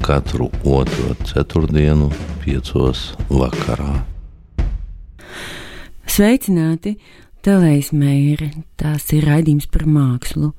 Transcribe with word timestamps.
katru 0.00 0.50
otro 0.64 1.14
ceturtdienu, 1.28 2.10
piecos 2.42 3.12
vakarā. 3.28 4.00
Sveicināti! 6.10 6.96
Telēsmēra, 7.40 8.50
tās 8.76 9.06
ir 9.16 9.24
raidījums 9.24 9.64
par 9.72 9.86
mākslu, 9.88 10.50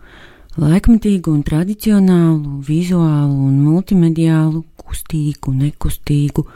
laikmatīgu 0.57 1.29
un 1.29 1.43
tradicionālu, 1.45 2.55
vizuālu 2.65 3.35
un 3.45 3.59
multimediālu, 3.67 4.63
kustīgu, 4.81 5.53
nekustīgu, 5.59 6.47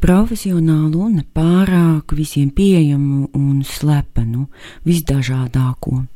profesionālu 0.00 1.02
un 1.10 1.18
nepārāk 1.20 2.16
visiem 2.16 2.48
pieejamu 2.56 3.28
un 3.36 3.60
slepenu, 3.68 4.46
visdažādāko. 4.88 6.06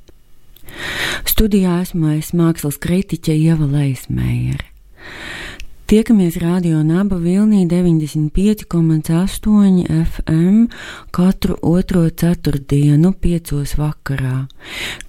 Studijā 1.28 1.82
esmu 1.84 2.14
es 2.16 2.32
mākslas 2.32 2.80
kritiķe 2.80 3.37
Ieva 3.37 3.68
Leismējere. 3.68 4.70
Tiekamies 5.90 6.38
radio 6.38 6.84
Naba 6.86 7.18
Vilnī 7.18 7.66
95,8 7.66 9.90
FM 9.90 10.70
katru 11.10 11.56
otro 11.62 12.10
ceturtdienu, 12.10 13.10
piecos 13.18 13.74
vakarā. 13.74 14.46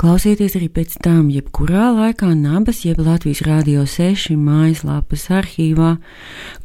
Klausieties 0.02 0.56
arī 0.58 0.74
pēc 0.74 0.98
tam, 1.06 1.30
jebkurā 1.30 1.94
laikā 1.94 2.34
Nabas, 2.34 2.82
jeb 2.82 2.98
Latvijas 2.98 3.46
Rādio 3.46 3.86
6 3.86 4.34
mājaslapas 4.42 5.30
arhīvā, 5.30 6.02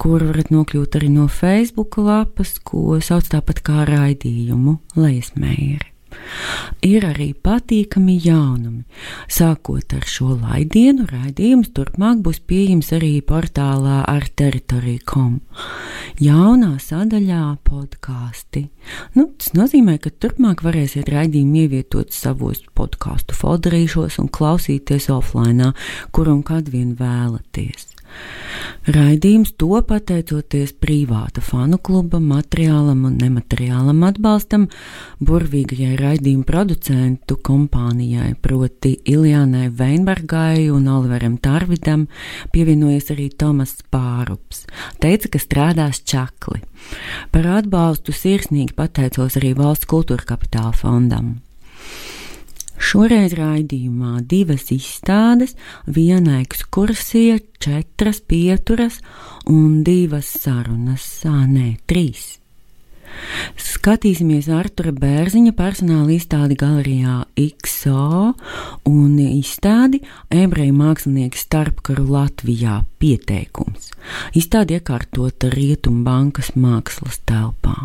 kur 0.00 0.24
varat 0.30 0.48
nokļūt 0.48 0.96
arī 0.96 1.12
no 1.12 1.28
Facebook 1.28 2.00
lapas, 2.00 2.56
ko 2.64 2.96
sauc 3.04 3.28
tāpat 3.36 3.60
kā 3.68 3.84
raidījumu 3.84 4.80
Leismēri. 4.96 5.95
Ir 6.86 7.06
arī 7.08 7.30
patīkami 7.34 8.18
jaunumi. 8.22 8.84
Sākot 9.32 9.94
ar 9.96 10.04
šo 10.06 10.36
laidienu, 10.36 11.06
raidījums 11.10 11.72
turpmāk 11.76 12.20
būs 12.24 12.42
pieejams 12.46 12.92
arī 12.96 13.14
portālā 13.26 14.02
ar 14.06 14.28
teritoriju.com. 14.38 15.40
Jaunā 16.22 16.76
sadaļā 16.82 17.42
podkāsti. 17.66 18.66
Nu, 19.16 19.28
tas 19.38 19.52
nozīmē, 19.56 19.98
ka 20.02 20.12
turpmāk 20.12 20.62
varēsiet 20.66 21.10
raidījumu 21.12 21.64
ievietot 21.64 22.14
savos 22.14 22.62
podkāstu 22.78 23.36
folderīšos 23.36 24.20
un 24.22 24.30
klausīties 24.32 25.10
offline, 25.12 25.72
kur 26.12 26.30
un 26.32 26.44
kad 26.46 26.70
vien 26.72 26.94
vēlaties. 26.98 27.95
Raidījums 28.86 29.50
to 29.58 29.80
pateicoties 29.82 30.70
privāta 30.78 31.42
fanu 31.42 31.74
kluba 31.82 32.20
materiālam 32.22 33.00
un 33.08 33.16
nemateriālam 33.18 34.04
atbalstam, 34.06 34.68
burvīgajai 35.26 35.96
raidījuma 35.98 36.46
producentu 36.46 37.34
kompānijai, 37.48 38.36
proti 38.38 38.92
Iljānai 39.10 39.72
Veinbergai 39.74 40.68
un 40.70 40.86
Oliveram 40.86 41.34
Tarvidam, 41.42 42.04
pievienojas 42.54 43.10
arī 43.16 43.26
Tomas 43.34 43.74
Pārups. 43.90 44.68
Teica, 45.02 45.32
ka 45.34 45.42
strādās 45.42 46.04
čakli. 46.06 46.62
Par 47.34 47.50
atbalstu 47.58 48.14
sirsnīgi 48.14 48.76
pateicos 48.78 49.40
arī 49.40 49.50
Valsts 49.58 49.90
kultūra 49.90 50.30
kapitāla 50.30 50.70
fondam. 50.78 51.34
Šoreiz 52.76 53.34
raidījumā 53.36 54.20
divas 54.28 54.70
izstādes, 54.74 55.56
viena 55.86 56.40
ekskursija, 56.42 57.38
četras 57.62 58.20
pieturas 58.20 59.00
un 59.48 59.82
divas 59.86 60.28
sarunas, 60.42 61.06
nē, 61.24 61.76
trīs. 61.88 62.36
Skatīsimies 63.56 64.48
Artura 64.52 64.92
Bērziņa 64.92 65.52
personāla 65.56 66.12
izstādi 66.16 66.56
galerijā 66.58 67.22
XO 67.40 68.32
un 68.90 69.18
izstādi 69.22 70.02
ebreju 70.34 70.74
mākslinieki 70.76 71.40
starpkaru 71.40 72.06
Latvijā 72.12 72.80
pieteikums. 73.00 73.92
Izstādi 74.36 74.76
iekārtota 74.76 75.52
Rietumbankas 75.54 76.52
mākslas 76.60 77.22
telpā. 77.28 77.76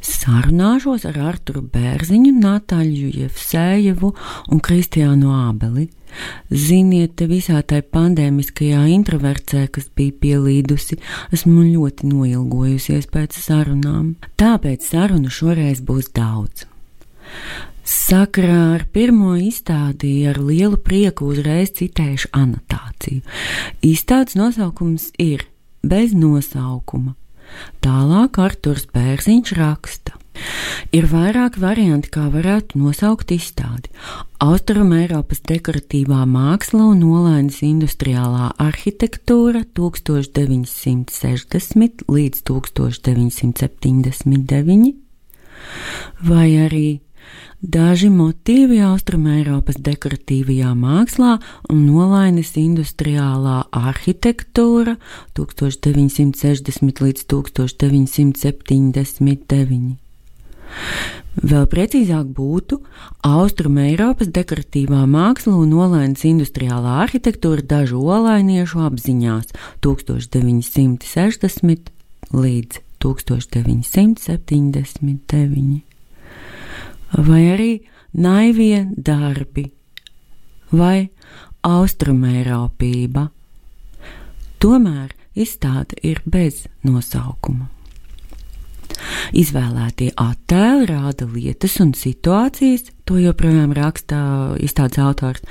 Sarunāšos 0.00 1.04
ar 1.08 1.16
Arturu 1.30 1.62
Bērziņu, 1.72 2.32
Natāļu 2.40 3.10
Jevsējevu 3.20 4.10
un 4.52 4.60
Kristiānu 4.64 5.32
Ābeli. 5.36 5.88
Ziniet, 6.50 7.14
te 7.20 7.28
visā 7.30 7.60
tai 7.62 7.82
pandēmiskajā 7.84 8.82
introvercē, 8.96 9.66
kas 9.72 9.86
bija 9.96 10.16
pielīdusi, 10.24 10.98
esmu 11.36 11.66
ļoti 11.68 12.10
noilgojusies 12.10 13.06
pēc 13.12 13.38
sarunām. 13.44 14.16
Tāpēc 14.40 14.88
sarunu 14.90 15.30
šoreiz 15.30 15.84
būs 15.86 16.10
daudz. 16.16 16.66
Sakarā 17.90 18.74
ar 18.76 18.84
pirmo 18.92 19.36
izstādi 19.40 20.12
ar 20.30 20.38
lielu 20.42 20.78
prieku 20.78 21.30
uzreiz 21.32 21.72
citējuši 21.78 22.32
anotāciju. 22.36 23.22
Izstādes 23.86 24.36
nosaukums 24.38 25.10
ir 25.18 25.46
bez 25.82 26.14
nosaukuma 26.14 27.16
Tālāk 27.84 28.38
Arturs 28.42 28.84
Bērziņš 28.94 29.48
raksta. 29.58 30.12
Ir 30.96 31.04
vairāki 31.10 31.60
varianti, 31.62 32.10
kā 32.14 32.24
varētu 32.32 32.78
nosaukt 32.80 33.30
izstādi. 33.34 33.88
Austrum 34.40 34.92
Eiropas 34.96 35.40
dekoratīvā 35.46 36.24
māksla 36.30 36.82
un 36.94 37.02
olainas 37.04 37.58
industriālā 37.66 38.46
arhitektūra 38.62 39.60
1960 39.76 42.04
līdz 42.08 42.42
1979, 42.50 44.94
vai 46.30 46.48
arī 46.64 46.88
Daži 47.60 48.08
motīvi 48.08 48.80
Austrumēropas 48.80 49.76
dekoratīvajā 49.84 50.72
mākslā 50.80 51.36
un 51.68 51.84
nolaines 51.84 52.56
industriālā 52.56 53.68
arhitektūra 53.76 54.96
1960 55.36 57.04
līdz 57.04 57.28
1979. 57.28 60.00
Vēl 61.40 61.64
precīzāk 61.70 62.26
būtu 62.32 62.80
Austrumēropas 63.28 64.28
dekoratīvā 64.32 65.04
māksla 65.10 65.54
un 65.60 65.72
olainas 65.76 66.24
industriālā 66.24 67.04
arhitektūra 67.04 67.60
dažu 67.74 68.00
olainiešu 68.00 68.80
apziņās 68.88 69.46
1960 69.84 71.92
līdz 72.32 72.80
1979 73.04 75.89
vai 77.16 77.42
arī 77.54 77.72
naivie 78.12 78.84
darbi, 78.96 79.66
vai 80.72 81.10
austrumēropība. 81.66 83.26
Tomēr 84.60 85.12
izstāde 85.34 85.98
ir 86.04 86.22
bez 86.24 86.66
nosaukuma. 86.84 87.70
Izvēlētie 89.32 90.10
attēli 90.20 90.88
rāda 90.90 91.26
lietas 91.30 91.78
un 91.80 91.94
situācijas, 91.96 92.90
to 93.10 93.18
joprojām 93.18 93.72
raksta 93.74 94.18
izstādes 94.62 95.00
autors, 95.02 95.42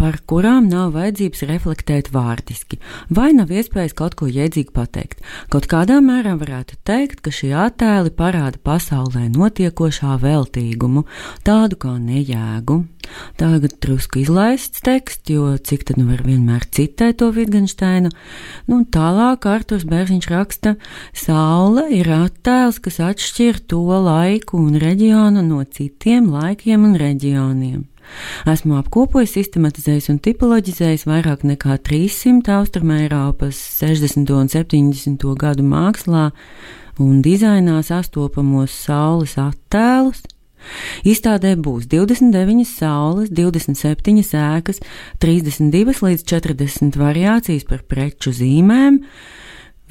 par 0.00 0.16
kurām 0.28 0.70
nav 0.72 0.94
vajadzības 0.96 1.44
reflektēt 1.50 2.08
vārdiski, 2.14 2.78
vai 3.12 3.32
nav 3.36 3.52
iespējas 3.52 3.92
kaut 3.98 4.16
ko 4.16 4.30
jēdzīgi 4.32 4.72
pateikt. 4.72 5.20
Kaut 5.52 5.68
kādā 5.68 6.00
mērā 6.04 6.38
varētu 6.40 6.80
teikt, 6.88 7.20
ka 7.20 7.34
šie 7.34 7.52
attēli 7.66 8.14
parāda 8.16 8.56
pasaulē 8.64 9.28
notiekošā 9.34 10.16
veltīgumu, 10.24 11.04
tādu 11.44 11.80
kā 11.84 11.98
nejēgu. 12.00 12.80
Tagad 13.36 13.74
drusku 13.82 14.20
izlaists 14.22 14.80
teksts, 14.86 15.32
jo 15.34 15.56
cik 15.58 15.84
tad 15.88 15.98
nu 15.98 16.06
var 16.06 16.22
vienmēr 16.24 16.64
citēt 16.72 17.18
to 17.20 17.32
Wittgensteinu. 17.34 18.12
Nu, 18.70 18.78
tālāk 18.86 19.44
Arturs 19.50 19.84
Bērziņš 19.90 20.28
raksta, 20.30 20.76
Saule 21.18 21.88
ir 21.92 22.08
attēls, 22.14 22.78
kas 22.82 23.00
atšķir 23.02 23.58
to 23.68 23.82
laiku 24.06 24.62
un 24.62 24.78
reģionu 24.80 25.42
no 25.44 25.60
citiem 25.66 26.30
laikiem 26.32 26.86
un 26.86 26.94
reģioniem. 26.94 27.01
Esmu 28.50 28.76
apkopojis, 28.80 29.36
sistematizējis 29.36 30.10
un 30.12 30.18
tipoloģizējis 30.22 31.06
vairāk 31.08 31.46
nekā 31.46 31.78
300 31.86 32.56
Austrumēropas 32.58 33.58
60. 33.78 34.34
un 34.36 34.50
70. 34.52 35.26
gadu 35.38 35.64
mākslā 35.66 36.28
un 37.00 37.22
dizainā 37.24 37.78
sastopamos 37.86 38.74
saules 38.84 39.38
attēlus. 39.40 40.22
Izstādē 41.08 41.56
būs 41.58 41.88
29 41.90 42.66
saules, 42.68 43.30
27 43.34 44.22
ēkas, 44.38 44.78
32 45.22 46.02
līdz 46.06 46.26
40 46.28 46.98
variācijas 47.00 47.66
par 47.66 47.82
preču 47.88 48.30
zīmēm, 48.36 49.00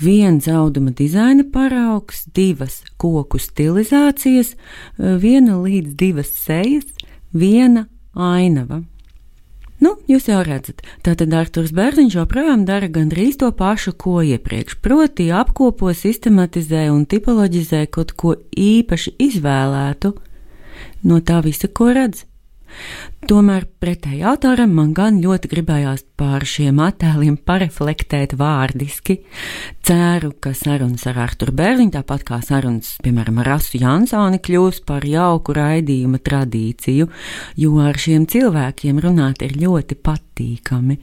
viens 0.02 0.48
auduma 0.50 0.94
dizaina 0.96 1.44
paraugs, 1.52 2.24
divas 2.34 2.82
koku 3.02 3.42
stilizācijas, 3.42 4.56
viena 4.98 5.60
līdz 5.60 5.98
divas 6.00 6.32
sejas, 6.40 6.88
viena 7.34 7.88
ainava. 8.14 8.82
Nu, 9.82 9.96
jūs 10.06 10.28
jau 10.30 10.44
redzat, 10.46 10.84
tātad 11.02 11.34
Arthurs 11.34 11.72
Bērziņš 11.74 12.20
joprojām 12.20 12.68
dara 12.68 12.86
gandrīz 12.86 13.40
to 13.42 13.50
pašu, 13.58 13.96
ko 13.98 14.20
iepriekš, 14.22 14.78
proti 14.78 15.32
apkopo, 15.34 15.90
sistematizē 15.98 16.86
un 16.94 17.08
tipoloģizē 17.10 17.88
kaut 17.90 18.14
ko 18.14 18.36
īpaši 18.54 19.16
izvēlētu 19.26 20.14
no 21.10 21.18
tā 21.26 21.40
visa, 21.42 21.66
ko 21.66 21.90
redz. 21.98 22.28
Tomēr 23.30 23.68
pretēji 23.80 24.24
autoram 24.26 24.72
man 24.74 24.96
gan 24.98 25.20
ļoti 25.22 25.50
gribējās 25.52 26.02
pār 26.18 26.42
šiem 26.48 26.80
attēliem 26.82 27.36
pareflektēt 27.46 28.34
vārdiski. 28.40 29.20
Ceru, 29.86 30.32
ka 30.42 30.56
sarunas 30.58 31.06
ar 31.10 31.20
Arturu 31.28 31.54
Bērliņu, 31.56 31.94
tāpat 31.96 32.26
kā 32.28 32.40
sarunas, 32.46 32.96
piemēram, 33.06 33.44
ar 33.44 33.52
Rasu 33.54 33.78
Jansoni, 33.82 34.42
kļūs 34.42 34.82
par 34.90 35.06
jauku 35.06 35.56
raidījuma 35.58 36.22
tradīciju, 36.22 37.12
jo 37.62 37.76
ar 37.84 38.00
šiem 38.02 38.26
cilvēkiem 38.32 39.04
runāt 39.06 39.46
ir 39.46 39.54
ļoti 39.62 40.00
patīkami, 40.02 40.98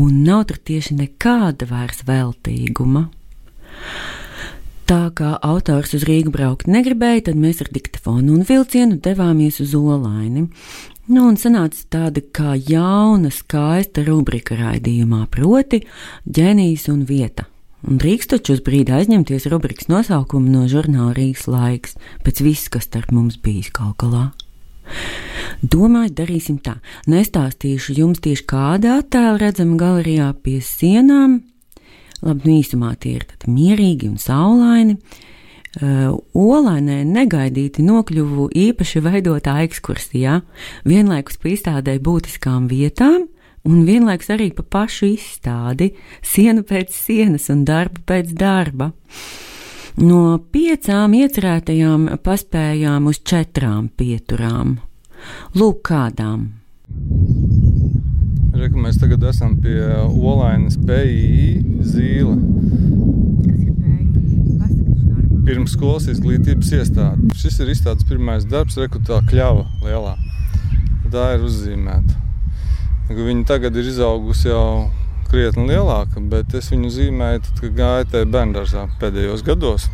un 0.00 0.22
nav 0.24 0.46
tur 0.48 0.62
tieši 0.70 0.96
nekāda 1.02 1.68
vairs 1.68 2.00
veltīguma. 2.08 3.08
Tā 4.90 5.04
kā 5.14 5.36
autors 5.46 5.92
uz 5.94 6.02
Rīgu 6.02 6.32
braukt 6.34 6.66
negribēja, 6.66 7.28
tad 7.28 7.36
mēs 7.38 7.60
ar 7.62 7.68
diktafonu 7.70 8.32
un 8.34 8.40
vilcienu 8.48 8.96
devāmies 8.98 9.60
uz 9.62 9.76
Olaini. 9.78 10.48
Nu, 11.10 11.24
un 11.26 11.34
sanāca 11.34 11.80
tāda 11.90 12.22
kā 12.22 12.52
jauna, 12.54 13.32
skaista 13.34 14.04
rubrika 14.06 14.54
raidījumā, 14.54 15.24
proti, 15.34 15.80
ģēnijs 16.22 16.84
un 16.92 17.00
vieta. 17.08 17.48
Un 17.82 17.98
drīkst 17.98 18.30
taču 18.30 18.54
uz 18.54 18.60
brīdi 18.62 18.94
aizņemties 18.94 19.48
rubrikas 19.50 19.88
nosaukumu 19.90 20.52
no 20.52 20.68
žurnāla 20.70 21.16
Rīgas 21.16 21.48
laiks, 21.50 21.96
pēc 22.22 22.42
viss, 22.46 22.70
kas 22.70 22.86
starp 22.86 23.10
mums 23.16 23.40
bijis 23.42 23.72
kaut 23.74 23.96
galā. 24.04 24.28
Domāju, 25.66 26.12
darīsim 26.20 26.60
tā. 26.62 26.76
Nestāstīšu 27.10 27.96
jums 27.98 28.22
tieši 28.22 28.46
kāda 28.46 29.00
attēla 29.00 29.40
redzama 29.42 29.80
galerijā 29.82 30.30
pie 30.44 30.60
sienām. 30.62 31.40
Labi, 32.22 32.44
nu 32.44 32.60
īsumā 32.60 32.94
tie 33.02 33.16
ir 33.18 33.26
mierīgi 33.50 34.12
un 34.12 34.22
saulaini. 34.22 35.00
Uh, 35.78 36.16
Olainē 36.34 37.04
negaidīti 37.06 37.84
nokļuvu 37.86 38.48
īpaši 38.58 39.02
veidotā 39.04 39.60
ekskursijā, 39.62 40.40
vienlaikus 40.82 41.38
pa 41.38 41.52
izstādē 41.52 41.94
būtiskām 42.02 42.66
vietām, 42.66 43.28
un 43.62 43.84
vienlaikus 43.86 44.32
arī 44.34 44.48
pa 44.56 44.64
pašu 44.66 45.12
izstādi, 45.12 45.92
siena 46.26 46.64
pēc 46.66 46.90
sienas 46.90 47.46
un 47.54 47.62
darba 47.68 48.02
pēc 48.02 48.34
darba. 48.34 48.90
No 50.02 50.40
piecām 50.50 51.14
iecerētajām 51.20 52.08
paspējām 52.24 53.06
uz 53.06 53.22
četrām 53.22 53.92
pieturām. 53.94 54.80
Lūk, 55.54 55.84
kādām. 55.86 56.48
Reku, 58.58 58.82
mēs 58.82 58.98
tagad 58.98 59.22
esam 59.30 59.54
pie 59.62 59.78
Olainas 60.10 60.74
PII 60.82 61.84
zīle 61.86 62.34
pirmsskolas 65.50 66.06
izglītības 66.12 66.68
iestāde. 66.78 67.32
Šis 67.34 67.56
ir 67.62 67.72
izstādes 67.72 68.06
pirmais 68.06 68.44
darbs, 68.46 68.76
rekrutā 68.78 69.18
kļava 69.26 69.64
lielā. 69.82 70.12
Tā 71.10 71.24
ir 71.34 71.46
uzzīmēta. 71.48 72.18
Viņa 73.10 73.42
tagad 73.48 73.74
ir 73.80 73.88
izaugusi 73.90 74.46
jau 74.46 74.90
krietni 75.30 75.66
lielāka, 75.72 76.22
bet 76.30 76.54
es 76.54 76.68
viņu 76.70 76.90
zīmēju, 76.94 77.40
tad, 77.46 77.56
kad 77.64 77.74
gāju 77.80 78.06
tajā 78.12 78.28
bērngārzā 78.30 78.84
pēdējos 79.02 79.42
gados. 79.46 79.88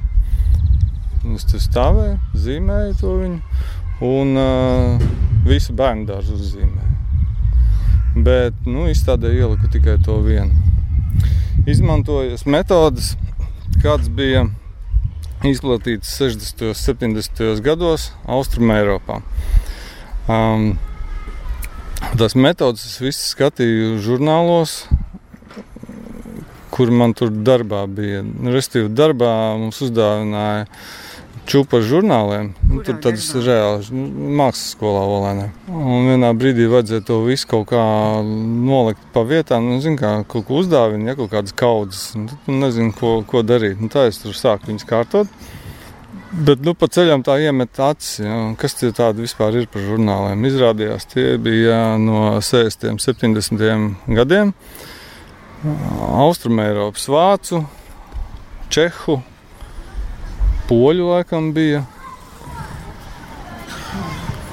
Es 1.32 1.48
tur 1.48 1.64
stāvēju, 1.64 2.18
zīmēju 2.36 2.98
to 3.00 3.14
viņu 3.22 4.04
un 4.04 4.36
uh, 4.36 5.08
visu 5.48 5.72
bērnu 5.76 6.04
dārzu 6.10 6.36
uzzīmēju. 6.36 8.20
Bet 8.28 8.68
nu, 8.68 8.84
izstādē 8.92 9.32
ieliku 9.32 9.72
tikai 9.72 9.96
to 10.04 10.20
vienu. 10.24 10.52
Izmantojas 11.64 12.44
metodas, 12.44 13.14
kāds 13.80 14.12
bija 14.12 14.44
izplatīts 15.50 16.16
60. 16.19 16.69
un 16.70 16.76
70. 16.78 17.43
gados 17.64 18.10
Austrumē 18.26 18.81
Eiropā. 18.82 19.20
Um, 20.26 20.72
tās 22.19 22.37
metodas 22.38 22.87
es 22.88 23.00
visas 23.02 23.32
skatīju 23.34 23.96
žurnālos, 24.04 24.78
kur 26.75 26.93
man 26.93 27.14
tur 27.16 27.31
darbā 27.31 27.84
bija. 27.88 28.25
Restīvi 28.52 28.90
darbā 28.93 29.32
mums 29.60 29.81
uzdāvināja 29.87 30.66
čūpa 31.46 31.81
žurnāliem. 31.84 32.50
Nu, 32.69 32.81
tur 32.84 32.98
tādas 33.02 33.28
reālas 33.34 33.90
nu, 33.94 34.06
mākslas 34.38 34.75
skolā 34.75 35.02
Olēnē. 35.16 35.46
Un 35.70 36.08
vienā 36.10 36.32
brīdī 36.38 36.66
vajadzēja 36.70 37.04
to 37.08 37.20
visu 37.26 37.48
kaut 37.50 37.69
kā 37.70 37.82
nolikt 38.25 39.04
pa 39.14 39.22
vietām. 39.28 39.69
Nu, 39.70 39.78
zin, 39.84 39.98
kā, 40.00 40.19
kaut 40.28 40.48
ko 40.48 40.62
uzdāvina, 40.62 41.12
ja 41.12 41.19
kaut 41.19 41.32
kādas 41.34 41.54
kaudzes. 41.56 42.08
Nu, 42.19 42.28
tad 42.32 42.58
nezinu, 42.64 42.94
ko, 42.96 43.20
ko 43.28 43.44
darīt. 43.46 43.78
Nu, 43.82 43.90
tā 43.93 44.08
es 44.10 44.20
tur 44.22 44.37
sāku 44.37 44.72
viņus 44.72 44.88
kārtot. 44.88 45.31
Bet 46.37 46.60
nu, 46.66 46.75
pa 46.76 46.88
ceļam 46.93 47.22
tā 47.25 47.38
iemet 47.40 47.78
acis, 47.81 48.19
ja, 48.20 48.34
kas 48.60 48.75
tie 48.76 48.90
tādi 48.92 49.25
vispār 49.25 49.62
ir 49.62 49.70
par 49.72 49.84
žurnāliem. 49.87 50.42
Izrādījās, 50.50 51.06
tie 51.08 51.38
bija 51.40 51.94
no 52.02 52.42
60. 52.44 52.90
un 52.92 53.00
70. 53.00 54.10
gadiem. 54.19 54.52
Austrumēropas, 56.26 57.06
Vācu, 57.08 57.62
Čehu, 58.69 59.20
poļu 60.68 61.10
laikam 61.12 61.52
bija. 61.56 61.84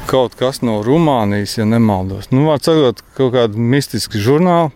Kaut 0.10 0.36
kas 0.38 0.62
no 0.62 0.82
Rumānijas, 0.86 1.58
ja 1.58 1.66
nemaldos. 1.66 2.30
Nu, 2.32 2.46
var 2.50 2.62
sakot, 2.62 3.02
kaut 3.18 3.34
kāda 3.34 3.58
mistiska 3.58 4.22
žurnāla. 4.22 4.72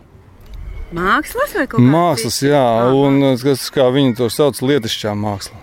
Mākslas 0.94 1.52
vai 1.54 1.66
kaut 1.66 1.78
kāda? 1.78 1.90
Mākslas, 1.92 2.40
jā, 2.42 2.64
Aha. 2.64 2.96
un 2.96 3.36
kas, 3.42 3.68
kā 3.74 3.86
viņi 3.94 4.16
to 4.18 4.30
sauc, 4.32 4.58
lietišķā 4.64 5.14
māksla. 5.18 5.60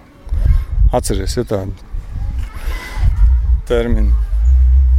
Atceries, 0.96 1.36
ja 1.36 1.44
tādu 1.50 1.74
terminu. 3.66 4.14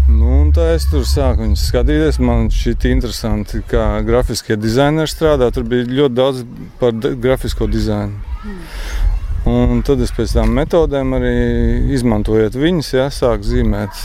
Nu, 0.07 0.39
tā 0.55 0.69
es 0.77 0.87
tur 0.91 1.03
sāku 1.07 1.49
skatīties. 1.59 2.21
Man 2.23 2.51
šķiet 2.55 2.87
interesanti, 2.93 3.63
kā 3.71 4.01
grafiskie 4.07 4.59
dizaineri 4.59 5.11
strādā. 5.11 5.51
Tur 5.55 5.67
bija 5.67 5.87
ļoti 5.87 6.15
daudz 6.15 6.45
par 6.81 6.95
grafisko 6.95 7.67
dizainu. 7.71 8.19
Mm. 8.45 9.16
Un 9.47 9.79
tad 9.87 10.01
es 10.03 10.11
pēc 10.11 10.33
tam 10.35 10.57
metodēm 10.59 11.13
arī 11.21 11.35
izmantojot 11.95 12.57
viņas, 12.59 12.89
jā, 12.97 13.05
sāku 13.15 13.47
zīmēt 13.47 14.01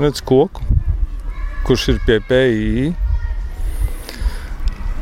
redz, 0.00 0.22
koku, 0.24 0.64
kurš 1.68 1.90
ir 1.92 1.98
pie 2.06 2.16
PII. 2.24 2.86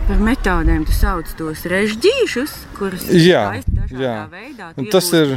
Par 0.08 0.24
metodēm 0.24 0.82
tu 0.88 0.96
sauc 0.96 1.30
tos 1.38 1.62
režģīšus, 1.70 2.56
kurus 2.80 3.06
jā, 3.12 3.44
jā. 3.92 4.16
veidā 4.32 4.72
tas 4.90 5.12
ir. 5.14 5.36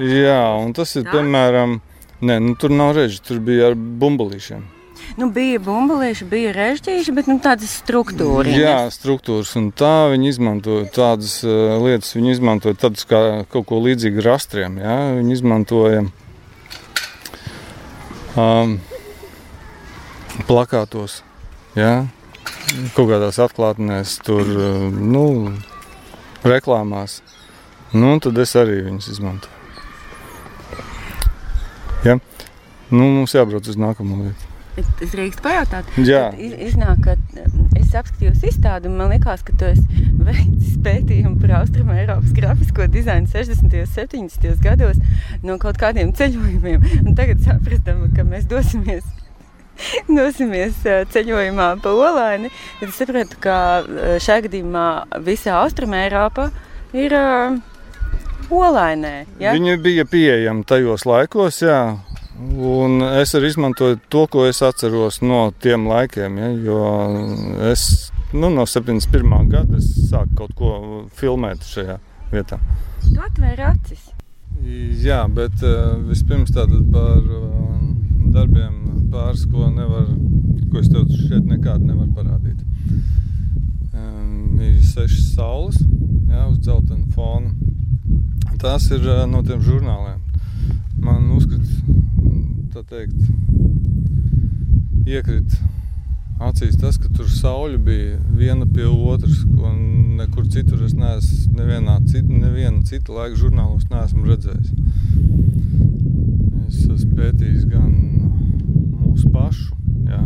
Jā, 0.00 0.42
un 0.58 0.74
tas 0.74 0.96
ir, 0.96 1.06
Tā? 1.06 1.14
piemēram, 1.14 1.78
ne, 2.24 2.42
nu, 2.42 2.58
tur 2.58 2.74
nav 2.74 2.96
režģi, 2.98 3.22
tur 3.30 3.42
bija 3.46 3.70
ar 3.70 3.78
bumbulīšiem. 3.78 4.66
Nu, 5.18 5.30
bija 5.34 5.58
bumbulīši, 5.64 6.26
bija 6.30 6.52
režģīši, 6.54 7.14
bet 7.16 7.28
nu, 7.30 7.38
tādas 7.42 7.72
struktūras. 7.80 8.54
Jā, 8.54 8.76
struktūras. 8.94 9.52
Un 9.58 9.70
tā 9.74 10.10
viņi 10.12 10.30
izmantoja 10.30 10.86
tādas 10.94 11.40
uh, 11.46 11.74
lietas, 11.82 12.12
viņi 12.14 12.36
izmantoja 12.36 12.78
tādus 12.84 13.08
kā 13.10 13.20
kaut 13.50 13.66
ko 13.70 13.80
līdzīgu 13.82 14.22
rastriem. 14.26 14.78
Jā. 14.82 14.96
Viņi 15.18 15.34
izmantoja 15.34 16.04
um, 18.38 18.76
plakātos, 20.46 21.20
jā. 21.78 21.94
kaut 22.94 23.10
kādās 23.10 23.40
atklātnēs, 23.42 24.18
tur 24.26 24.46
uh, 24.46 24.86
nu, 24.94 25.24
reklāmās. 26.46 27.20
Nu, 27.90 28.14
tad 28.22 28.38
es 28.38 28.54
arī 28.54 28.84
viņus 28.86 29.10
izmantoju. 29.16 29.58
Ja? 32.06 32.20
Nu, 32.90 33.04
mums 33.04 33.34
jābrauc 33.34 33.66
uz 33.68 33.76
nākamo 33.76 34.22
vietu. 34.22 34.49
Es 34.80 35.14
drīkstu 35.14 35.44
pajautāt, 35.44 35.88
Jā. 36.00 36.28
Iz, 36.40 36.54
iznāk, 36.70 37.04
ka 37.04 37.16
es 37.78 37.94
apskatījos 37.96 38.44
izstādi 38.50 38.90
un 38.90 38.98
man 39.00 39.12
liekas, 39.12 39.44
ka 39.46 39.54
tu 39.60 39.68
esi 39.70 40.04
veicis 40.28 40.76
pētījumu 40.84 41.40
par 41.42 41.56
Austrumu 41.60 41.96
Eiropas 41.96 42.34
grafisko 42.36 42.88
dizainu 42.90 43.30
60. 43.30 43.80
un 43.84 43.88
70. 43.94 44.50
gados 44.64 45.00
no 45.46 45.58
kaut 45.62 45.80
kādiem 45.80 46.12
ceļojumiem. 46.16 46.84
Un 47.04 47.16
tagad 47.18 47.42
sapratām, 47.46 48.06
ka 48.16 48.26
mēs 48.26 48.48
dosimies 48.50 49.04
dosimies 50.20 50.76
ceļojumā 50.84 51.70
pa 51.82 51.92
Olaini, 51.94 52.50
tad 52.80 52.90
es 52.90 52.98
sapratu, 53.00 53.38
ka 53.42 53.56
šajā 54.20 54.46
gadījumā 54.48 54.86
visa 55.26 55.56
Austruma 55.60 56.02
Eiropa 56.04 56.50
ir 56.96 57.14
uh, 57.16 57.56
Olainē. 58.50 59.14
Ja? 59.40 59.54
Viņi 59.54 59.78
bija 59.82 60.06
pieejami 60.10 60.66
tajos 60.68 61.06
laikos, 61.08 61.62
jā. 61.64 61.80
Un 62.40 63.02
es 63.04 63.34
arī 63.36 63.50
izmantoju 63.52 63.98
to, 64.08 64.24
ko 64.32 64.46
es 64.48 64.62
atceros 64.64 65.20
no 65.20 65.50
tiem 65.60 65.84
laikiem. 65.90 66.38
Ja, 66.40 66.48
jo 66.64 66.78
es 67.68 67.82
nu, 68.32 68.48
no 68.48 68.64
71. 68.64 69.48
gada 69.50 69.80
sāku 69.84 70.38
kaut 70.38 70.54
ko 70.56 70.70
filmēt 71.20 71.66
šajā 71.68 71.98
vietām. 72.32 72.62
Tu 73.02 73.18
atvēri 73.20 73.66
acis. 73.66 74.08
Jā, 75.04 75.24
bet 75.32 75.62
uh, 75.64 75.98
vispirms 76.08 76.52
par 76.54 76.70
uh, 76.70 77.50
darbiem 78.32 79.08
pāris, 79.12 79.44
ko 79.50 79.68
nevar, 79.72 80.08
ko 80.70 80.80
es 80.80 80.88
tev 80.88 81.08
šeit 81.26 81.44
nekādu 81.44 81.90
nevaru 81.90 82.12
parādīt. 82.16 82.60
Ir 84.60 84.80
sešas 84.84 85.30
saules, 85.34 85.78
jā, 86.28 86.44
uz 86.50 86.58
dzeltena 86.60 87.06
fona. 87.16 87.52
Tās 88.60 88.90
ir 88.92 89.04
uh, 89.08 89.24
no 89.28 89.40
tiem 89.42 89.62
žurnāliem. 89.64 90.29
Man 91.00 91.30
uzskrat, 91.36 91.66
tā 92.74 92.84
teikt, 92.88 93.18
iekrit 95.08 95.58
acīs 96.40 96.76
tas, 96.80 96.96
ka 97.00 97.10
tur 97.12 97.28
sauļi 97.28 97.78
bija 97.84 98.18
viena 98.36 98.66
pie 98.68 98.86
otras, 98.88 99.42
ko 99.44 99.72
nekur 100.20 100.46
citur 100.52 100.84
es 100.86 100.94
neesmu, 100.96 101.56
nevienā 101.58 101.98
cita, 102.06 102.28
neviena 102.32 102.80
cita 102.88 103.12
laika 103.16 103.36
žurnālos 103.40 103.88
neesmu 103.92 104.24
redzējis. 104.28 104.72
Es 106.68 106.84
esmu 106.86 107.16
pētījis 107.18 107.66
gan 107.68 107.92
mūsu 109.00 109.28
pašu, 109.34 109.74
jā, 110.08 110.22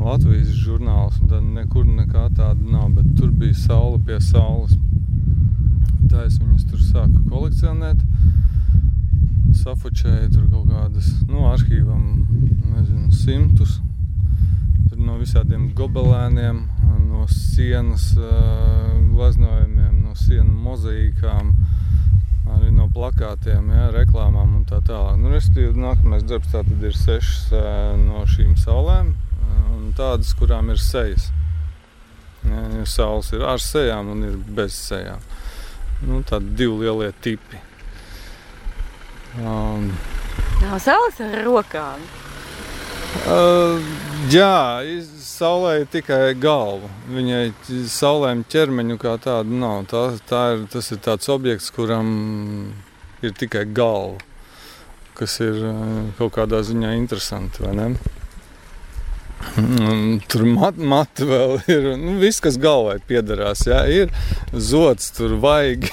Latvijas 0.00 0.54
žurnāls, 0.56 1.18
un 1.20 1.28
tad 1.28 1.44
nekur 1.54 1.84
nekā 1.84 2.30
tāda 2.32 2.64
nav, 2.64 2.88
bet 2.96 3.10
tur 3.18 3.28
bija 3.36 3.52
saule 3.58 3.98
pie 4.06 4.16
saules. 4.24 4.72
Tā 6.08 6.24
es 6.24 6.38
viņas 6.40 6.64
tur 6.70 6.80
sāku 6.80 7.20
kolekcionēt, 7.28 8.00
safočēju 9.56 10.30
tur 10.34 10.48
kaut 10.52 10.68
kādas, 10.70 11.08
nu, 11.28 11.44
arhīvam, 11.50 12.04
nezinu, 12.74 13.10
simtus, 13.14 13.78
no 15.00 15.16
visādiem 15.20 15.70
gobelēniem, 15.76 16.60
no 17.08 17.26
sienas 17.30 18.12
glaznojumiem, 18.14 20.02
no 20.04 20.14
sienu 20.18 20.52
mozaīkām, 20.64 21.52
arī 22.50 22.70
no 22.74 22.88
plakātiem, 22.92 23.70
jā, 23.74 23.88
reklāmām 23.94 24.58
un 24.60 24.66
tā 24.68 24.80
tālāk. 24.86 25.16
Nu, 25.20 25.30
restīvi, 25.32 25.72
nākamais 25.78 26.26
darbs 26.28 26.52
tātad 26.52 26.84
ir 26.84 26.96
sešas 26.96 27.54
no 28.02 28.24
šīm 28.28 28.56
saulēm 28.60 29.14
un 29.70 29.90
tādas, 29.96 30.34
kurām 30.38 30.72
ir 30.74 30.82
sejas. 30.82 31.30
Ja 32.44 32.84
saules 32.88 33.32
ir 33.36 33.44
ar 33.44 33.60
sejām 33.60 34.14
un 34.14 34.22
ir 34.24 34.38
bez 34.56 34.76
sejām. 34.88 35.20
Nu, 36.06 36.22
tādi 36.26 36.54
divi 36.56 36.86
lielie 36.86 37.10
tipi. 37.20 37.60
Um, 39.38 39.92
Nav 40.60 40.80
saules 40.82 41.20
ar 41.22 41.36
rokām. 41.46 42.02
Uh, 43.30 43.78
jā, 44.30 44.82
saulē 45.22 45.80
ir 45.80 45.88
tikai 45.90 46.34
galva. 46.38 46.90
Viņai 47.10 47.52
saulēm 47.90 48.42
ķermeņu 48.50 48.98
kā 49.00 49.16
tādu 49.22 49.56
nav. 49.60 49.84
Tā, 49.90 50.02
tā 50.28 50.42
ir, 50.54 50.64
tas 50.72 50.90
ir 50.90 51.00
tāds 51.04 51.30
objekts, 51.32 51.70
kuram 51.74 52.10
ir 53.22 53.34
tikai 53.38 53.64
galva, 53.76 54.18
kas 55.18 55.38
ir 55.44 55.62
kaut 56.18 56.34
kādā 56.36 56.62
ziņā 56.66 56.94
interesanti. 56.98 57.62
Tur 60.30 60.44
mat, 60.44 60.76
mati 60.76 61.24
vēl 61.24 61.56
ir. 61.70 61.88
Nu, 61.96 62.18
viss, 62.20 62.42
kas 62.44 62.58
galvai 62.60 62.98
piederās, 63.08 63.64
jā, 63.68 63.80
ir 63.88 64.12
zots, 64.52 65.10
tur 65.16 65.38
vajag, 65.40 65.88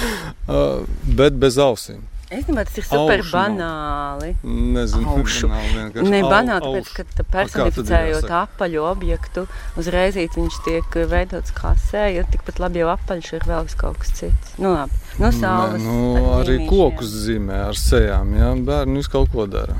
bet 1.18 1.40
bez 1.42 1.58
ausīm. 1.58 2.06
Es 2.30 2.44
domāju, 2.46 2.68
tas 2.68 2.76
ir 2.78 2.84
super 2.86 3.20
Aušu 3.24 3.32
banāli. 3.34 4.28
Nezinu, 4.46 5.16
kāpēc. 5.18 5.96
Ne 6.06 6.20
banāli, 6.22 6.62
tāpēc, 6.62 6.90
ka 6.94 7.04
tā 7.18 7.24
personificējot 7.26 8.28
apaļu 8.38 8.84
objektu, 8.86 9.42
uzreiz 9.80 10.14
viņš 10.14 10.58
tiek 10.62 10.98
veidots 11.10 11.50
kā 11.56 11.72
sēja. 11.88 12.22
Tikpat 12.30 12.60
labi 12.62 12.84
jau 12.84 12.92
apaļš 12.92 13.32
ir 13.34 13.46
vēl 13.50 13.66
kaut 13.80 13.98
kas 14.04 14.14
cits. 14.20 14.52
Nu, 14.62 14.70
labi. 14.76 14.94
Nu, 15.18 15.32
saules, 15.34 15.82
ne, 15.82 15.96
nu, 15.98 16.20
arī 16.36 16.60
kokus 16.70 17.10
zīmē 17.24 17.64
ar 17.72 17.80
sejām. 17.80 18.30
Jā, 18.38 18.52
bērni 18.68 19.02
visu 19.02 19.10
kaut 19.16 19.34
ko 19.34 19.48
dara. 19.50 19.74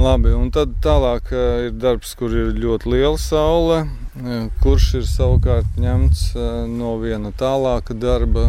Labi, 0.00 0.34
un 0.34 0.50
tad 0.50 0.74
tālāk 0.82 1.30
uh, 1.30 1.68
ir 1.68 1.78
darbs, 1.78 2.16
kur 2.18 2.34
ir 2.34 2.50
ļoti 2.58 2.90
liela 2.96 3.20
saule, 3.20 3.84
kurš 4.64 4.90
ir 4.98 5.06
savukārt 5.06 5.78
ņemts 5.78 6.32
no 6.66 6.96
viena 6.98 7.30
tālāka 7.36 7.94
darba, 7.94 8.48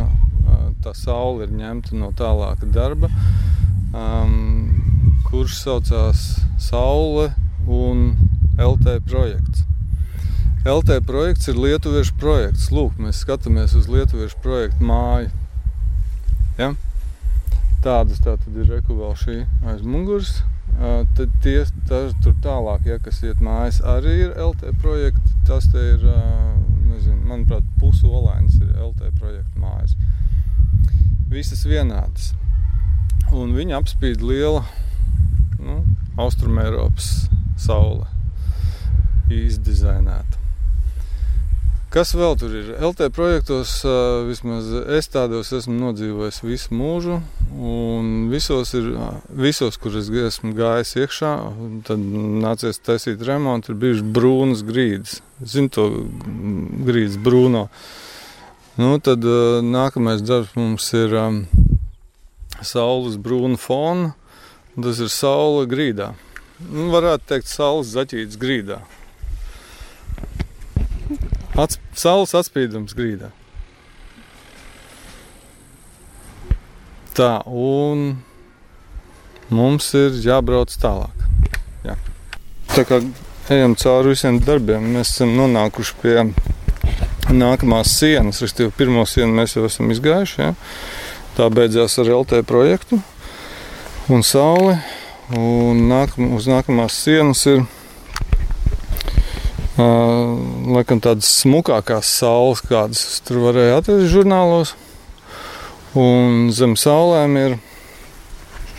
tā 0.82 0.94
saule 0.98 1.46
ir 1.46 1.54
ņemta 1.54 1.96
no 1.98 2.10
tālāka 2.18 2.68
darba, 2.74 3.10
um, 3.94 4.72
kurš 5.28 5.62
saucās 5.62 6.24
Saule 6.62 7.32
un 7.68 8.12
LT 8.60 9.00
projekts. 9.08 9.66
LT 10.66 11.00
projekts 11.06 11.50
ir 11.50 11.58
lietuviešu 11.58 12.18
projekts. 12.22 12.70
Lūk, 12.74 13.00
mēs 13.02 13.24
skatāmies 13.24 13.74
uz 13.78 13.90
lietuviešu 13.90 14.38
projektu 14.44 14.86
māju. 14.86 15.32
Ja? 16.60 16.74
Tādas 17.82 18.22
tā 18.22 18.36
tad 18.38 18.58
ir 18.62 18.70
reku 18.70 18.98
vēl 19.00 19.16
šī 19.18 19.40
aiz 19.72 19.82
muguras. 19.82 20.36
Uh, 20.72 21.02
tad 21.18 21.34
tie, 21.44 21.58
tā, 21.90 22.04
tur 22.24 22.36
tālāk, 22.44 22.86
ja, 22.88 23.00
kas 23.02 23.20
iet 23.26 23.42
mājas, 23.44 23.82
arī 23.84 24.14
ir 24.28 24.38
LT 24.40 24.76
projekti. 24.82 25.34
Tas 25.50 25.66
te 25.74 25.82
ir, 25.96 26.06
uh, 26.06 26.54
nezinu, 26.92 27.18
manuprāt, 27.26 27.66
pusolainas 27.82 28.62
ir 28.62 28.70
LT 28.78 29.12
projekta 29.18 29.62
mājas 29.62 29.98
visas 31.32 31.64
vienādas. 31.68 32.34
Un 33.32 33.56
viņa 33.56 33.80
apspīd 33.80 34.24
liela 34.26 34.66
nu, 35.62 35.82
Austrumēropas 36.20 37.30
saule, 37.62 38.08
izdizainēta. 39.32 40.40
Kas 41.92 42.14
vēl 42.16 42.38
tur 42.40 42.54
ir? 42.56 42.68
LT 42.80 43.10
projektos, 43.12 43.74
vismaz 44.28 44.70
es 44.96 45.10
tādos 45.12 45.50
esmu 45.56 45.76
nodzīvojis 45.76 46.40
visu 46.46 46.76
mūžu, 46.80 47.18
un 47.52 48.14
visos, 48.32 48.72
ir, 48.80 48.94
visos 49.36 49.80
kur 49.80 49.98
es 50.00 50.08
esmu 50.08 50.54
gājis 50.56 50.96
iekšā, 51.04 51.34
tad 51.88 52.06
nācies 52.46 52.80
taisīt 52.80 53.24
remontu, 53.28 53.74
ir 53.74 53.82
bijušas 53.84 54.08
brūnas 54.16 54.64
grīdas. 54.68 55.20
Zinu 55.44 55.72
to 55.76 55.90
grīdas 56.88 57.20
brūno. 57.20 57.68
Uh, 57.68 58.00
Nu, 58.82 58.96
tad 59.04 59.22
uh, 59.28 59.60
nākamais 59.62 60.24
darbs 60.26 60.56
mums 60.58 60.88
ir 60.98 61.12
um, 61.20 61.44
saules 62.66 63.18
brūna 63.22 63.60
fona. 63.62 64.14
Tas 64.74 65.02
ir 65.04 65.12
saule 65.12 65.68
grīdā. 65.70 66.14
Nu, 66.64 66.88
varētu 66.94 67.28
teikt, 67.30 67.52
saules 67.52 67.92
zaķītas 67.94 68.40
grīdā. 68.42 68.80
Ats, 71.60 71.78
saules 71.94 72.34
atspīdums 72.40 72.96
grīdā. 72.98 73.30
Tā, 77.18 77.32
un 77.46 78.16
mums 79.52 79.92
ir 80.00 80.16
jābrauc 80.24 80.74
tālāk. 80.82 81.28
Jā. 81.86 82.00
Tā 82.72 82.88
kā 82.88 83.02
ejam 83.52 83.76
cauri 83.78 84.16
visiem 84.16 84.40
darbiem, 84.42 84.94
mēs 84.96 85.12
esam 85.12 85.36
nonākuši 85.38 86.00
pie 86.02 86.18
nākamās 87.30 87.94
sienas, 88.00 88.42
respektīvi, 88.42 88.74
pirmo 88.78 89.06
sienu 89.06 89.36
mēs 89.38 89.56
jau 89.56 89.66
esam 89.68 89.92
izgājuši. 89.94 90.42
Ja? 90.42 90.54
Tā 91.38 91.50
beidzās 91.54 92.00
ar 92.01 92.10
LT 92.12 92.42
projektu 92.48 93.01
un 94.12 94.24
sauli. 94.25 94.75
Un 95.32 95.86
nākam, 95.88 96.34
uz 96.36 96.48
nākamās 96.51 96.98
sienas 97.06 97.46
ir 97.48 97.62
uh, 97.63 97.68
laikam 100.75 101.00
tādas 101.00 101.30
smukākās 101.40 102.10
saules, 102.20 102.60
kādas 102.68 103.22
tur 103.24 103.40
varēja 103.46 103.78
atrast 103.80 104.12
žurnālos. 104.12 104.75
Un 105.96 106.51
zem 106.56 106.75
saulēm 106.80 107.38
ir 107.40 107.56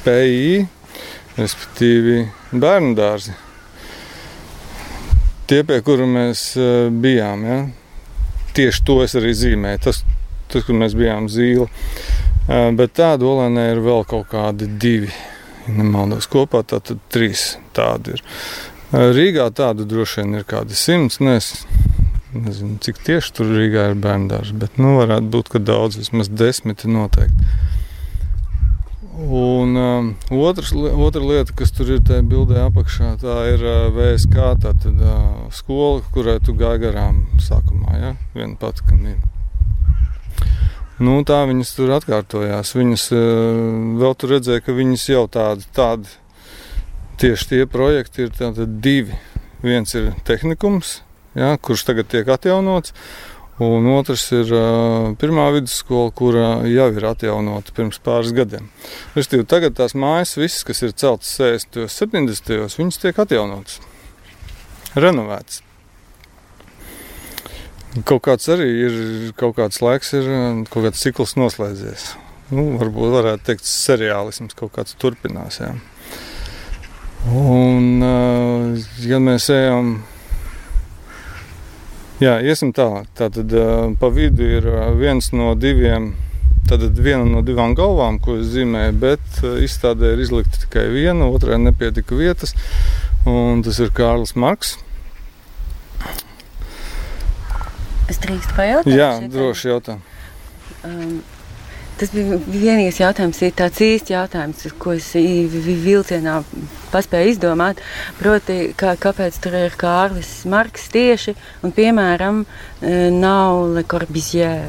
PI, 0.04 0.66
respektīvi 1.38 2.26
bērnu 2.52 2.92
dārzi. 2.98 3.32
Tie, 5.48 5.60
pie 5.68 5.80
kura 5.84 6.04
mēs 6.08 6.52
bijām. 7.00 7.44
Ja? 7.48 7.58
Tieši 8.56 8.84
to 8.86 9.00
es 9.04 9.16
arī 9.18 9.32
zīmēju. 9.36 9.82
Tas, 9.86 10.02
tas 10.52 10.66
kur 10.66 10.78
mēs 10.78 10.96
bijām 10.98 11.28
zīle. 11.32 11.68
Bet 12.48 12.96
tādu 12.98 13.30
olēnē 13.30 13.68
ir 13.72 13.82
vēl 13.84 14.04
kaut 14.08 14.28
kādi 14.32 14.68
divi. 14.82 15.12
Nemaldos 15.70 16.26
kopā, 16.26 16.64
tad 16.66 16.90
trīs 17.14 17.52
tādi 17.76 18.16
ir. 18.16 18.22
Rīgā 18.92 19.46
tādu 19.56 19.86
droši 19.88 20.20
vien 20.20 20.40
ir 20.40 20.46
kādi 20.48 20.76
simts. 20.76 21.20
Ne, 21.22 21.38
es 21.38 21.62
nezinu, 22.34 22.78
cik 22.82 22.98
tieši 23.06 23.36
tur 23.36 23.52
Rīgā 23.52 23.90
ir 23.92 24.00
bērndārs, 24.02 24.50
bet 24.58 24.80
nu, 24.80 24.96
varētu 24.98 25.30
būt, 25.32 25.52
ka 25.54 25.62
daudz, 25.62 26.00
vismaz 26.00 26.32
desmit 26.32 26.84
noteikti. 26.88 27.52
Un 29.22 29.76
um, 29.76 30.08
otrs, 30.30 30.72
otra 30.74 31.22
lieta, 31.22 31.54
kas 31.54 31.70
tur 31.70 31.92
ir 31.94 32.00
tajā 32.02 32.24
bildē 32.26 32.64
apakšā, 32.64 33.12
tā 33.22 33.36
ir 33.52 33.60
uh, 33.62 33.84
VSK, 33.94 34.48
tā 34.64 34.72
tad 34.82 34.98
uh, 34.98 35.44
skola, 35.54 36.00
kurai 36.14 36.40
tu 36.42 36.56
gāji 36.58 36.82
garām 36.82 37.20
sākumā, 37.38 37.94
ja? 38.00 38.10
viena 38.34 38.56
pati, 38.58 38.82
kam 38.88 39.04
ir. 39.06 39.20
Nu, 41.02 41.20
tā 41.26 41.38
viņas 41.46 41.70
tur 41.76 41.94
atkārtojās. 41.94 42.74
Viņas 42.74 43.06
uh, 43.14 43.22
vēl 44.02 44.18
tur 44.18 44.34
redzēja, 44.36 44.64
ka 44.66 44.74
viņas 44.74 45.06
jau 45.12 45.22
tādi, 45.30 45.70
tādi 45.76 46.10
tieši 47.22 47.48
tie 47.52 47.62
projekti 47.70 48.26
ir 48.26 48.66
divi. 48.82 49.18
Viens 49.62 49.94
ir 49.94 50.10
tehnikums, 50.26 50.96
ja, 51.38 51.54
kurš 51.62 51.86
tagad 51.86 52.10
tiek 52.10 52.26
atjaunots, 52.26 52.90
Un 53.60 53.84
otrs 53.92 54.24
ir 54.32 54.48
pirmā 55.20 55.50
vidusskola, 55.52 56.12
kura 56.16 56.46
jau 56.64 56.86
ir 56.96 57.04
atjaunota 57.04 57.74
pirms 57.76 58.00
pāris 58.00 58.32
gadiem. 58.32 58.70
Restīvi, 59.12 59.44
tagad 59.44 59.76
tās 59.76 59.92
mājas, 59.92 60.38
visas, 60.40 60.62
kas 60.64 60.80
ir 60.80 60.94
celtas 60.96 61.34
60. 61.36 61.82
un 61.84 61.92
70. 61.92 62.48
gados, 62.48 62.78
viņas 62.80 63.02
tiek 63.02 63.20
atjaunotas, 63.20 63.76
renovētas. 64.96 65.60
Kaut 68.08 68.22
kāds 68.24 68.48
arī 68.48 68.70
ir, 68.86 68.94
kaut 69.36 69.58
kāds 69.58 69.82
laiks 69.84 70.14
ir, 70.16 70.28
kaut 70.72 70.86
kāds 70.86 71.04
cikls 71.04 71.36
noslēdzies. 71.36 72.14
Nu, 72.52 72.70
varbūt 72.80 73.12
varētu 73.12 73.50
teikt, 73.50 73.68
seriālisms 73.68 74.56
kaut 74.56 74.72
kāds 74.78 74.96
turpinās. 74.96 75.60
Jā. 75.60 75.74
Un, 77.36 78.00
ja 79.04 79.20
mēs 79.20 79.50
ejam 79.52 79.98
Jā, 82.22 82.36
iesim 82.38 82.70
tālāk. 82.76 83.08
Tātad 83.18 83.50
pa 83.98 84.10
vidu 84.14 84.46
ir 84.46 84.68
viens 85.00 85.32
no 85.34 85.56
diviem. 85.58 86.12
Tad 86.70 86.84
viena 86.94 87.24
no 87.26 87.40
divām 87.42 87.74
galvām, 87.74 88.20
ko 88.22 88.36
es 88.38 88.52
zīmēju, 88.52 88.92
bet 89.02 89.40
izstādē 89.64 90.12
ir 90.14 90.22
izlikta 90.22 90.60
tikai 90.62 90.86
viena, 90.92 91.26
otrai 91.26 91.58
nepietika 91.58 92.14
vietas. 92.14 92.54
Tas 93.24 93.80
ir 93.82 93.90
Kārlis 93.96 94.36
Marks. 94.38 94.76
Es 98.12 98.22
drīkstu 98.22 98.54
pajautāt? 98.54 98.94
Jā, 98.94 99.10
droši 99.32 99.72
jautā. 99.72 99.98
Um, 100.86 101.20
Tas 102.02 102.10
bija 102.10 102.34
vienīgais 102.50 102.96
jautājums, 102.98 103.38
ir 103.46 103.52
tāds 103.54 103.78
īsts 103.78 104.10
jautājums, 104.10 104.64
ko 104.82 104.96
es 104.96 105.12
vilcienā 105.14 106.40
paspēju 106.90 107.30
izdomāt. 107.30 107.78
Proti, 108.18 108.56
kā, 108.74 108.96
kāpēc 108.98 109.36
tur 109.44 109.54
ir 109.54 109.76
Kārlis 109.78 110.32
Marks 110.50 110.88
tieši 110.90 111.36
un, 111.62 111.70
piemēram, 111.76 112.40
e, 112.82 112.96
nav 113.14 113.68
Le 113.76 113.84
Corbusier? 113.86 114.66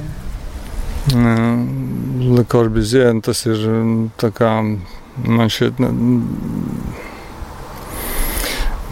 Le 1.09 2.45
Corbusier 2.53 3.17
tas 3.25 3.41
ir 3.49 3.65
tā 4.21 4.29
kā 4.37 4.53
man 4.61 5.49
šķiet. 5.57 5.81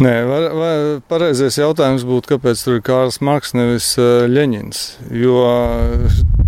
Nē, 0.02 0.12
var, 0.26 0.44
var, 0.58 0.80
pareizais 1.06 1.60
jautājums 1.60 2.02
būtu, 2.10 2.32
kāpēc 2.32 2.62
tur 2.66 2.80
ir 2.80 2.82
Kārls 2.86 3.20
Marks, 3.22 3.52
nevis 3.54 3.92
Leņņņins. 4.00 4.80
Jo 5.14 5.44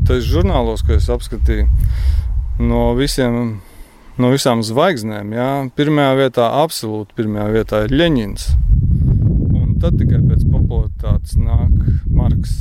tas 0.08 0.26
žurnālos, 0.26 0.82
ko 0.82 0.96
es 0.98 1.06
apskatīju, 1.14 1.68
no 2.64 2.88
visiem. 2.98 3.60
No 4.14 4.30
visām 4.30 4.60
zvaigznēm, 4.62 5.32
jā, 5.34 5.46
pirmajā 5.74 6.18
vietā, 6.20 6.44
absolūti 6.62 7.16
pirmajā 7.18 7.48
vietā 7.56 7.80
ir 7.88 7.96
Leņņņins. 7.98 8.44
Un 9.58 9.72
tad 9.82 9.98
tikai 9.98 10.20
pēc 10.22 10.44
popularitātes 10.54 11.38
nāk 11.42 11.74
Marks. 12.14 12.60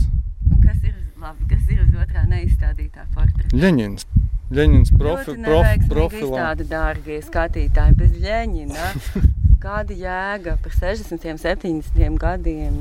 Un 0.48 0.62
kas 0.62 0.78
ir 0.80 0.96
labi, 1.20 1.44
kas 1.50 1.68
ir 1.68 1.82
uz 1.84 1.92
otrā 1.92 2.24
neizstādītā 2.30 3.04
portreta? 3.12 3.52
Leņņņins. 3.52 4.08
Leņņņins 4.52 4.96
profi, 4.96 5.36
profi, 5.44 5.92
profilā. 5.92 6.48
Tāda 6.48 6.68
dārgie 6.72 7.20
skatītāji 7.28 8.00
bez 8.00 8.18
Leņņina. 8.24 8.90
Kāda 9.62 9.94
jēga 9.94 10.56
par 10.58 10.72
60, 10.74 11.22
70 11.38 12.16
gadiem 12.18 12.78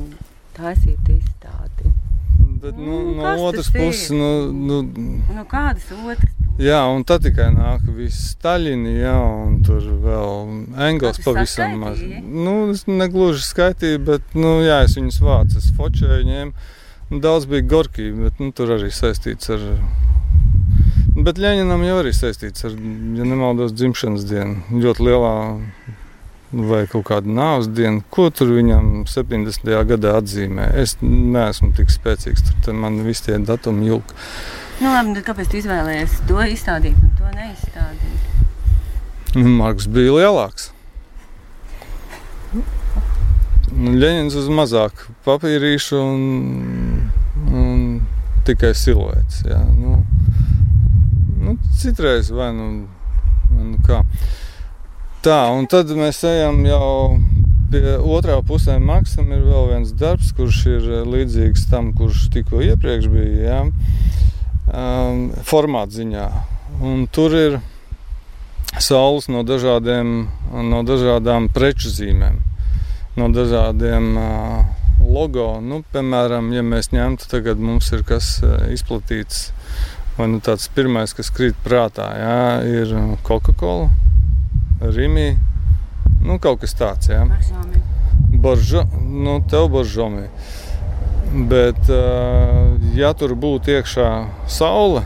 taisīt 0.56 1.12
izstādi? 1.14 1.92
Bet 2.62 2.74
nu, 2.74 2.96
mm, 2.96 3.20
no 3.20 3.34
otras 3.46 3.70
puses, 3.70 4.10
nu, 4.10 4.30
nu, 4.50 4.80
no 5.30 5.44
kādas 5.50 5.86
otras 5.94 6.24
puses? 6.26 6.56
Jā, 6.62 6.80
un 6.90 7.06
tad 7.06 7.22
tikai 7.26 7.52
nāk 7.54 7.86
viss 7.94 8.32
Staļini, 8.34 8.96
jā, 8.98 9.14
un 9.14 9.60
tur 9.66 9.86
vēl 10.04 10.42
Engels 10.88 11.22
pavisam 11.22 11.78
maz. 11.84 12.02
Nu, 12.02 12.72
es 12.74 12.88
negluži 12.90 13.46
skaitīju, 13.46 14.02
bet, 14.10 14.34
nu, 14.34 14.58
jā, 14.66 14.82
es 14.88 14.98
viņus 14.98 15.22
vācu, 15.26 15.62
es 15.62 15.70
fočēju 15.78 16.28
ņēmu. 16.32 16.70
Daudz 17.22 17.46
bija 17.52 17.68
Gorkī, 17.76 18.10
bet 18.18 18.42
nu, 18.42 18.50
tur 18.58 18.74
arī 18.80 18.90
saistīts 18.90 19.54
ar. 19.54 19.68
Bet 21.12 21.38
Ļeņinam 21.44 21.82
jau 21.86 21.98
arī 22.02 22.14
saistīts 22.16 22.66
ar, 22.66 22.74
ja 23.18 23.26
nemaldos, 23.28 23.74
dzimšanas 23.78 24.26
dienu. 24.30 24.82
Ļoti 24.82 25.10
lielā 25.10 25.34
vai 26.52 26.84
kaut 26.92 27.06
kādu 27.08 27.32
nāves 27.32 27.70
dienu, 27.72 28.04
ko 28.12 28.28
tur 28.34 28.52
viņam 28.58 29.06
70. 29.08 29.72
gadā 29.88 30.18
atzīmē. 30.20 30.68
Es 30.82 30.98
neesmu 31.02 31.72
tik 31.78 31.92
spēcīgs, 31.94 32.44
tur 32.66 32.76
man 32.78 33.00
visi 33.06 33.30
tie 33.30 33.40
datumi 33.40 33.88
jūka. 33.88 34.18
Nu, 34.82 34.90
labi, 34.90 35.16
tad 35.16 35.28
kāpēc 35.30 35.52
tu 35.52 35.60
izvēlējies 35.62 36.20
to 36.28 36.44
izstādīt 36.52 36.98
un 37.00 37.16
to 37.20 37.32
neizstādīt? 37.38 38.30
Nu, 39.38 39.48
Marks 39.62 39.88
bija 39.88 40.18
lielāks. 40.18 40.72
Nu, 42.52 43.94
Ļeņins 43.96 44.36
uz 44.36 44.50
mazāk 44.52 45.06
papīrīšu 45.24 46.00
un, 46.02 46.24
un 47.48 47.86
tikai 48.44 48.74
siluets. 48.76 49.46
Nu, 49.78 50.02
nu, 51.46 51.56
citreiz 51.80 52.34
vai 52.36 52.52
nu, 52.58 52.72
vai 53.54 53.70
nu 53.70 53.80
kā. 53.88 54.02
Tā, 55.22 55.52
un 55.54 55.68
tad 55.70 55.92
mēs 55.94 56.24
ejam 56.26 56.64
jau 56.66 57.20
pie 57.70 57.92
otrā 58.02 58.40
pusē. 58.42 58.80
Maksam 58.82 59.28
ir 59.30 59.44
vēl 59.46 59.68
viens 59.70 59.92
darbs, 59.94 60.32
kurš 60.34 60.62
ir 60.66 60.88
eh, 60.88 61.04
līdzīgs 61.06 61.68
tam, 61.70 61.92
kurš 61.94 62.24
tikko 62.34 62.64
iepriekš 62.66 63.06
bija. 63.12 63.36
Ja? 63.46 63.60
Um, 64.72 65.28
formāta 65.46 66.00
ziņā. 66.00 66.26
Un 66.82 67.06
tur 67.14 67.38
ir 67.38 67.60
saules 68.82 69.30
no, 69.30 69.46
dažādiem, 69.46 70.26
no 70.74 70.82
dažādām 70.90 71.52
preču 71.54 71.94
zīmēm, 71.94 72.42
no 73.22 73.30
dažādiem 73.30 74.12
uh, 74.18 74.60
logo. 75.06 75.52
Nu, 75.62 75.84
piemēram, 75.94 76.50
ja 76.56 76.66
mēs 76.66 76.96
ņemtu, 76.96 77.30
tagad 77.30 77.62
mums 77.62 77.94
ir 77.94 78.02
kas 78.10 78.40
uh, 78.42 78.64
izplatīts, 78.74 79.52
vai 80.18 80.34
nu 80.34 80.42
tāds 80.42 80.66
pirmais, 80.74 81.14
kas 81.14 81.30
krīt 81.30 81.62
prātā, 81.62 82.10
jā, 82.18 82.40
ir 82.82 82.96
Coca-Cola 83.28 83.92
Rimī. 84.82 85.30
Nu, 86.22 86.38
kaut 86.42 86.62
kas 86.62 86.76
tāds, 86.78 87.10
jā. 87.10 87.24
Baržo, 88.42 88.84
nu, 89.02 89.40
tev 89.50 89.70
baržomī. 89.74 90.28
Bet, 91.32 91.90
ja 92.98 93.12
tur 93.18 93.36
būtu 93.40 93.72
iekšā 93.78 94.08
saule, 94.52 95.04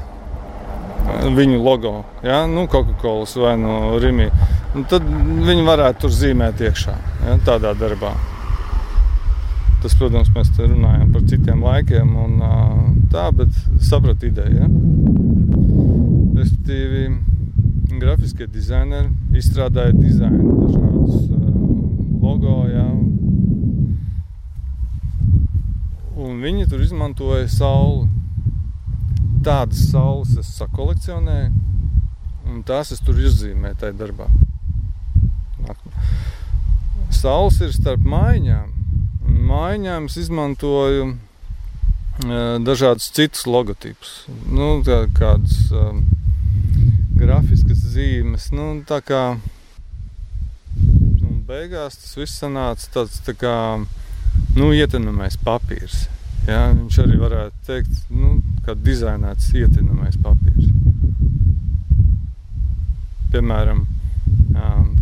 viņu 1.36 1.60
logo, 1.62 2.04
ja? 2.26 2.46
nu, 2.50 2.66
Coca-Cola 2.72 3.28
vai 3.44 3.58
no 3.62 3.98
Rimī, 4.02 4.30
nu, 4.76 4.86
tad 4.90 5.06
viņi 5.06 5.68
varētu 5.68 6.06
tur 6.06 6.16
zīmēt 6.16 6.64
iekšā, 6.66 6.96
ja? 7.28 7.38
tādā 7.46 7.76
darbā. 7.78 8.16
Tas, 9.84 9.94
protams, 10.00 10.32
mēs 10.34 10.50
te 10.58 10.66
runājam 10.66 11.12
par 11.14 11.28
citiem 11.30 11.62
laikiem, 11.62 12.16
un, 12.18 12.40
tā, 13.14 13.28
bet 13.38 13.54
sapratu 13.86 14.32
ideju. 14.32 14.64
Ja? 14.64 14.70
Respektīvi, 16.40 17.04
grafiskie 18.02 18.48
dizaineri 18.52 19.10
izstrādāja 19.38 19.94
dizainu, 19.96 20.56
dažādus 20.66 21.30
uh, 21.30 21.46
logo. 22.22 22.56
Jā. 22.72 22.86
Un 26.26 26.40
viņi 26.44 26.70
tur 26.72 26.84
izmantoja 26.86 27.48
sauli. 27.52 28.08
Tādas 29.46 29.84
saules 29.92 30.32
es 30.42 30.48
sakolekcionēju, 30.58 31.52
un 32.50 32.64
tās 32.66 32.90
es 32.96 33.04
tur 33.06 33.20
izzīmēju 33.22 33.78
tajā 33.84 33.94
darbā. 34.00 34.26
Saules 37.14 37.60
ir 37.62 37.76
starp 37.76 38.02
maiņām. 38.10 38.72
Maiņām 39.46 40.10
es 40.10 40.18
izmantoju 40.24 41.08
uh, 41.12 41.16
dažādus 42.66 43.12
citus 43.14 43.46
logotipus. 43.46 44.24
Nu, 44.50 44.80
kādus, 45.18 45.68
um, 45.74 46.06
grafiskas 47.16 47.75
zīmes. 47.96 48.50
Nu, 48.56 48.68
tā 48.88 49.00
kā 49.06 49.22
nu, 50.76 51.32
beigās 51.48 51.98
tas 52.02 52.16
viss 52.20 52.42
sanāca 52.42 52.92
tāds 53.00 53.22
tā 53.26 53.36
kā 53.40 53.56
nu, 54.58 54.72
ietinamais 54.76 55.40
papīrs. 55.44 56.06
Ja? 56.48 56.68
Viņš 56.76 57.02
arī 57.06 57.20
varētu 57.22 57.68
teikt, 57.68 58.06
nu, 58.14 58.38
kā 58.68 58.78
dizainēts 58.78 59.52
ietinamais 59.56 60.20
papīrs. 60.22 60.72
Piemēram, 63.34 63.86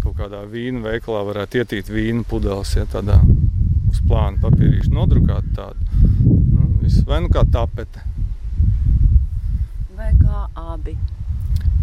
kaut 0.03 0.17
kādā 0.19 0.43
vīna 0.49 0.83
veikalā 0.83 1.23
varētu 1.25 1.61
ietīt 1.61 1.89
vīna 1.89 2.25
pudeles, 2.27 2.75
ja 2.77 2.85
tādā 2.89 3.19
uz 3.89 4.01
plāna 4.05 4.37
papīrīša 4.43 4.93
nodrukāt 4.93 5.47
tādu. 5.55 5.79
Nu, 6.23 6.67
vai 7.07 7.21
nu 7.23 7.31
kā 7.33 7.45
tapete. 7.49 8.03
Vai 9.97 10.11
kā 10.19 10.45
abi. 10.59 10.97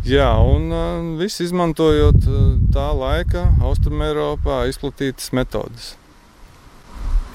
Jā, 0.06 0.30
un 0.40 0.70
uh, 0.72 1.18
viss 1.20 1.42
izmantojot 1.44 2.24
uh, 2.24 2.44
tā 2.72 2.86
laika 2.96 3.50
Austrumēropā 3.60 4.62
izplatītas 4.70 5.28
metodes. 5.36 5.94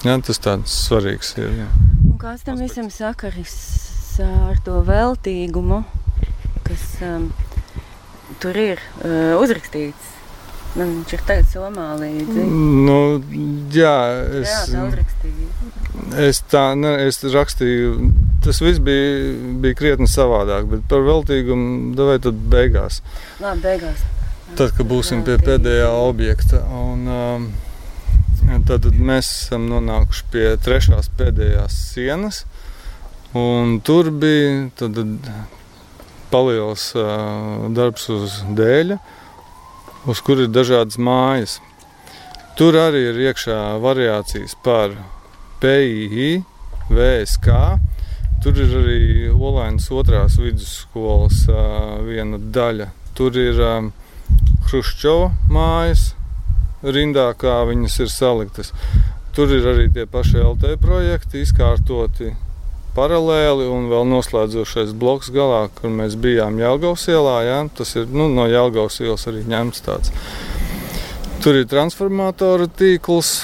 Jā, 0.02 0.16
tas 0.26 0.42
tāds 0.42 0.74
svarīgs 0.86 1.36
ir. 1.38 1.52
Jā. 1.62 1.68
Un 2.02 2.18
kāds 2.18 2.42
tam 2.46 2.58
visam 2.58 2.90
sakaris 2.90 3.54
ar 4.24 4.58
to 4.66 4.80
veltīgumu, 4.82 5.84
kas 6.66 6.84
um, 7.06 7.30
tur 8.42 8.58
ir 8.58 8.82
uh, 9.04 9.38
uzrakstīts? 9.38 10.14
Man 10.76 10.90
viņš 10.90 11.12
ir 11.16 11.22
tagad 11.24 11.46
somā 11.48 11.86
līdzi. 12.00 12.46
Nu, 12.84 12.98
jā, 13.72 13.96
es, 14.42 14.50
jā, 14.50 14.62
tā 14.74 14.86
uzrakstīju. 14.90 15.46
Es 16.26 16.42
tā, 16.50 16.66
ne, 16.76 16.96
es 17.06 17.22
rakstīju 17.22 17.94
tas 18.46 18.62
viss 18.62 18.82
bija, 18.82 19.34
bija 19.62 19.76
krietni 19.78 20.08
savādāk, 20.10 20.68
bet 20.70 20.86
par 20.90 21.02
veltīgumu 21.06 21.94
devai 21.98 22.20
tad 22.22 22.38
beigās. 22.52 23.02
Labi, 23.42 23.64
beigās. 23.66 24.04
Tad, 24.54 24.70
kad 24.76 24.86
būsim 24.86 25.24
pie 25.26 25.36
pēdējā 25.42 25.88
objekta. 26.06 26.62
Un, 26.70 27.02
um, 27.10 27.48
tad, 28.68 28.86
tad 28.86 28.94
mēs 28.94 29.28
esam 29.42 29.66
nonākuši 29.72 30.26
pie 30.32 30.46
trešās 30.62 31.10
pēdējās 31.18 31.76
sienas. 31.90 32.44
Tur 33.84 34.10
bija 34.14 34.70
tad, 34.78 35.00
paliels 36.30 36.88
uh, 36.96 37.66
darbs 37.74 38.06
uz 38.14 38.38
dēļa, 38.56 38.96
uz 40.08 40.22
kur 40.24 40.40
ir 40.44 40.52
dažādas 40.52 40.96
mājas. 40.96 41.58
Tur 42.56 42.78
arī 42.80 43.02
ir 43.10 43.18
iekšā 43.26 43.58
variācijas 43.82 44.54
par 44.64 44.94
PII, 45.60 46.38
VSK. 46.88 47.50
Tur 48.46 48.58
ir 48.62 48.74
arī 48.78 48.98
Olainas 49.34 49.88
otrās 49.90 50.36
vidusskolas 50.38 51.40
viena 52.06 52.38
daļa. 52.38 52.84
Tur 53.18 53.34
ir 53.42 53.56
Hruščova 54.68 55.32
mājas 55.50 56.12
rindā, 56.86 57.24
kā 57.34 57.56
viņas 57.66 57.96
ir 58.04 58.12
saliktas. 58.12 58.70
Tur 59.34 59.50
ir 59.50 59.66
arī 59.66 59.88
tie 59.90 60.04
paši 60.06 60.44
LT 60.44 60.76
projekti 60.78 61.42
izkārtoti 61.42 62.36
paralēli 62.94 63.66
un 63.66 63.90
vēl 63.90 64.06
noslēdzošais 64.12 64.94
bloks 64.94 65.32
galā, 65.34 65.64
kur 65.80 65.90
mēs 65.90 66.14
bijām 66.14 66.62
Jālgaus 66.62 67.08
ielā. 67.10 67.40
Ja? 67.48 67.58
Tas 67.66 67.96
ir 67.98 68.06
nu, 68.14 68.28
no 68.30 68.46
Jālgaus 68.46 69.00
ielas 69.02 69.26
arī 69.26 69.42
ņemts 69.42 69.82
tāds. 69.90 70.14
Tur 71.42 71.58
ir 71.58 71.66
transformatoru 71.66 72.70
tīkls. 72.78 73.40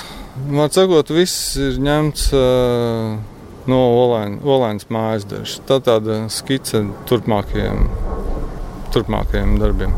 Sakot, 0.78 1.10
viss 1.10 1.58
ir 1.58 1.82
ņemts 1.82 2.30
uh, 2.38 3.31
no 3.70 3.80
Olainas 3.98 4.88
mājas 4.92 5.26
dažas. 5.28 5.58
Tā 5.68 5.78
tāda 5.84 6.24
skice 6.32 6.84
turpmākajiem, 7.10 7.84
turpmākajiem 8.94 9.58
darbiem. 9.62 9.94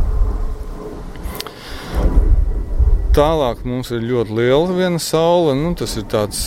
Tālāk 3.14 3.60
mums 3.62 3.92
ir 3.94 4.02
ļoti 4.02 4.34
liela 4.34 4.74
viena 4.74 4.98
saule. 4.98 5.52
Nu, 5.54 5.70
tas 5.78 5.92
ir 5.94 6.02
tāds, 6.10 6.38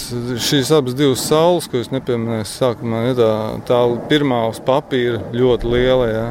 šīs 0.50 0.68
abas 0.76 0.98
divas 1.00 1.24
saules, 1.24 1.70
ko 1.72 1.80
es 1.80 1.94
nepieminēju 1.94 2.48
sākumā. 2.50 3.06
Ja 3.06 3.14
tā, 3.16 3.30
tā 3.70 3.78
pirmā 4.12 4.42
uz 4.52 4.60
papīra 4.68 5.22
ļoti 5.32 5.72
liela. 5.72 6.10
Ja. 6.12 6.26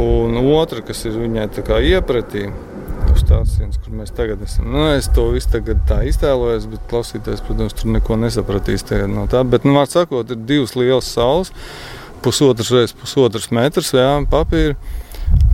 Un 0.00 0.40
otra, 0.40 0.80
kas 0.86 1.04
ir 1.10 1.20
viņai 1.20 1.44
iepratī, 1.90 2.46
sienas, 3.48 3.78
kur 3.84 3.94
mēs 4.00 4.12
tagad 4.16 4.42
esam. 4.44 4.70
Nu, 4.72 4.86
es 4.94 5.10
to 5.14 5.28
visu 5.34 5.50
tagad 5.52 5.82
tā 5.88 6.00
iztēlojos, 6.08 6.68
bet 6.72 6.86
klausītājs, 6.90 7.44
protams, 7.46 7.76
tur 7.78 7.92
neko 7.94 8.18
nesapratīs 8.20 8.86
no 9.10 9.26
tā. 9.30 9.44
Bet, 9.44 9.66
nu, 9.68 9.76
vārds 9.78 9.96
sakot, 9.96 10.30
ir 10.30 10.40
divas 10.48 10.74
lielas 10.78 11.10
saules, 11.12 11.52
pusotras 12.24 12.72
reizes 12.74 12.96
pusotras 12.98 13.50
metrs, 13.54 13.92
jā, 13.94 14.10
papīra. 14.30 14.78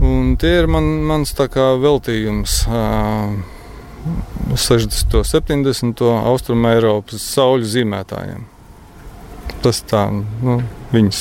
Un 0.05 0.37
tie 0.39 0.61
ir 0.61 0.71
man, 0.71 0.87
mans 1.09 1.35
veltījums. 1.35 2.63
Uh, 2.71 3.55
60. 4.55 5.15
un 5.15 5.25
70. 5.25 6.03
austrumu 6.29 6.69
Eiropas 6.69 7.25
sauļu 7.35 7.69
zīmētājiem. 7.73 8.45
Tas 9.65 9.81
tā, 9.89 10.05
nu, 10.13 10.59
viņas, 10.93 11.21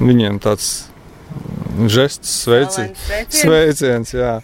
viņiem 0.00 0.40
tāds 0.42 0.70
žests, 1.92 2.32
sveici, 2.42 2.88
sveiciens. 3.30 4.14
Jā. 4.16 4.40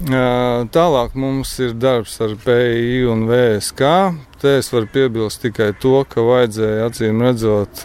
Tālāk 0.00 1.12
mums 1.12 1.50
ir 1.60 1.74
darbs 1.76 2.14
ar 2.24 2.32
PI 2.40 3.02
un 3.12 3.26
VSK. 3.28 3.88
Te 4.40 4.56
es 4.56 4.70
varu 4.72 4.88
piebilst 4.88 5.42
tikai 5.42 5.74
to, 5.76 5.98
ka 6.08 6.24
vajadzēja 6.24 6.86
acīm 6.88 7.20
redzot 7.20 7.82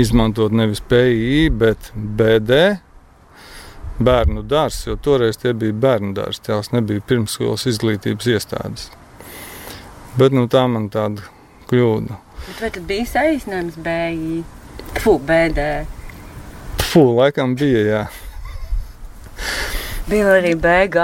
izmantot 0.00 0.52
nevis 0.52 0.80
PI, 0.80 1.50
bet 1.52 1.90
BD 1.92 2.78
bērnu 4.00 4.44
dārsts, 4.48 4.86
jo 4.88 4.96
toreiz 4.96 5.36
tie 5.36 5.52
bija 5.52 5.76
bērnu 5.76 6.14
dārsts, 6.16 6.46
tās 6.46 6.72
nebija 6.72 7.04
pirmsskolas 7.04 7.66
izglītības 7.68 8.30
iestādes. 8.32 8.88
Bet 10.16 10.32
nu, 10.32 10.46
tā 10.48 10.64
man 10.70 10.88
tāda 10.88 11.26
kļūda. 11.68 12.16
Bet 12.46 12.62
vai 12.62 12.70
tad 12.72 12.86
bija 12.88 13.10
saīsinājums 13.12 13.76
BI? 13.84 14.40
Fu, 15.02 15.18
BD. 15.20 15.68
Fu, 16.88 17.04
laikam 17.18 17.52
bija, 17.58 17.84
jā. 17.90 18.02
Bija 20.08 20.30
arī 20.38 20.54
BG, 20.56 21.02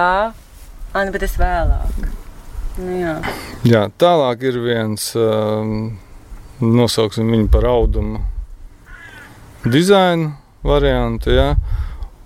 Anna, 0.97 1.13
bet 1.13 1.27
es 1.27 1.35
vēlāk. 1.37 2.05
Nu, 2.79 2.93
jā. 2.97 3.19
jā, 3.69 3.83
tālāk 4.01 4.47
ir 4.49 4.57
viens, 4.65 5.11
um, 5.21 5.99
nosauksim 6.65 7.29
viņu 7.29 7.51
par 7.53 7.67
audumu 7.69 8.23
dizainu 9.69 10.33
variantu, 10.65 11.35
jā. 11.37 11.51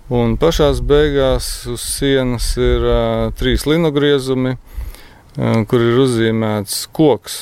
Un 0.09 0.37
pašā 0.39 0.71
beigās 0.87 1.49
uz 1.67 1.83
sienas 1.83 2.53
ir 2.55 2.87
uh, 2.87 3.27
trīs 3.35 3.67
linogriezumi, 3.67 4.55
uh, 4.55 5.59
kur 5.67 5.83
ir 5.83 5.99
uzzīmēts 6.05 6.85
koks, 6.95 7.41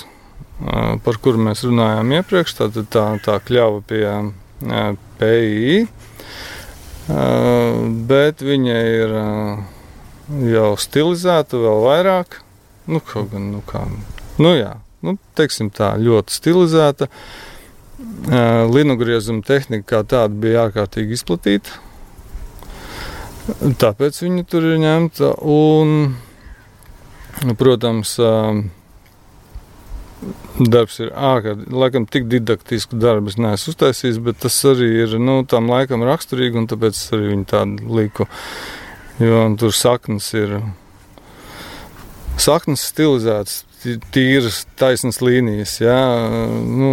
uh, 0.65 0.97
par 1.06 1.21
kuru 1.21 1.45
mēs 1.45 1.62
runājām 1.67 2.17
iepriekš. 2.23 2.58
Tā, 2.58 2.71
tā, 2.73 3.06
tā 3.21 3.38
kļava 3.45 3.86
pie 3.86 4.04
uh, 4.10 4.97
PI, 5.21 5.78
bet 7.08 8.43
viņa 8.43 8.78
ir 8.91 9.15
uh, 9.15 9.65
jau 10.52 10.72
stilizēta 10.82 11.62
vēl 11.62 11.84
vairāk. 11.88 12.41
Nu, 12.88 13.02
kaut 13.04 13.32
gan, 13.34 13.50
nu, 13.52 13.63
kā, 13.67 13.84
nu, 14.39 14.54
jā, 14.56 14.78
nu, 15.04 15.17
teiksim 15.39 15.72
tā, 15.76 15.96
ļoti 16.00 16.36
stilizēta. 16.36 17.10
Uh, 18.28 18.67
linogriezuma 18.70 19.41
tehnika 19.46 19.88
kā 19.89 20.06
tāda 20.06 20.36
bija 20.38 20.67
ārkārtīgi 20.67 21.17
izplatīta 21.17 21.82
Tāpēc 23.80 24.17
viņi 24.26 24.43
tur 24.52 24.65
ir 24.67 24.80
ņemta. 24.82 25.30
Un, 25.48 26.17
protams, 27.60 28.17
darbs 30.58 30.98
ir 31.04 31.12
ārkārtīgi, 31.14 31.76
laikam, 31.78 32.08
tik 32.10 32.28
didaktisku 32.32 32.98
darbu 32.98 33.32
es 33.32 33.38
neesmu 33.42 33.74
uztaisījis, 33.74 34.20
bet 34.26 34.42
tas 34.46 34.58
arī 34.70 34.90
ir 35.04 35.16
nu, 35.22 35.40
tam 35.50 35.70
laikam 35.72 36.06
raksturīgi, 36.08 36.58
un 36.64 36.68
tāpēc 36.72 37.00
arī 37.18 37.32
viņi 37.36 37.48
tādu 37.52 37.94
liku. 38.00 38.28
Jo 39.22 39.48
tur 39.58 39.74
saknes 39.74 40.28
ir 40.38 40.60
saknes 42.38 42.84
stilizētas 42.92 43.64
tīras, 44.14 44.64
taisnas 44.78 45.20
līnijas. 45.22 45.78
Jā, 45.82 46.02
nu, 46.66 46.92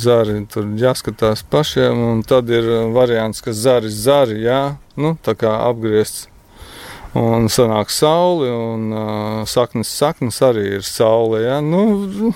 zari 0.00 0.42
tur 0.52 0.68
jāskatās 0.78 1.44
pašiem, 1.50 2.00
un 2.12 2.24
tad 2.26 2.50
ir 2.52 2.68
variants, 2.94 3.42
ka 3.44 3.54
zari, 3.56 3.90
zari, 3.92 4.42
jā, 4.44 4.76
nu, 5.00 5.16
tā 5.22 5.36
kā 5.38 5.52
apgriezts. 5.66 6.28
Un 7.16 7.46
sanāk 7.48 7.88
saule, 7.88 8.50
un 8.52 8.90
uh, 8.92 9.44
saknes, 9.48 9.88
saknes 9.88 10.36
arī 10.44 10.66
ir 10.76 10.82
saule. 10.84 11.40
Jā, 11.46 11.62
nu, 11.64 12.34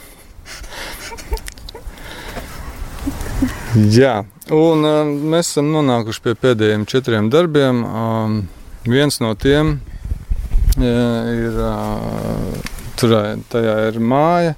jā. 3.99 4.17
un 4.55 4.89
uh, 4.89 5.05
mēs 5.07 5.53
esam 5.55 5.71
nonākuši 5.77 6.27
pie 6.27 6.37
pēdējiem 6.47 6.89
četriem 6.91 7.31
darbiem. 7.33 7.85
Um, 7.87 8.43
viens 8.87 9.21
no 9.23 9.35
tiem 9.39 9.79
uh, 9.79 10.85
ir. 10.85 11.65
Uh, 11.71 12.77
Tur 13.01 13.15
tajā 13.49 13.75
ir 13.89 13.95
māja, 13.97 14.57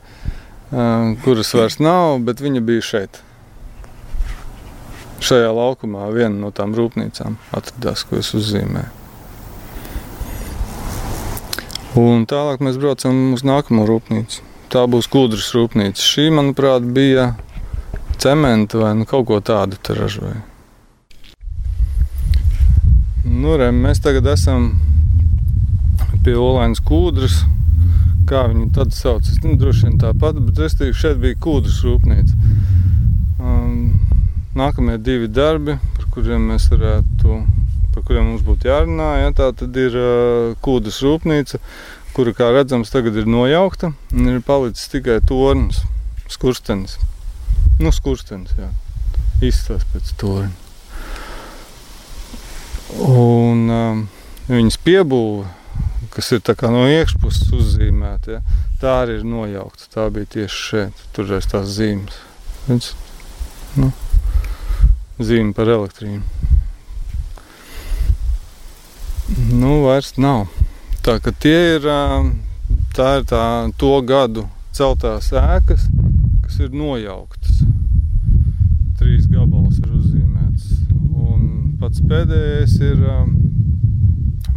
kuras 1.23 1.53
vairs 1.55 1.77
nav, 1.79 2.17
bet 2.27 2.41
viņa 2.43 2.63
bija 2.67 2.83
šeit. 2.83 3.21
Šajā 5.23 5.53
laukumā 5.55 6.09
viena 6.11 6.35
no 6.41 6.51
tām 6.51 6.75
rūpnīcām 6.75 7.37
atradās, 7.55 8.03
ko 8.03 8.19
es 8.19 8.33
uzzīmēju. 8.35 8.91
Un 12.03 12.27
tālāk 12.27 12.65
mēs 12.67 12.83
braucam 12.83 13.23
uz 13.37 13.47
nākamo 13.47 13.87
rūpnīcu. 13.87 14.43
Tā 14.73 14.87
būs 14.89 15.09
Kudras 15.13 15.51
rūpnīca. 15.53 16.01
Šī, 16.01 16.31
manuprāt, 16.33 16.87
bija 16.97 17.33
cementa 18.23 18.81
vai 18.81 18.95
nu, 18.97 19.09
kaut 19.09 19.27
ko 19.29 19.41
tādu 19.45 19.77
ražoja. 19.93 20.41
Nu, 23.29 23.57
re, 23.61 23.69
mēs 23.75 24.01
tagad 24.01 24.27
esam 24.33 24.73
pie 26.25 26.37
Olainas 26.39 26.81
Kudras 26.81 27.43
kā 28.33 28.47
viņu 28.49 28.71
tad 28.77 28.95
sauc. 28.97 29.27
Es 29.27 29.41
nezinu, 29.41 29.59
droši 29.61 29.89
vien 29.89 29.99
tāpat, 30.01 30.39
bet 30.47 30.61
es 30.65 30.77
teiktu, 30.79 30.99
šeit 30.99 31.21
bija 31.23 31.39
kūdras 31.43 31.81
rūpnīca. 31.85 32.37
Um, 33.43 33.75
nākamie 34.59 34.99
divi 35.03 35.29
darbi, 35.29 35.77
par 35.97 36.09
kuriem 36.15 36.47
mēs 36.53 36.69
varētu, 36.73 37.41
par 37.93 38.07
kuriem 38.09 38.31
mums 38.31 38.45
būtu 38.47 38.71
jārunā, 38.71 39.11
ja, 39.25 39.35
tā 39.37 39.51
tad 39.59 39.77
ir 39.81 39.99
uh, 39.99 40.55
kūdras 40.65 41.03
rūpnīca, 41.05 41.61
kura, 42.17 42.35
kā 42.37 42.51
redzams, 42.53 42.93
tagad 42.93 43.17
ir 43.17 43.29
nojaukta, 43.31 43.93
ir 44.13 44.43
palicis 44.47 44.91
tikai 44.93 45.21
tornis, 45.27 45.83
skurstenis. 46.33 46.99
Nu, 47.81 47.93
skurstenis, 47.95 48.53
jā. 48.59 48.69
Izstāst 49.43 49.89
pēc 49.95 50.13
torņa. 50.21 50.53
Un 53.09 53.73
um, 53.73 54.07
viņas 54.51 54.79
piebūve 54.85 55.49
kas 56.13 56.33
ir 56.33 56.43
no 56.69 56.83
iekšpuses 56.91 57.53
uzzīmēta. 57.57 58.37
Ja? 58.37 58.41
Tā 58.81 58.97
arī 59.05 59.21
ir 59.21 59.25
nojaukta. 59.25 59.89
Tā 59.95 60.09
bija 60.13 60.29
tieši 60.37 60.67
šeit. 60.69 61.05
Tur 61.17 61.33
ir 61.33 61.49
tās 61.49 61.71
zīmes. 61.79 62.19
Redz? 62.69 62.93
nu, 63.81 63.89
zīme 65.23 65.55
par 65.57 65.71
elektrību. 65.73 66.23
Nu, 69.57 69.79
vairs 69.87 70.13
nav. 70.21 70.51
Tā 71.03 71.17
ka 71.19 71.33
tie 71.35 71.81
ir, 71.81 71.87
tā 72.95 73.07
ir 73.19 73.25
tā 73.27 73.43
to 73.75 73.89
gadu 74.07 74.45
celtās 74.71 75.33
ēkas, 75.35 75.89
kas 76.45 76.59
ir 76.63 76.69
nojauktas. 76.79 77.57
Trīs 79.01 79.25
gabalus 79.27 79.81
ir 79.81 79.89
uzzīmēts. 79.97 80.69
Un 80.95 81.73
pats 81.81 82.05
pēdējais 82.07 82.77
ir 82.87 83.03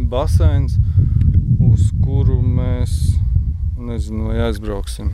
baseins, 0.06 0.76
uz 1.66 1.88
kuru 2.04 2.38
mēs 2.38 2.94
nezinu, 3.88 4.28
vai 4.28 4.44
aizbrauksim. 4.44 5.08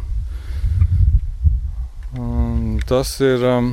Un 2.20 2.76
tas 2.84 3.14
ir 3.24 3.46
um, 3.54 3.70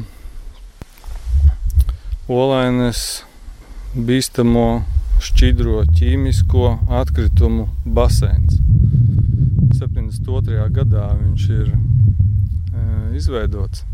olainas 2.31 3.03
bīstamo 3.99 4.69
šķidro 5.23 5.84
ķīmisko 5.95 6.69
atkritumu 7.01 7.67
baseins. 7.86 8.60
72. 9.79 10.65
gadā 10.75 11.05
viņš 11.19 11.45
ir 11.55 11.69
e, 11.71 11.77
izveidots. 13.19 13.86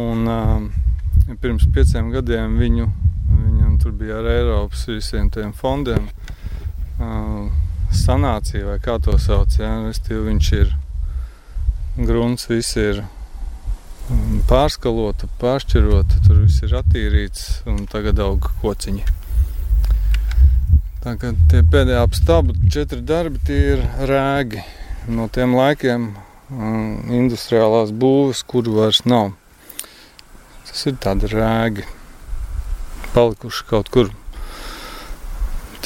Un, 0.00 0.26
e, 0.28 1.36
pirms 1.42 1.68
pieciem 1.74 2.10
gadiem 2.14 2.58
viņu, 2.60 2.88
viņam 3.30 3.78
tur 3.82 3.94
bija 3.96 4.20
ar 4.20 4.28
Eiropas 4.34 4.84
visiem 4.90 5.30
tiem 5.32 5.54
fondiem 5.56 6.10
e, 6.10 7.12
sanācija, 8.02 8.66
vai 8.72 8.78
kā 8.82 8.98
to 9.02 9.16
sauc. 9.18 9.56
Ja? 9.60 9.78
Restīvi, 9.86 10.26
viņš 10.28 10.52
ir 10.60 10.76
grunts, 12.00 12.50
viss 12.50 12.76
ir 12.80 13.04
pārskalota, 14.50 15.28
pāršķirota, 15.40 16.20
tur 16.26 16.42
viss 16.44 16.64
ir 16.66 16.74
attīrīts 16.80 17.62
un 17.70 17.84
tagad 17.90 18.20
aug 18.24 18.50
kociņi. 18.62 19.04
Tā 21.00 21.14
kā 21.16 21.30
tie 21.48 21.62
pēdējie 21.64 21.96
apstābu 21.96 22.52
četri 22.68 22.98
darbi 23.08 23.38
tie 23.48 23.58
ir 23.72 23.84
rēgi 24.04 24.60
no 25.08 25.30
tiem 25.32 25.54
laikiem 25.56 26.02
industriālās 27.16 27.88
būves, 28.02 28.42
kuru 28.44 28.74
vairs 28.74 29.00
nav. 29.08 29.30
Tas 30.68 30.82
ir 30.90 30.98
tādi 31.00 31.30
rēgi 31.32 31.86
palikuši 33.14 33.64
kaut 33.70 33.88
kur 33.94 34.10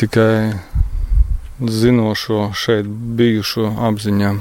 tikai 0.01 0.59
zinošo 1.63 2.49
šeit 2.59 2.91
bijušo 3.21 3.71
apziņā. 3.87 4.33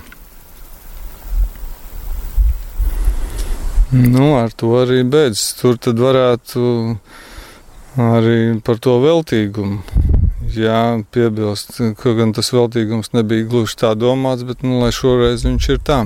Nu, 3.93 4.25
ar 4.39 4.57
to 4.57 4.73
arī 4.79 5.03
beidzas. 5.05 5.51
Tur 5.61 5.77
tad 5.77 6.01
varētu 6.01 6.65
arī 8.09 8.39
par 8.65 8.81
to 8.81 8.97
veltīgumu 9.05 10.02
jā, 10.57 10.79
piebilst, 11.13 11.79
ka 11.99 12.13
gan 12.17 12.33
tas 12.35 12.51
veltīgums 12.53 13.13
nebija 13.15 13.47
gluži 13.49 13.79
tā 13.83 13.93
domāts, 13.97 14.45
bet 14.47 14.63
nu, 14.65 14.81
šoreiz 14.93 15.45
viņš 15.47 15.69
ir 15.73 15.81
tā. 15.85 15.99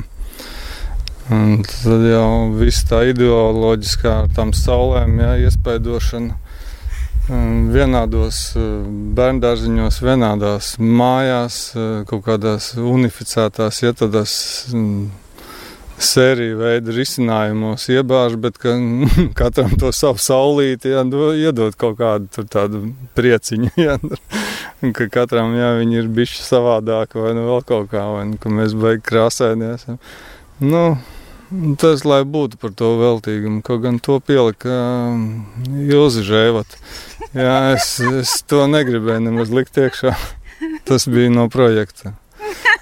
Un 1.34 1.64
tad 1.68 2.06
jau 2.08 2.28
viss 2.56 2.86
tā 2.88 3.02
ideoloģiskā 3.12 4.14
ar 4.24 4.30
tām 4.36 4.54
saulēm, 4.56 5.18
jā, 5.20 5.32
iespaidošana 5.48 6.38
vienādos 7.28 8.38
bērndārziņos, 9.18 9.98
vienādās 10.00 10.76
mājās, 10.80 11.58
kaut 12.08 12.24
kādās 12.24 12.72
unificētās, 12.80 13.82
ja 13.84 13.92
tādās 13.92 14.38
sēriju 15.98 16.60
veida 16.60 16.94
risinājumos 16.94 17.88
iebāž, 17.90 18.38
bet 18.42 18.60
ka, 18.62 18.76
katram 19.40 19.74
to 19.80 19.92
savu 19.96 20.22
saulīti 20.22 20.94
jā, 20.94 21.04
iedod 21.42 21.78
kaut 21.80 21.98
kādu 22.02 22.46
tādu 22.46 22.84
prieciņu. 23.18 23.74
Jā, 23.88 23.98
ka 24.94 25.08
katram 25.10 25.56
jā, 25.58 25.72
viņi 25.80 26.02
ir 26.04 26.10
bijuši 26.14 26.44
savādāk 26.46 27.16
vai 27.18 27.32
nu 27.38 27.48
vēl 27.48 27.64
kaut 27.66 27.90
kā, 27.94 28.04
vai 28.14 28.26
nu, 28.30 28.38
ka 28.42 28.52
mēs 28.54 28.76
beigām 28.78 29.06
krāsēties. 29.08 29.88
Nu, 30.62 30.84
tas, 31.82 32.04
lai 32.06 32.22
būtu 32.28 32.60
par 32.62 32.74
to 32.78 32.94
veltīgumu, 33.02 33.64
kaut 33.66 33.84
gan 33.86 33.98
to 34.04 34.20
pielika 34.22 34.78
Ilzi 35.88 36.26
Žēvat. 36.28 36.78
Jā, 37.34 37.58
es, 37.74 37.96
es 38.22 38.38
to 38.50 38.66
negribēju 38.70 39.26
nemaz 39.30 39.54
likt 39.54 39.78
iekšā. 39.82 40.14
Tas 40.88 41.06
bija 41.10 41.30
no 41.34 41.48
projekta. 41.54 42.16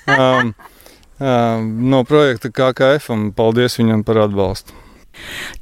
Um, 0.08 0.54
no 1.20 2.04
projekta 2.08 2.52
KKF, 2.52 3.12
un 3.14 3.30
paldies 3.36 3.80
viņam 3.80 4.04
par 4.08 4.26
atbalstu. 4.26 4.82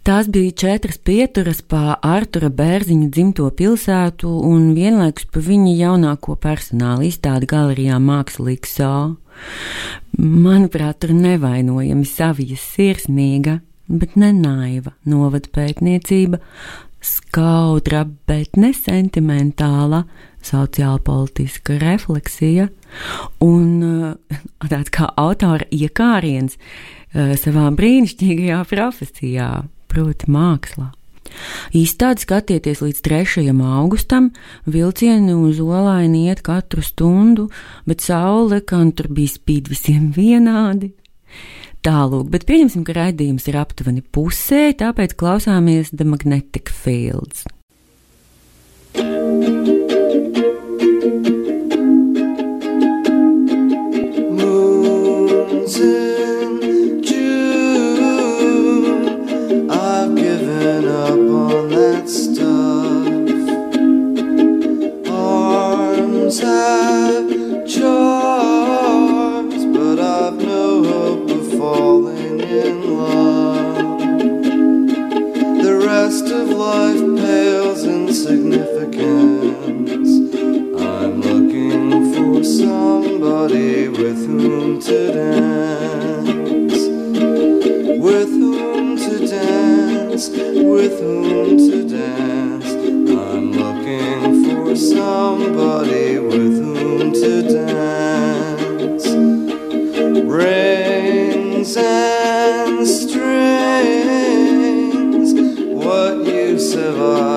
Tās 0.03 0.27
bija 0.33 0.51
četras 0.51 0.97
pieturas 0.97 1.61
pa 1.61 1.97
Artura 2.01 2.49
Bērziņa 2.49 3.09
dzimto 3.13 3.49
pilsētu 3.53 4.29
un 4.49 4.71
vienlaikus 4.73 5.27
pa 5.29 5.43
viņa 5.45 5.75
jaunāko 5.77 6.35
personāla 6.41 7.05
izstādi 7.07 7.49
galerijā 7.51 7.99
Mākslīgs 8.01 8.73
Sā. 8.79 8.93
Manuprāt, 10.17 10.99
tur 11.01 11.13
nevainojami 11.17 12.05
savijas 12.05 12.65
sirsnīga, 12.73 13.59
bet 13.87 14.17
nenaiva 14.19 14.93
novada 15.09 15.49
pētniecība, 15.53 16.41
skaudra, 17.03 18.05
bet 18.27 18.57
nesentimentāla 18.59 20.03
sociāla 20.43 20.99
politiska 21.03 21.77
refleksija 21.81 22.67
un 23.43 23.67
uh, 23.83 24.39
tāds 24.67 24.91
kā 24.93 25.09
autora 25.19 25.67
iekāriens 25.71 26.57
uh, 26.57 27.35
savā 27.39 27.69
brīnišķīgajā 27.75 28.59
profesijā, 28.71 29.53
proti 29.91 30.31
mākslā. 30.31 30.91
Izstādi 31.73 32.25
skatieties 32.25 32.81
līdz 32.83 32.99
3. 33.05 33.45
augustam, 33.65 34.31
vilcieni 34.69 35.33
uz 35.33 35.61
olaini 35.63 36.27
iet 36.27 36.43
katru 36.45 36.83
stundu, 36.85 37.47
bet 37.89 38.03
saule, 38.05 38.61
kā 38.61 38.83
tur 38.93 39.09
bija 39.09 39.33
spīd 39.33 39.71
visiem 39.71 40.11
vienādi. 40.13 40.91
Tālūk, 41.83 42.29
bet 42.31 42.45
pieņemsim, 42.47 42.85
ka 42.87 42.93
raidījums 42.95 43.49
ir 43.51 43.57
aptuveni 43.59 44.05
pusē, 44.15 44.69
tāpēc 44.79 45.17
klausāmies 45.19 45.91
The 45.91 46.07
Magnetic 46.07 46.71
Fields. 46.71 47.43
somebody 83.23 83.87
with 83.87 84.27
whom 84.27 84.81
to 84.81 85.13
dance, 85.13 86.87
with 87.97 88.29
whom 88.29 88.97
to 88.97 89.25
dance, 89.25 90.27
with 90.29 90.99
whom 90.99 91.57
to 91.57 91.87
dance. 91.87 92.65
I'm 92.65 93.53
looking 93.53 94.43
for 94.43 94.75
somebody 94.75 96.19
with 96.19 96.61
whom 96.61 97.13
to 97.13 97.41
dance. 97.43 99.07
Rings 100.25 101.77
and 101.77 102.85
strings, 102.85 104.03
what 105.73 106.25
use 106.25 106.73
have 106.73 106.99
I? 106.99 107.32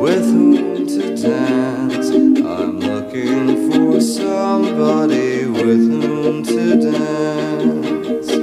with 0.00 0.24
whom 0.24 0.86
to 0.86 1.14
dance. 1.14 2.08
I'm 2.08 2.80
looking 2.80 3.70
for 3.70 4.00
somebody 4.00 5.44
with 5.44 5.90
whom 5.90 6.42
to 6.42 6.90
dance. 6.90 8.39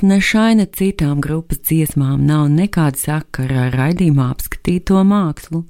Fields. 0.00 0.08
Ne 0.08 0.20
šai, 0.20 0.54
ne 0.56 0.66
citām 0.66 1.20
grupas 1.20 1.58
dziesmām 1.60 2.24
nav 2.26 2.48
nekāda 2.48 2.96
sakara 2.98 3.66
ar 3.66 3.76
raidījumā 3.76 4.30
apskatīto 4.32 5.02
mākslu. 5.04 5.64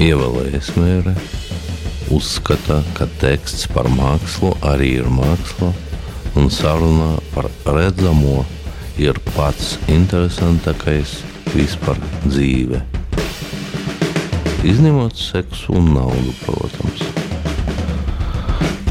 Ievēlējies 0.00 0.76
mērē, 0.76 1.14
uzskata, 2.10 2.82
ka 2.94 3.06
teksts 3.20 3.68
par 3.68 3.88
mākslu 3.88 4.54
arī 4.62 5.00
ir 5.00 5.08
māksla, 5.10 5.72
un 6.36 6.48
sarunā 6.48 7.18
par 7.34 7.50
redzamo 7.66 8.44
ir 8.98 9.18
pats 9.34 9.78
interesantākais 9.88 11.22
vispār 11.54 11.98
dzīve. 12.26 12.80
Izņemot 14.64 15.16
seksu 15.16 15.72
un 15.76 15.94
naudu, 15.94 16.32
protams. 16.44 17.29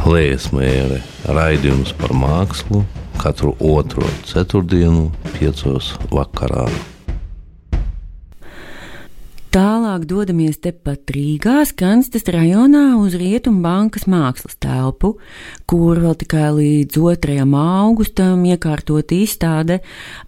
Liesmēra 0.07 1.01
raidījums 1.35 1.91
par 1.99 2.13
mākslu 2.15 2.85
katru 3.19 3.51
otro 3.59 4.07
ceturtdienu, 4.29 5.09
piecos 5.35 5.91
vakarā. 6.13 6.69
Tālāk 9.49 10.05
dodamies 10.07 10.59
tepat 10.61 11.09
Rīgā, 11.09 11.57
Skanstas 11.67 12.27
rajonā 12.31 12.93
uz 13.01 13.17
Rietumu 13.17 13.63
bankas 13.65 14.05
mākslas 14.05 14.55
telpu, 14.61 15.15
kur 15.67 15.99
vēl 15.99 16.15
tikai 16.21 16.47
līdz 16.53 16.95
2. 16.95 17.41
augustam 17.59 18.45
iekārtot 18.45 19.11
izstāde 19.17 19.81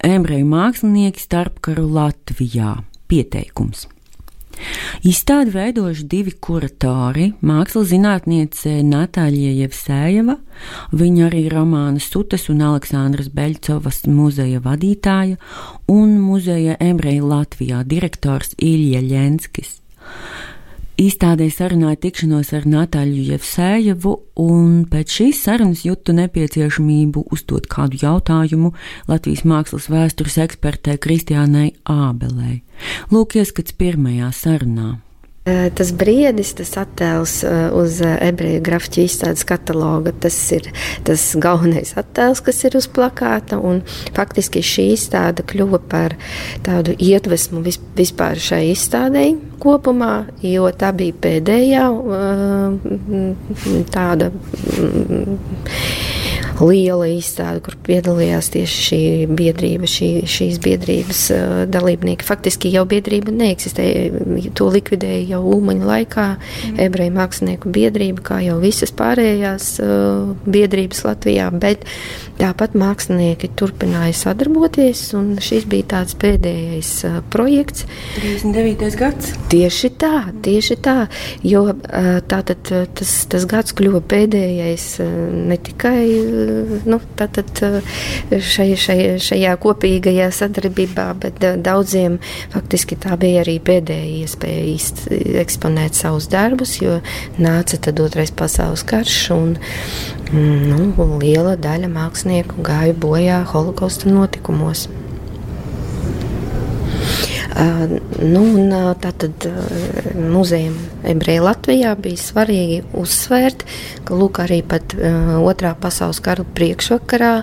Embreju 0.04 0.50
mākslinieki 0.52 1.22
starpkaru 1.22 1.86
Latvijā. 1.96 2.80
Pieteikums. 3.08 3.86
Izstādi 5.08 5.54
veidojuši 5.56 6.06
divi 6.12 6.34
kuratori- 6.36 7.32
mākslas 7.50 7.90
zinātniece 7.92 8.82
Natāļa 8.84 9.54
Jevsējeva, 9.62 10.36
viņa 10.92 11.30
arī 11.30 11.44
romāna 11.50 12.02
Sutes 12.02 12.50
un 12.50 12.62
Aleksandras 12.62 13.30
Beļcovas 13.30 14.06
muzeja 14.08 14.60
vadītāja 14.60 15.38
un 15.88 16.20
muzeja 16.20 16.76
Embreja 16.80 17.24
Latvijā 17.24 17.84
direktors 17.88 18.56
Ilja 18.58 19.02
Ļenskis. 19.02 19.80
Izstādē 21.02 21.48
sarunāja 21.50 21.98
tikšanos 22.04 22.52
ar 22.54 22.66
Natāļu 22.70 23.24
Jevsējevu, 23.32 24.12
un 24.44 24.84
pēc 24.92 25.16
šīs 25.18 25.40
sarunas 25.48 25.82
jūtu 25.88 26.14
nepieciešamību 26.20 27.24
uzdot 27.34 27.66
kādu 27.72 27.98
jautājumu 28.04 28.74
Latvijas 29.10 29.42
mākslas 29.50 29.90
vēstures 29.90 30.38
ekspertei 30.46 31.00
Kristiānai 31.02 31.72
Ābelei. 31.90 32.60
Lūk, 33.10 33.40
ieskats 33.42 33.74
pirmajā 33.74 34.30
sarunā. 34.36 35.00
Tas 35.42 35.90
briedis, 35.98 36.52
tas 36.54 36.70
attēls 36.78 37.40
uz 37.74 37.96
ebreju 38.06 38.62
grafika 38.62 39.02
izstādes 39.02 39.42
kataloga, 39.50 40.14
tas 40.14 40.36
ir 40.54 40.68
tas 41.08 41.24
galvenais 41.42 41.96
attēls, 41.98 42.44
kas 42.46 42.60
ir 42.70 42.78
uz 42.78 42.86
plakāta. 42.86 43.58
Faktiski 44.14 44.62
šī 44.62 44.86
izstāde 44.94 45.42
kļuva 45.50 45.82
par 45.90 46.14
tādu 46.62 46.94
iedvesmu 46.94 47.64
vispār 47.66 48.38
šai 48.38 48.68
izstādei 48.76 49.34
kopumā, 49.62 50.28
jo 50.46 50.70
tā 50.78 50.94
bija 50.94 51.18
pēdējā 51.26 51.90
tāda 53.98 54.30
liela 56.60 57.08
izstāde, 57.12 57.62
kur 57.66 57.78
piedalījās 57.86 58.52
tieši 58.54 58.84
šī 58.88 59.02
biedrība, 59.32 59.90
šī, 59.90 60.10
šīs 60.30 60.60
biedrības 60.64 61.22
uh, 61.36 61.54
dalībnieki. 61.72 62.26
Faktiski 62.28 62.72
jau 62.74 62.84
biedrība 62.90 63.34
neeksistēja, 63.36 64.50
to 64.58 64.70
likvidēja 64.74 65.36
jau 65.36 65.42
Ulmaņa 65.56 65.88
laikā 65.88 66.28
mm. 66.36 66.80
ebreju 66.88 67.16
mākslinieku 67.16 67.72
biedrība, 67.74 68.26
kā 68.32 68.42
jau 68.46 68.58
visas 68.64 68.94
pārējās 68.96 69.72
uh, 69.84 70.34
biedrības 70.46 71.06
Latvijā, 71.08 71.50
bet 71.54 71.86
tāpat 72.42 72.76
mākslinieki 72.78 73.52
turpināja 73.60 74.16
sadarboties, 74.18 75.06
un 75.18 75.36
šis 75.44 75.68
bija 75.72 75.90
tāds 75.96 76.18
pēdējais 76.22 76.94
uh, 77.10 77.20
projekts. 77.34 77.88
39. 78.18 78.92
gads? 79.00 79.34
Tieši 79.52 79.94
tā, 80.02 80.16
tieši 80.44 80.78
tā, 80.84 80.98
jo 81.46 81.68
tātad 82.32 82.72
tas, 82.98 83.12
tas 83.30 83.46
gads 83.50 83.76
kļuva 83.78 84.02
pēdējais 84.12 84.86
ne 85.52 85.58
tikai 85.62 86.02
nu, 86.88 87.00
tātad, 87.20 87.52
šai, 88.32 88.70
šai, 88.80 88.98
šajā 89.22 89.56
kopīgajā 89.62 90.30
sadarbībā, 90.36 91.08
bet 91.22 91.44
daudziem 91.64 92.18
faktiski 92.54 92.98
tā 93.02 93.18
bija 93.22 93.44
arī 93.46 93.58
pēdējā 93.64 94.24
iespēja 94.24 95.42
eksponēt 95.44 95.98
savus 95.98 96.30
darbus, 96.32 96.78
jo 96.82 97.00
nāca 97.42 97.80
tad 97.82 98.02
otrais 98.04 98.34
pasaules 98.34 98.86
karš 98.88 99.20
un 99.36 99.56
nu, 100.32 100.82
liela 101.22 101.58
daļa 101.60 101.92
mākslinieku 101.92 102.64
gāja 102.66 102.98
bojā 102.98 103.44
holokausta 103.52 104.12
notikumos. 104.12 104.88
Nu, 107.52 108.44
tātad 109.04 109.46
muzejam 110.16 110.78
ebreju 111.12 111.44
Latvijā 111.44 111.92
bija 112.00 112.22
svarīgi 112.22 112.78
uzsvērt, 112.98 113.66
ka 114.08 114.16
lūk, 114.16 114.40
arī 114.46 114.62
pat 114.64 114.96
otrā 114.96 115.74
pasaules 115.82 116.22
kara 116.24 116.46
priekšvakarā 116.48 117.34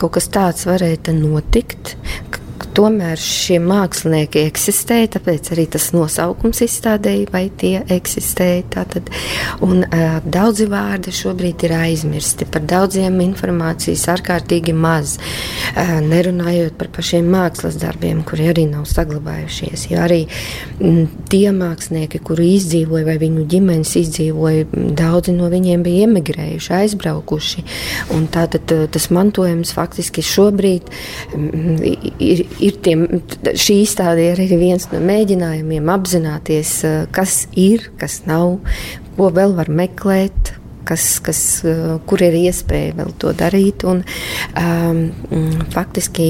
kaut 0.00 0.16
kas 0.18 0.26
tāds 0.34 0.66
varēja 0.66 1.14
notikt, 1.14 1.94
tomēr 2.76 3.20
šie 3.20 3.58
mākslinieki 3.62 4.44
eksistēja, 4.48 5.12
tāpēc 5.16 5.52
arī 5.54 5.66
tas 5.72 5.90
nosaukums 5.94 6.62
izstādēja, 6.64 7.28
vai 7.32 7.44
tie 7.60 7.74
eksistēja. 7.92 8.64
Tātad, 8.72 9.10
un, 9.64 9.84
uh, 9.84 10.18
daudzi 10.24 10.66
vārdi 10.70 11.12
šobrīd 11.14 11.66
ir 11.66 11.74
aizmirsti, 11.76 12.48
par 12.52 12.64
daudziem 12.68 13.18
informācijas 13.24 14.06
ārkārtīgi 14.14 14.74
maz, 14.76 15.18
uh, 15.18 15.98
nerunājot 16.04 16.78
par 16.80 16.90
pašiem 16.96 17.28
mākslas 17.32 17.78
darbiem, 17.82 18.22
kuri 18.28 18.48
arī 18.52 18.66
nav 18.70 18.86
saglabājušies. 18.90 19.86
Jo 19.92 20.02
arī 20.06 20.22
m, 20.80 21.06
tie 21.32 21.48
mākslinieki, 21.56 22.22
kuri 22.24 22.52
izdzīvoja, 22.56 23.06
vai 23.08 23.18
viņu 23.22 23.46
ģimenes 23.52 23.94
izdzīvoja, 24.02 24.68
daudzi 24.98 25.36
no 25.36 25.50
viņiem 25.52 25.84
bija 25.84 26.08
emigrējuši, 26.08 26.74
aizbraukuši. 26.80 27.66
Un 28.16 28.26
tātad 28.32 28.72
tas 28.92 29.10
mantojums 29.14 29.74
faktiski 29.76 30.24
šobrīd 30.26 30.88
m, 31.36 31.76
ir, 32.22 32.44
ir 32.62 32.78
tiem, 32.84 33.04
šī 33.42 33.82
izstāde 33.82 34.30
ir 34.30 34.42
arī 34.42 34.58
viens 34.60 34.88
no 34.92 35.02
mēģinājumiem 35.02 35.92
apzināties, 35.92 36.74
kas 37.14 37.44
ir, 37.58 37.90
kas 38.00 38.22
nav, 38.28 38.58
ko 39.16 39.30
vēl 39.34 39.56
var 39.58 39.70
meklēt, 39.72 40.54
kas, 40.84 41.04
kas, 41.24 41.40
kur 42.08 42.22
ir 42.24 42.36
iespēja 42.36 42.96
vēl 42.98 43.12
to 43.22 43.32
darīt. 43.38 43.84
Un, 43.88 44.02
um, 44.58 45.02
faktiski 45.74 46.26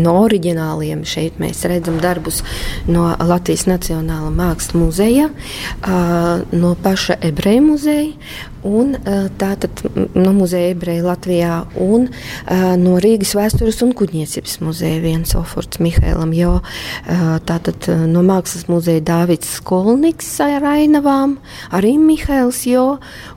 no 0.00 0.16
oriģināliem 0.24 1.04
šeit 1.08 1.38
mēs 1.42 1.64
redzam 1.70 2.00
darbus 2.02 2.42
no 2.90 3.10
Latvijas 3.20 3.68
Nacionālā 3.70 4.32
Mākslas 4.34 4.76
muzeja, 4.78 5.28
uh, 5.30 6.42
no 6.52 6.74
paša 6.82 7.20
ebreju 7.30 7.68
muzeja. 7.72 8.50
Un, 8.62 8.94
tātad 9.40 9.82
no 10.14 10.32
muzeja 10.36 10.70
ebreja 10.70 11.02
Latvijā 11.02 11.54
un 11.82 12.06
uh, 12.06 12.74
no 12.78 12.98
Rīgas 13.02 13.34
vēstures 13.34 13.80
un 13.82 13.90
kuģniecības 13.98 14.60
muzeja 14.62 15.00
viens 15.02 15.34
Oforts 15.38 15.80
Mihēlam, 15.82 16.30
jo 16.36 16.52
uh, 16.60 17.24
tātad 17.48 17.90
no 18.06 18.22
mākslas 18.26 18.68
muzeja 18.70 19.02
Dāvids 19.08 19.56
Skolniks 19.58 20.30
ar 20.44 20.68
ainavām, 20.76 21.38
arī 21.74 21.96
Mihēls, 21.98 22.62
jo 22.70 22.86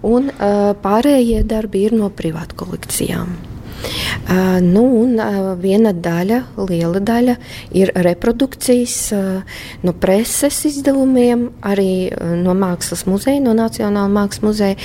un 0.06 0.30
pārējie 0.86 1.42
darbi 1.48 1.88
ir 1.88 1.98
no 1.98 2.12
privātu 2.14 2.58
kolekcijām. 2.62 3.55
Nu, 4.66 4.84
un 5.02 5.20
viena 5.62 5.92
daļa, 5.94 6.40
liela 6.70 7.02
daļa, 7.04 7.36
ir 7.78 7.92
reprodukcijas 8.06 8.96
no 9.86 9.94
preses 10.02 10.62
izdevumiem, 10.70 11.50
arī 11.66 12.10
no 12.42 12.56
Mākslas 12.58 13.06
muzeja, 13.10 13.44
no 13.44 13.54
Nacionālā 13.58 14.10
Mākslas 14.12 14.46
muzeja. 14.46 14.80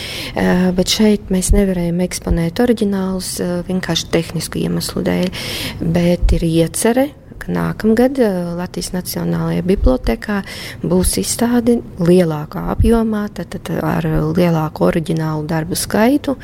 Bet 0.76 0.92
šeit 0.92 1.32
mēs 1.32 1.52
nevarējām 1.56 2.02
eksponēt 2.04 2.60
oriģinālus 2.64 3.36
vienkārši 3.70 4.12
tehnisku 4.12 4.60
iemeslu 4.64 5.04
dēļ. 5.06 5.32
Bet 5.80 6.36
ir 6.36 6.46
iecerē 6.50 7.08
ka 7.40 7.52
nākamgad 7.54 8.20
Latvijas 8.58 8.92
Nacionālajā 8.94 9.64
bibliotekā 9.66 10.40
būs 10.82 11.16
izstāde 11.22 11.78
lielākā 12.00 12.66
apjomā, 12.74 13.26
tad, 13.36 13.54
tad 13.56 13.72
ar 13.84 14.06
lielāku 14.36 14.86
oriģinālu 14.88 15.46
darbu 15.50 15.78
skaitu. 15.78 16.36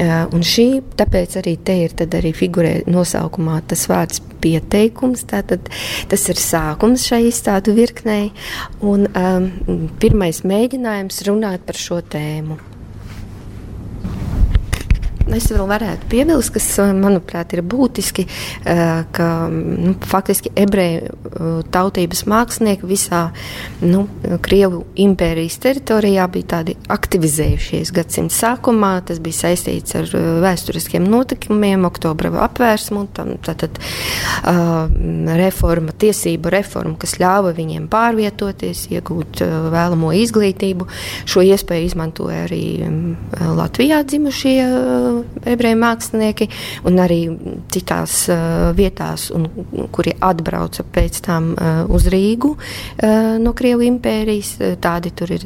Un 0.00 0.44
šī, 0.44 0.68
tāpēc 0.98 1.38
arī 1.40 1.56
te 1.64 1.78
ir 1.86 1.96
arī 2.04 2.34
figurē 2.36 2.74
nosaukumā 2.90 3.60
tas 3.70 3.86
vārds 3.90 4.22
pieteikums. 4.44 5.24
Tātad, 5.30 5.70
tas 6.10 6.28
ir 6.32 6.40
sākums 6.40 7.06
šai 7.08 7.24
izstādu 7.30 7.76
virknei 7.78 8.30
un 8.84 9.08
um, 9.08 9.50
pirmais 10.02 10.44
mēģinājums 10.44 11.24
runāt 11.30 11.66
par 11.68 11.80
šo 11.80 12.02
tēmu. 12.14 12.73
Es 15.34 15.48
vēl 15.50 15.66
varētu 15.66 16.06
piebilst, 16.10 16.52
kas, 16.54 16.66
eh, 16.78 16.92
manuprāt, 16.94 17.52
ir 17.56 17.62
būtiski, 17.62 18.26
eh, 18.64 19.04
ka 19.12 19.48
nu, 19.50 19.94
faktiski 19.98 20.52
ebreju 20.54 21.10
eh, 21.10 21.62
tautības 21.74 22.24
mākslinieki 22.30 22.86
visā 22.86 23.32
nu, 23.80 24.06
Krievu 24.44 24.84
impērijas 24.96 25.58
teritorijā 25.58 26.26
bija 26.30 26.46
tādi 26.54 26.76
aktivizējušies 26.88 27.90
gadsimta 27.92 28.34
sākumā. 28.34 28.92
Tas 29.04 29.18
bija 29.18 29.48
saistīts 29.48 29.94
ar 29.98 30.10
vēsturiskiem 30.44 31.06
notikumiem, 31.08 31.84
oktobra 31.84 32.30
apvērsmu, 32.46 33.06
tam, 33.14 33.34
tātad 33.44 33.78
uh, 33.78 34.88
reforma, 35.38 35.92
tiesību 35.92 36.52
reforma, 36.52 36.96
kas 37.00 37.16
ļāva 37.20 37.52
viņiem 37.56 37.88
pārvietoties, 37.92 38.86
iegūt 38.94 39.42
uh, 39.44 39.68
vēlamo 39.74 40.12
izglītību. 40.24 40.88
Šo 41.30 41.44
iespēju 41.44 41.90
izmantoja 41.90 42.44
arī 42.46 42.64
um, 42.86 42.98
Latvijā 43.58 44.02
dzimušie 44.08 45.23
ebreju 45.44 45.78
mākslinieki, 45.80 46.48
un 46.88 47.00
arī 47.02 47.20
citās 47.74 48.24
uh, 48.32 48.70
vietās, 48.76 49.28
un, 49.34 49.48
kuri 49.94 50.14
atbrauca 50.24 50.84
pēc 50.94 51.20
tam 51.24 51.52
uh, 51.54 51.82
uz 51.94 52.08
Rīgu 52.12 52.54
uh, 52.54 53.36
no 53.40 53.54
Krievu 53.56 53.86
impērijas. 53.88 54.54
Tādi 54.84 55.12
tur 55.16 55.32
ir, 55.34 55.44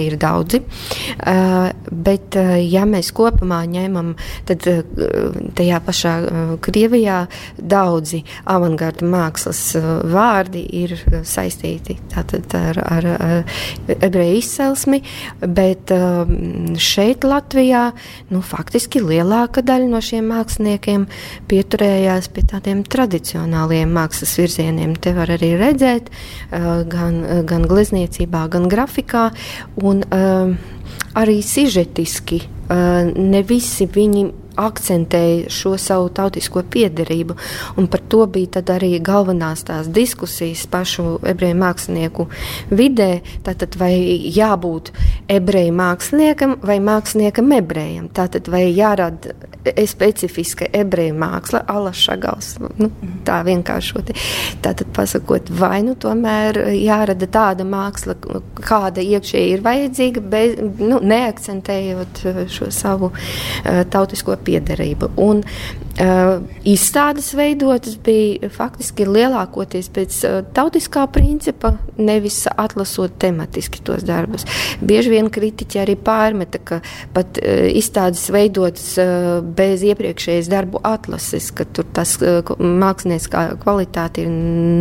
ir 0.00 0.16
daudzi. 0.20 0.62
Uh, 0.62 1.70
bet, 1.90 2.36
uh, 2.38 2.56
ja 2.60 2.86
mēs 2.88 3.12
kopumā 3.16 3.62
ņemam, 3.70 4.14
tad 4.48 4.66
uh, 4.70 4.82
tajā 5.58 5.80
pašā 5.86 6.14
uh, 6.20 6.54
Krievijā 6.62 7.22
daudzi 7.56 8.22
avangarda 8.50 9.06
mākslas 9.06 9.62
uh, 9.78 9.90
vārdi 10.10 10.64
ir 10.82 10.96
saistīti 11.26 11.98
tātad, 12.12 12.50
ar, 12.56 12.80
ar, 12.84 13.08
ar 13.16 13.98
ebreju 14.00 14.38
izcelsmi, 14.40 15.02
bet 15.40 15.92
uh, 15.94 16.24
šeit 16.80 17.26
Latvijā 17.26 17.90
nu, 18.30 18.42
faktiski 18.44 19.02
lielāka 19.20 19.62
daļa 19.64 19.88
no 19.92 20.00
šiem 20.04 20.30
māksliniekiem 20.32 21.06
pieturējās 21.50 22.30
pie 22.34 22.44
tādiem 22.48 22.82
tradicionāliem 22.88 23.92
mākslas 23.92 24.36
virzieniem. 24.40 24.96
Te 24.96 25.12
var 25.16 25.32
arī 25.36 25.54
redzēt 25.60 26.10
gan, 26.50 27.20
gan 27.48 27.66
glezniecībā, 27.68 28.46
gan 28.52 28.68
grafikā, 28.72 29.30
un 29.82 30.04
arī 31.20 31.40
sižetiski 31.44 32.42
ne 32.70 33.42
visi 33.46 33.88
viņi 33.90 34.28
akcentēja 34.58 35.50
šo 35.52 35.74
savu 35.80 36.08
tautisko 36.14 36.62
piederību. 36.70 37.36
Par 37.90 38.02
to 38.10 38.24
bija 38.30 38.62
arī 38.74 38.92
galvenās 39.04 39.64
tās 39.68 39.88
diskusijas 39.90 40.66
pašu 40.70 41.18
ebreju 41.26 41.58
mākslinieku 41.60 42.26
vidē. 42.70 43.20
Tātad, 43.46 43.76
vai 43.80 43.92
jābūt 44.34 44.92
ebreju 45.30 45.74
māksliniekam 45.76 46.58
vai 46.66 46.80
māksliniekam 46.84 47.52
ebrejam? 47.56 48.10
Tātad, 48.14 48.50
vai 48.52 48.66
jārada 48.70 49.34
specifiska 49.86 50.66
ebreju 50.72 51.14
māksla, 51.20 51.62
alašagals, 51.68 52.54
nu, 52.80 52.90
tā 53.26 53.40
vienkāršoti. 53.46 54.16
Tātad, 54.64 54.88
pasakot, 54.96 55.50
vai 55.60 55.82
nu 55.84 55.96
tomēr 56.00 56.62
jārada 56.78 57.28
tāda 57.30 57.66
māksla, 57.68 58.16
kāda 58.64 59.04
iekšēji 59.04 59.54
ir 59.54 59.64
vajadzīga, 59.64 60.24
bez, 60.32 60.56
nu, 60.80 61.00
neakcentējot 61.04 62.22
šo 62.52 62.70
savu 62.74 63.10
uh, 63.12 63.82
tautisko 63.92 64.36
piederību. 64.46 65.12
Un, 65.20 65.42
Uh, 66.00 66.46
izstādes 66.64 67.26
veidotas 67.36 67.98
bija 68.00 68.48
faktiski 68.54 69.04
lielākoties 69.04 69.90
pēc 69.92 70.14
uh, 70.24 70.36
tautiskā 70.56 71.02
principa, 71.12 71.74
nevis 72.00 72.38
atlasot 72.48 73.18
tematiski 73.20 73.82
tos 73.84 74.06
darbus. 74.08 74.46
Bieži 74.80 75.12
vien 75.12 75.28
kritiķi 75.28 75.82
arī 75.82 75.98
pārmeta, 76.00 76.56
ka 76.64 76.78
pat 77.12 77.36
uh, 77.42 77.66
izstādes 77.76 78.22
veidotas 78.32 78.86
bez 79.58 79.84
iepriekšējas 79.90 80.48
darbu 80.48 80.80
atlases, 80.88 81.50
ka 81.52 81.66
tur 81.68 81.84
tas 81.92 82.14
mākslinieckā 82.16 83.44
kvalitāte 83.60 84.24
ir 84.24 84.32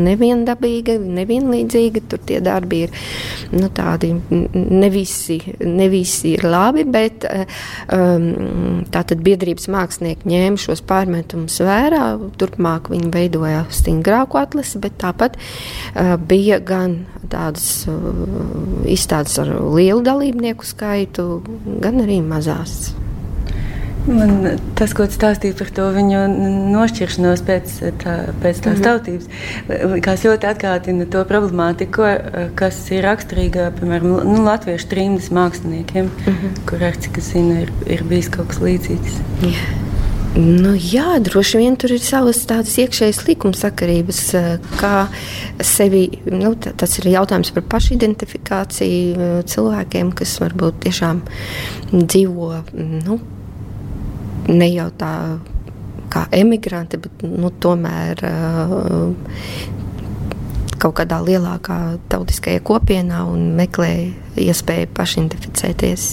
neviendabīga, 0.08 0.96
nevienlīdzīga, 1.20 2.06
tur 2.08 2.24
tie 2.32 2.40
darbi 2.46 2.86
ir 2.86 2.96
nu, 3.52 3.68
tādi 3.76 4.14
ne 4.16 4.92
visi, 4.94 5.42
ne 5.68 5.90
visi 5.92 6.38
ir 6.38 6.48
labi, 6.48 6.88
bet 6.88 7.28
um, 7.28 8.82
tātad 8.94 9.20
biedrības 9.26 9.68
mākslinieki 9.76 10.32
ņēma 10.32 10.66
šos 10.70 10.86
pārmetumus 10.88 11.09
pārmetumus 11.10 11.60
vērā. 11.66 12.05
Turpmāk 12.39 12.89
viņi 12.91 13.12
veidoja 13.14 13.66
stingrāku 13.74 14.39
atlasi, 14.39 14.80
bet 14.80 14.99
tāpat 15.01 15.38
uh, 15.38 16.18
bija 16.18 16.60
gan 16.60 17.05
tādas 17.30 17.88
uh, 17.88 18.86
izstādes 18.86 19.38
ar 19.39 19.49
lielu 19.74 20.03
dalībnieku 20.05 20.66
skaitu, 20.66 21.41
gan 21.82 22.01
arī 22.05 22.22
mazās. 22.22 22.93
Man 24.10 24.55
tas, 24.80 24.93
ko 24.95 25.05
stāstīja 25.05 25.53
par 25.60 25.70
to 25.76 25.84
viņu 25.93 26.22
nošķiršanos 26.72 27.43
pēc, 27.45 27.74
tā, 28.01 28.14
pēc 28.41 28.62
tās 28.64 28.80
mm 28.80 28.80
-hmm. 28.80 28.86
tautības, 28.88 30.01
kas 30.01 30.24
ļoti 30.26 30.49
atgādina 30.49 31.05
to 31.05 31.22
problemātiku, 31.30 32.07
kas 32.55 32.80
ir 32.95 33.03
raksturīga 33.05 33.68
piemēram 33.78 34.16
nu, 34.24 34.39
latviešu 34.47 34.88
trījus 34.95 35.30
māksliniekiem, 35.36 36.10
mm 36.10 36.34
-hmm. 36.34 36.64
kur 36.66 36.84
ar 36.84 36.95
cik 36.95 37.18
es 37.18 37.30
zinu, 37.36 37.62
ir, 37.62 37.72
ir 37.86 38.03
bijis 38.03 38.30
kaut 38.30 38.47
kas 38.47 38.64
līdzīgs. 38.64 39.22
Yeah. 39.43 39.89
Nu, 40.36 40.76
jā, 40.78 41.18
droši 41.26 41.58
vien 41.58 41.76
tur 41.80 41.96
ir 41.96 42.02
savas 42.06 42.44
tādas 42.48 42.76
iekšējas 42.78 43.24
likumsakarības, 43.26 44.20
eh, 44.38 44.50
kā 44.78 45.08
sevi. 45.66 46.04
Nu, 46.30 46.54
tas 46.56 47.00
ir 47.00 47.10
jautājums 47.10 47.50
par 47.56 47.66
pašidentifikāciju 47.74 49.18
eh, 49.18 49.42
cilvēkiem, 49.50 50.14
kas 50.14 50.38
varbūt 50.40 50.84
tiešām 50.86 51.24
dzīvo 51.92 52.52
nu, 52.78 53.20
ne 54.48 54.70
jau 54.70 54.90
tā 54.98 55.14
kā 56.10 56.26
emigranti, 56.34 56.98
bet 56.98 57.22
nu, 57.22 57.52
tomēr 57.62 58.24
uh, 58.26 59.14
kaut 60.82 60.96
kādā 60.98 61.20
lielākā 61.22 62.00
tautiskajā 62.10 62.64
kopienā 62.66 63.22
un 63.30 63.52
meklē 63.60 63.92
iespēju 64.40 64.90
pašidentificēties. 64.98 66.10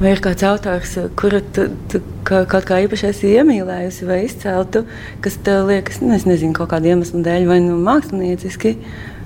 Vai 0.00 0.10
ir 0.10 0.20
kāds 0.22 0.42
autors, 0.46 0.96
kuru 1.18 1.38
tu, 1.54 1.68
tu 1.90 2.00
kaut 2.26 2.66
kā 2.66 2.80
īpaši 2.82 3.06
esi 3.12 3.30
iemīlējusi 3.38 4.08
vai 4.08 4.24
izceltu, 4.24 4.82
kas 5.22 5.38
tev 5.46 5.68
liekas, 5.68 6.00
nu, 6.02 6.16
nezinu, 6.16 6.54
kaut 6.56 6.72
kāda 6.72 6.90
iemesla 6.90 7.22
dēļ, 7.26 7.46
vai 7.50 7.60
nu 7.62 7.76
mākslinieciski, 7.84 8.74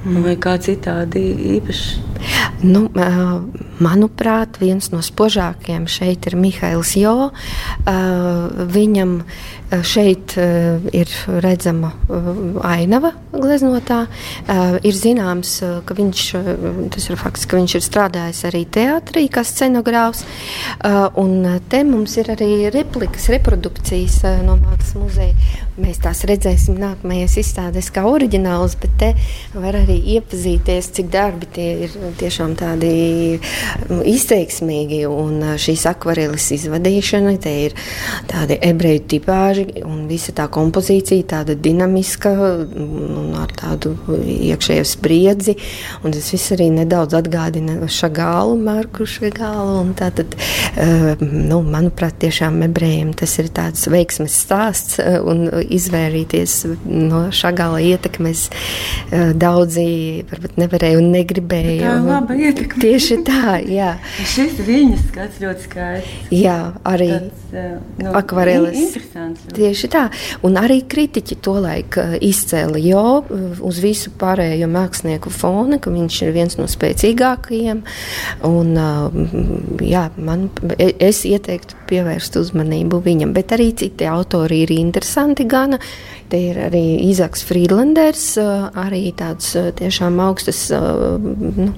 mm. 0.03 0.21
vai 0.27 0.37
kā 0.41 0.59
citādi 0.61 1.25
īpaši? 1.57 2.05
Nu, 2.69 2.85
manuprāt, 3.83 4.59
viens 4.63 4.91
no 4.93 5.03
spožākajiem 5.05 5.87
šeit 5.91 6.27
ir 6.31 6.37
Mihails 6.39 6.95
Jo. 6.99 7.31
Viņam 8.79 9.23
šeit 9.85 10.35
ir 10.39 11.13
redzama 11.45 11.93
ainava 12.65 13.13
gleznotā. 13.33 14.07
Ir 14.83 14.97
zināms, 14.97 15.59
ka 15.85 15.97
viņš, 15.99 16.25
tas 16.95 17.09
ir 17.11 17.21
fakts, 17.21 17.47
ka 17.49 17.61
viņš 17.61 17.77
ir 17.79 17.85
strādājis 17.85 18.45
arī 18.49 18.65
teātrī 18.79 19.27
kā 19.33 19.45
scenogrāfs. 19.47 20.25
Un 21.21 21.61
te 21.69 21.83
mums 21.87 22.17
ir 22.21 22.33
arī 22.35 22.53
replikas, 22.75 23.29
reprodukcijas 23.33 24.23
no 24.47 24.57
Mākslas 24.61 24.97
muzeja. 24.99 25.35
Mēs 25.79 26.01
tās 26.03 26.25
redzēsim 26.27 26.75
nākamajās 26.81 27.37
izstādēs 27.39 27.93
kā 27.95 28.03
oriģināls, 28.09 28.75
bet 28.83 28.97
te 28.99 29.13
var 29.55 29.77
arī 29.79 30.01
iepazīties, 30.17 30.89
cik 30.97 31.13
darbi 31.13 31.47
tie 31.55 31.69
ir 31.87 31.95
tiešām 32.19 32.57
tādi 32.59 33.39
izteiksmīgi. 33.89 35.03
Un 35.09 35.43
šīs 35.61 35.85
akvareles 35.91 36.49
izvadīšana, 36.57 37.35
te 37.43 37.53
ir 37.67 37.77
tādi 38.31 38.59
ebreju 38.69 39.05
tipāži 39.15 39.83
un 39.85 40.07
visa 40.11 40.33
tā 40.37 40.49
kompozīcija 40.53 41.27
tāda 41.35 41.57
dinamiska 41.59 42.33
un 42.39 43.35
ar 43.39 43.53
tādu 43.59 43.95
iekšēju 44.19 44.87
spriedzi. 44.89 45.57
Un 46.03 46.15
tas 46.15 46.31
viss 46.33 46.55
arī 46.57 46.71
nedaudz 46.75 47.17
atgādina 47.19 47.77
šagālu, 47.89 48.57
Marku 48.63 49.07
Šagālu. 49.09 49.85
Tātad, 49.99 50.37
nu, 51.21 51.61
manuprāt, 51.67 52.19
tiešām 52.23 52.63
ebrejiem 52.69 53.13
tas 53.19 53.35
ir 53.43 53.51
tāds 53.55 53.89
veiksmes 53.91 54.35
stāsts 54.45 54.99
un 54.99 55.47
izvairīties 55.65 56.59
no 56.87 57.27
šāda 57.35 57.81
ietekmes. 57.83 58.47
Daudzi 59.39 59.87
varbūt 60.31 60.59
nevarēja 60.61 61.01
un 61.01 61.11
negribēja. 61.15 61.95
laba 62.07 62.37
ietekme. 62.39 62.83
Tieši 62.83 63.19
tā, 63.27 63.58
jā. 63.65 63.93
Šis 64.29 64.59
viņas 64.67 65.05
skats 65.11 65.41
ļoti 65.43 65.65
skaists. 65.67 66.33
Jā, 66.35 66.59
arī 66.89 67.11
Tāds, 67.15 67.49
nu, 67.99 68.13
akvareles. 68.19 68.97
Tieši 69.57 69.91
tā. 69.93 70.05
Un 70.47 70.59
arī 70.61 70.81
kritiķi 70.89 71.39
tolaik 71.45 71.99
eh, 72.01 72.17
izcēla 72.29 72.81
jo 72.83 73.05
uz 73.65 73.81
visu 73.83 74.13
pārējo 74.19 74.69
mākslinieku 74.71 75.33
fona, 75.33 75.81
ka 75.83 75.93
viņš 75.93 76.21
ir 76.27 76.35
viens 76.37 76.59
no 76.61 76.69
spēcīgākajiem. 76.71 77.83
Un, 78.49 78.75
jā, 79.85 80.05
man, 80.17 80.49
e- 80.77 80.95
es 81.09 81.25
ieteiktu 81.29 81.79
pievērst 81.89 82.39
uzmanību 82.41 83.01
viņam, 83.05 83.35
bet 83.37 83.55
arī 83.57 83.71
citi 83.79 84.09
autori 84.09 84.63
ir 84.65 84.75
interesanti 84.77 85.47
gana. 85.49 85.81
Te 86.29 86.41
ir 86.51 86.59
arī 86.61 86.83
Izaks 87.09 87.43
Friedlanders, 87.49 88.25
arī 88.39 89.13
tāds 89.17 89.55
tiešām 89.79 90.19
augstas 90.21 90.67
nu, 90.73 91.71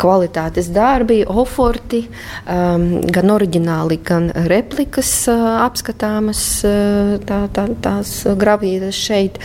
kvalitātes 0.00 0.68
darbi, 0.74 1.22
oforti, 1.26 2.02
gan 2.46 3.32
oriģināli, 3.32 4.00
gan 4.04 4.28
replikas 4.50 5.12
apskatāmas 5.30 6.42
tā, 7.28 7.40
tā, 7.56 7.66
tās 7.84 8.14
gravīras 8.36 9.00
šeit. 9.08 9.40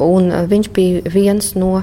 Un 0.00 0.32
viņš 0.50 0.72
bija 0.76 1.04
viens 1.12 1.52
no 1.60 1.82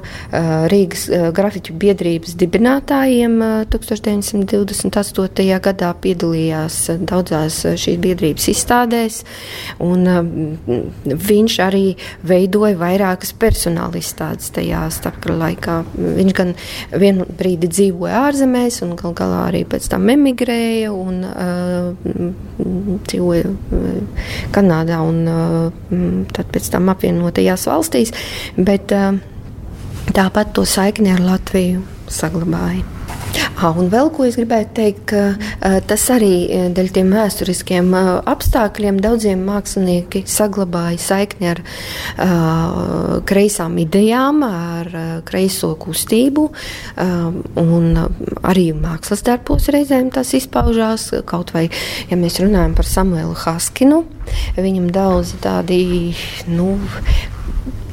Rīgas 0.73 1.07
grafiķu 1.37 1.77
biedrības 1.77 2.33
dibinātājiem 2.39 3.37
uh, 3.43 3.57
1928. 3.69 5.59
gadā 5.63 5.91
piedalījās 6.01 6.79
daudzās 7.07 7.59
šīs 7.79 7.99
biedrības 8.01 8.47
izstādēs. 8.53 9.21
Un, 9.83 10.05
viņš 11.05 11.57
arī 11.65 11.85
veidoja 12.27 12.77
vairākas 12.79 13.33
personāla 13.37 13.99
izstādes 13.99 14.51
tajā 14.55 14.83
starpkara 14.93 15.37
laikā. 15.43 15.77
Viņš 15.97 16.35
gan 16.37 16.53
vienu 16.97 17.27
brīdi 17.39 17.69
dzīvoja 17.71 18.23
ārzemēs, 18.27 18.81
un 18.85 18.95
gal 18.99 19.15
galā 19.17 19.45
arī 19.51 19.63
pēc 19.69 19.89
tam 19.93 20.09
emigrēja 20.13 20.91
un 20.93 21.23
uh, 21.27 21.93
dzīvoja 23.07 23.53
uh, 23.53 24.25
Kanādā 24.55 24.99
un 25.05 25.23
uh, 25.31 26.27
tad 26.33 26.51
pēc 26.53 26.71
tam 26.73 26.91
apvienotajās 26.93 27.67
valstīs. 27.69 28.13
Bet 28.57 28.93
uh, 28.95 29.17
tāpat 30.13 30.53
to 30.57 30.65
saikni 30.67 31.13
ar 31.13 31.23
Latviju 31.23 31.83
saglabāja. 32.11 32.85
Ah, 33.57 33.73
un 33.73 33.87
vēl 33.89 34.11
ko 34.13 34.21
es 34.27 34.35
gribēju 34.37 34.67
teikt, 34.77 34.99
ka 35.09 35.21
uh, 35.33 35.77
tas 35.89 36.03
arī 36.13 36.33
eh, 36.45 36.65
dēļ 36.77 36.91
tiem 36.93 37.07
vēsturiskiem 37.09 37.87
uh, 37.89 38.09
apstākļiem 38.29 38.99
daudziem 39.01 39.41
mākslinieki 39.47 40.21
saglabāja 40.29 40.99
saikni 41.01 41.49
ar 41.55 41.61
kreisām 43.27 43.77
idejām, 43.81 44.43
ar 44.45 44.89
kreiso 45.27 45.71
kustību. 45.79 46.43
Un 47.61 47.87
arī 48.47 48.65
mākslas 48.77 49.23
darbos 49.25 49.69
reizēm 49.73 50.09
tas 50.13 50.33
izpaužās. 50.37 51.09
Kaut 51.29 51.53
vai, 51.55 51.67
ja 52.11 52.17
mēs 52.19 52.39
runājam 52.43 52.75
par 52.77 52.89
Samuelu 52.89 53.35
Haskinu, 53.45 54.03
viņam 54.57 54.91
daudz 54.93 55.33
tādi, 55.43 55.81
nu, 56.49 56.75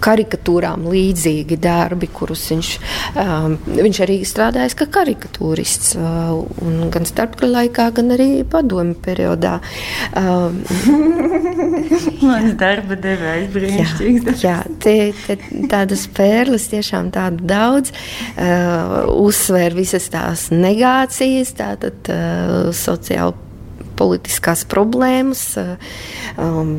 karikatūrām 0.04 0.86
līdzīgi 0.90 1.58
darbi, 1.62 2.08
kurus 2.12 2.44
viņš, 2.52 2.70
um, 3.20 3.56
viņš 3.78 4.00
arī 4.04 4.18
strādājis 4.28 4.76
kā 4.78 4.88
karikatūrists, 4.98 5.94
uh, 5.98 6.88
gan 6.94 7.08
starpkara 7.08 7.50
laikā, 7.58 7.88
gan 7.96 8.12
arī 8.16 8.28
padomu 8.48 8.96
periodā. 9.04 9.56
Um, 10.18 10.60
Mans 12.28 12.54
darba 12.60 12.98
devējs 13.00 13.48
brīnišķīgs. 13.54 14.44
Jā, 14.44 14.58
te, 14.82 14.96
te, 15.24 15.38
tādas 15.70 16.06
pērles 16.14 16.68
tiešām 16.72 17.10
tādu 17.14 17.48
daudz, 17.48 17.94
uh, 18.34 19.00
uzsver 19.14 19.76
visas 19.76 20.10
tās 20.12 20.48
negācijas, 20.54 21.54
tātad 21.58 22.12
uh, 22.12 22.70
sociāli 22.76 23.40
politiskās 23.94 24.64
problēmas, 24.66 25.42
uh, 25.60 25.76
um, 26.40 26.72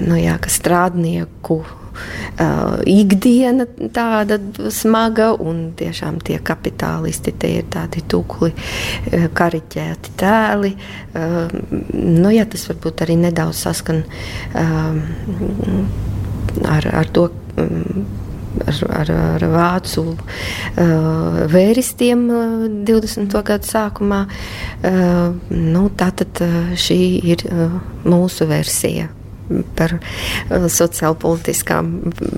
nu 0.00 0.16
jā, 0.16 0.38
ka 0.40 0.52
strādnieku 0.52 1.60
uh, 1.96 2.76
ikdiena 2.86 3.66
tāda 3.94 4.38
smaga, 4.74 5.32
un 5.34 5.72
tiešām 5.78 6.20
tie 6.26 6.38
kapitālisti 6.44 7.34
tie 7.40 7.52
ir 7.60 7.70
tādi 7.72 8.04
tukli, 8.08 8.52
uh, 8.52 9.26
kariķēti 9.36 10.14
tēli. 10.20 10.74
Uh, 11.16 11.48
nu, 11.94 12.28
jā, 12.34 12.46
tas 12.50 12.68
varbūt 12.70 13.06
arī 13.06 13.18
nedaudz 13.26 13.64
saskan 13.66 14.04
ar, 16.66 16.86
ar 16.92 17.12
to. 17.12 17.30
Um, 17.56 18.06
ar, 18.64 18.78
ar, 19.00 19.10
ar 19.10 19.44
vācu 19.52 20.04
uh, 20.12 21.42
vērstiem 21.52 22.24
uh, 22.30 22.64
20. 22.88 23.36
gada 23.46 23.66
sākumā. 23.66 24.22
Uh, 24.80 25.36
nu, 25.52 25.86
Tātad 25.96 26.42
uh, 26.44 26.72
šī 26.78 27.00
ir 27.34 27.46
uh, 27.50 27.78
mūsu 28.06 28.48
versija 28.50 29.10
par 29.78 29.96
uh, 29.98 30.66
sociālpolitiskām 30.72 31.92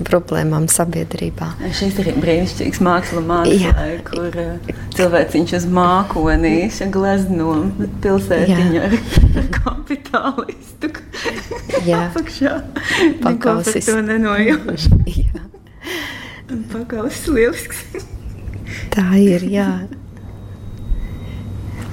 problēmām 0.07 0.67
sabiedrībā. 0.71 1.51
Šis 1.75 1.99
ir 2.03 2.11
brīnišķīgs 2.21 2.81
mākslas 2.85 3.25
mākslā, 3.29 3.87
kur 4.07 4.39
uh, 4.39 4.73
cilvēciņš 4.97 5.55
uz 5.59 5.67
mākonīša 5.79 6.89
glezno 6.93 7.55
pilsētiņu 8.03 8.83
ar 8.87 8.97
kapitālistu. 9.59 10.93
Jā, 11.87 12.05
apakšā. 12.09 12.57
Pakausis. 13.23 13.89
to 13.89 14.01
nenojaušu. 14.05 15.01
Jā, 15.23 15.45
Pakausis 16.71 17.27
lielisks. 17.29 17.85
tā 18.95 19.09
ir. 19.21 19.45
Jā. 19.49 19.71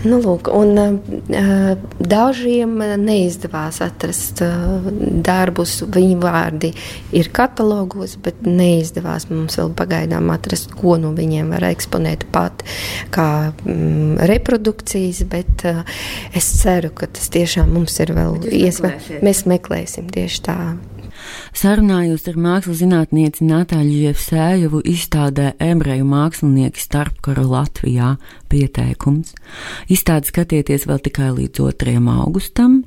Nu, 0.07 0.19
lūk, 0.23 0.51
un, 0.55 0.79
uh, 0.79 1.73
dažiem 1.99 2.77
neizdevās 3.03 3.81
atrast 3.85 4.43
uh, 4.45 4.87
darbus. 5.27 5.79
Viņu 5.97 6.19
vārdi 6.23 6.73
ir 7.17 7.31
katalogos, 7.35 8.17
bet 8.23 8.45
neizdevās 8.47 9.29
mums 9.33 9.59
vēl 9.59 9.73
pagaidām 9.79 10.31
atrast, 10.35 10.75
ko 10.79 10.97
no 11.01 11.13
viņiem 11.17 11.53
var 11.57 11.67
eksponēt 11.71 12.27
pat 12.35 12.65
kā 13.15 13.29
mm, 13.51 14.19
reprodukcijas. 14.31 15.25
Bet 15.31 15.67
uh, 15.69 15.83
es 16.37 16.51
ceru, 16.61 16.93
ka 16.97 17.11
tas 17.11 17.31
tiešām 17.35 17.73
mums 17.77 17.99
ir 18.05 18.15
vēl 18.17 18.39
meklēsiet. 18.47 19.25
Mēs 19.27 19.47
meklēsim 19.51 20.13
tieši 20.15 20.45
tā. 20.47 20.61
Sarunājos 21.57 22.27
ar 22.31 22.39
mākslas 22.41 22.81
zinātnieci 22.83 23.47
Natāļu 23.47 24.01
Jevsējevu 24.07 24.83
izstādē 24.87 25.53
ebreju 25.63 26.07
mākslinieki 26.09 26.83
starpkara 26.83 27.45
Latvijā 27.47 28.15
pieteikums. 28.53 29.35
Izstāde 29.93 30.29
skatieties 30.31 30.89
vēl 30.89 31.01
tikai 31.07 31.31
līdz 31.37 31.63
2. 31.63 31.97
augustam, 32.17 32.83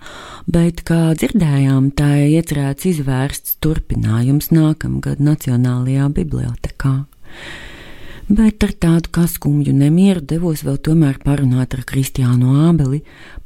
bet, 0.47 0.83
kā 0.87 1.15
dzirdējām, 1.19 1.91
tā 1.97 2.11
ir 2.23 2.39
iecerēts 2.39 2.89
izvērsts 2.93 3.57
turpinājums 3.63 4.51
nākamgad 4.55 5.23
Nacionālajā 5.23 6.11
bibliotekā. 6.19 6.99
Bet 8.29 8.61
ar 8.61 8.75
tādu 8.77 9.09
kā 9.09 9.23
skumju 9.25 9.71
nemieru 9.73 10.21
devos 10.21 10.61
vēl 10.61 10.75
tomēr 10.85 11.15
parunāt 11.23 11.73
ar 11.73 11.81
Kristiānu 11.89 12.51
Ābeli 12.67 12.99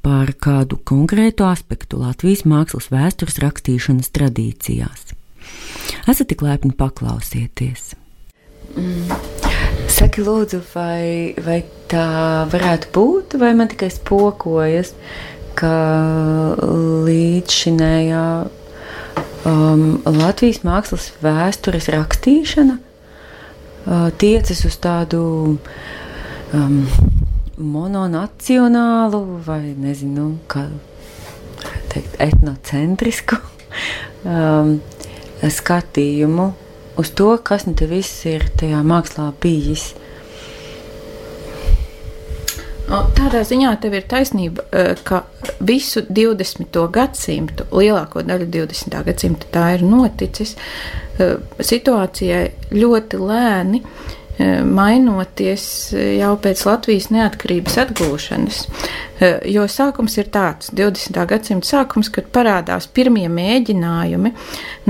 par 0.03 0.33
kādu 0.35 0.75
konkrētu 0.83 1.45
aspektu 1.47 2.01
Latvijas 2.01 2.43
mākslas 2.43 2.89
vēstures 2.91 3.39
rakstīšanas 3.39 4.11
tradīcijās. 4.11 5.13
Esat 6.03 6.33
tik 6.33 6.43
laipni 6.43 6.75
paklausieties! 6.75 7.93
Saki, 9.93 10.25
lūdzu, 10.25 10.59
vai, 10.73 11.31
vai 11.47 11.61
tā 11.87 12.43
varētu 12.51 12.91
būt, 12.91 13.39
vai 13.39 13.53
man 13.55 13.71
tikai 13.71 13.87
spokojas, 13.93 14.91
ka 15.55 15.75
līdzšinējā 17.07 18.25
um, 19.47 19.85
Latvijas 20.03 20.65
mākslas 20.67 21.13
vēstures 21.23 21.87
rakstīšana 21.93 22.81
tiecas 24.17 24.63
uz 24.67 24.77
tādu 24.81 25.23
um, 26.53 26.77
mononacionālu 27.57 29.21
vai 29.45 29.73
nezinu, 29.77 30.37
kā 30.47 30.67
teikt, 31.91 32.15
etnocentrisku 32.23 33.39
um, 34.23 34.77
skatījumu 35.43 36.53
uz 36.97 37.11
to, 37.17 37.33
kas 37.43 37.67
nu 37.67 37.75
te 37.77 37.87
viss 37.89 38.25
ir 38.29 38.47
tajā 38.59 38.79
mākslā 38.85 39.31
bijis. 39.41 39.91
O, 42.91 42.99
Tādā 43.15 43.45
ziņā 43.47 43.69
tev 43.79 43.93
ir 43.95 44.07
taisnība, 44.11 44.65
eh, 44.71 44.95
ka 45.07 45.23
visu 45.63 46.03
20. 46.03 46.89
gadsimtu, 46.91 47.65
lielāko 47.71 48.23
daļu 48.27 48.49
20. 48.51 49.03
gadsimta 49.07 49.47
tā 49.53 49.69
ir 49.77 49.85
noticis 49.87 50.55
eh, 51.19 51.37
situācijai 51.59 52.51
ļoti 52.75 53.21
lēni 53.21 53.79
eh, 53.79 54.59
mainoties 54.67 55.65
jau 55.95 56.33
pēc 56.43 56.65
Latvijas 56.67 57.09
neatkarības 57.15 57.79
atgūšanas. 57.85 58.61
Jo 59.47 59.63
sākums 59.71 60.17
ir 60.19 60.27
tāds, 60.33 60.67
20. 60.75 61.21
gadsimta 61.29 61.69
sākums, 61.69 62.09
kad 62.11 62.25
parādās 62.35 62.89
pirmie 62.91 63.29
mēģinājumi 63.31 64.33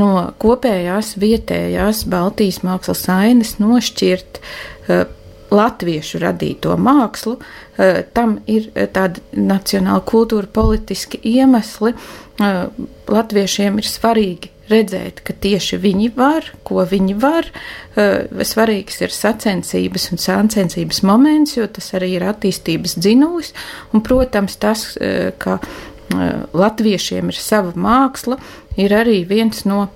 no 0.02 0.14
kopējās 0.42 1.14
vietējās 1.22 2.08
Baltijas 2.10 2.64
mākslas 2.66 3.04
ainas 3.14 3.60
nošķirt 3.62 4.42
latviešu 5.54 6.22
radīto 6.24 6.74
mākslu, 6.80 7.38
tam 8.14 8.38
ir 8.50 8.70
tādi 8.94 9.24
nacionāli 9.34 10.06
kultūra 10.10 10.50
politiski 10.54 11.20
iemesli. 11.34 11.94
Latviešiem 13.10 13.80
ir 13.82 13.88
svarīgi 13.90 14.52
redzēt, 14.72 15.22
ka 15.26 15.36
tieši 15.44 15.80
viņi 15.82 16.12
var, 16.16 16.48
ko 16.68 16.86
viņi 16.88 17.16
var. 17.22 17.50
Svarīgs 17.96 19.02
ir 19.04 19.14
sacensības 19.14 20.10
un 20.14 20.22
sāncensības 20.22 21.02
moments, 21.08 21.58
jo 21.58 21.68
tas 21.68 21.92
arī 21.98 22.14
ir 22.18 22.28
attīstības 22.30 22.98
dzinulis. 23.02 23.54
Un, 23.94 24.06
protams, 24.06 24.58
tas, 24.62 24.86
ka 25.42 25.60
latviešiem 26.54 27.32
ir 27.34 27.40
sava 27.40 27.74
māksla, 27.80 28.38
ir 28.78 28.94
arī 28.96 29.24
viens 29.30 29.64
no 29.66 29.88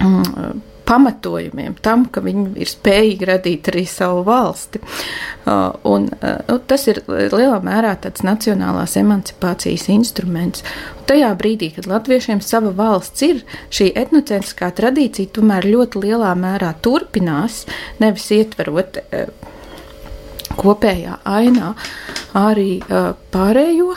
mm, 0.00 0.62
pamatojumiem 0.88 1.76
tam, 1.84 2.06
ka 2.12 2.22
viņi 2.24 2.54
ir 2.62 2.70
spējīgi 2.70 3.28
radīt 3.28 3.68
arī 3.72 3.84
savu 3.88 4.22
valsti. 4.26 4.80
Uh, 5.48 5.74
un, 5.88 6.08
uh, 6.18 6.58
tas 6.68 6.86
ir 6.90 7.02
lielā 7.08 7.58
mērā 7.64 7.94
tāds 8.02 8.24
nacionālās 8.26 8.96
emancipācijas 9.00 9.88
instruments. 9.92 10.64
Un 10.96 11.08
tajā 11.10 11.30
brīdī, 11.40 11.70
kad 11.76 11.88
latviešiem 11.90 12.40
sava 12.44 12.72
valsts 12.76 13.26
ir, 13.26 13.44
šī 13.74 13.90
etnocentriskā 14.00 14.70
tradīcija 14.78 15.34
tomēr 15.38 15.68
ļoti 15.68 16.04
lielā 16.06 16.32
mērā 16.38 16.72
turpinās, 16.84 17.64
nevis 18.02 18.30
ietverot 18.36 19.02
uh, 19.02 19.28
kopējā 20.58 21.20
ainā 21.28 21.74
arī 22.38 22.80
pārējo 23.32 23.92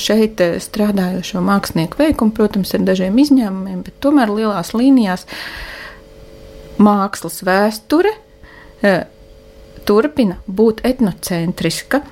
šeit 0.00 0.40
strādājošo 0.64 1.42
mākslinieku 1.44 2.00
veikumu, 2.00 2.32
protams, 2.36 2.72
ar 2.76 2.86
dažiem 2.88 3.18
izņēmumiem, 3.20 3.82
bet 3.86 3.98
tomēr 4.04 4.32
lielās 4.32 4.72
līnijās 4.76 5.26
mākslas 6.78 7.42
vēsture 7.44 8.14
turpina 9.88 10.38
būt 10.46 10.84
etnocentriska. 10.86 12.02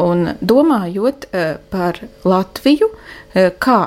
Un 0.00 0.30
domājot 0.40 1.26
par 1.68 1.98
Latviju 2.24 2.88
kā 3.60 3.80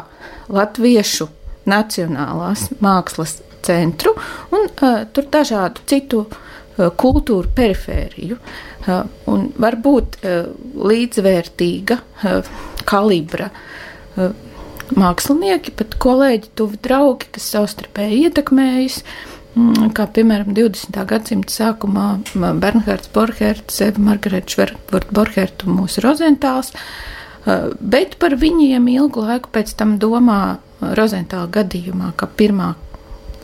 latviešu 0.54 1.26
nacionālās 1.66 2.68
mākslas 2.86 3.40
centru 3.66 4.14
un 4.54 4.68
tur 4.78 5.30
dažādu 5.34 5.82
citu 5.90 6.26
kultūru 6.76 7.50
perifēriju 7.56 8.38
un 9.32 9.48
varbūt 9.62 10.20
līdzvērtīga 10.76 12.00
kalibra 12.86 13.50
mākslinieki, 14.94 15.74
pat 15.80 15.96
kolēģi, 16.02 16.52
tuvi 16.58 16.80
draugi, 16.84 17.30
kas 17.36 17.48
savstarpēji 17.56 18.26
ietekmējas. 18.28 19.00
Mm, 19.56 19.92
kā 19.96 20.06
piemēram 20.12 20.52
20. 20.56 20.98
gadsimta 21.08 21.54
sākumā 21.54 22.08
Bernhards 22.60 23.10
Borherts, 23.16 23.80
Eva 23.82 24.04
Margareta 24.04 24.52
Švertborta 24.52 25.16
Borherta 25.16 25.70
un 25.70 25.78
mūsu 25.80 26.04
Rozentāls, 26.04 26.74
bet 27.80 28.18
par 28.20 28.36
viņiem 28.42 28.90
ilgu 28.98 29.24
laiku 29.24 29.54
pēc 29.56 29.72
tam 29.80 29.96
domā 30.02 30.58
Rozentāla 30.82 31.48
gadījumā, 31.56 32.12
ka 32.20 32.28
pirmā 32.28 32.74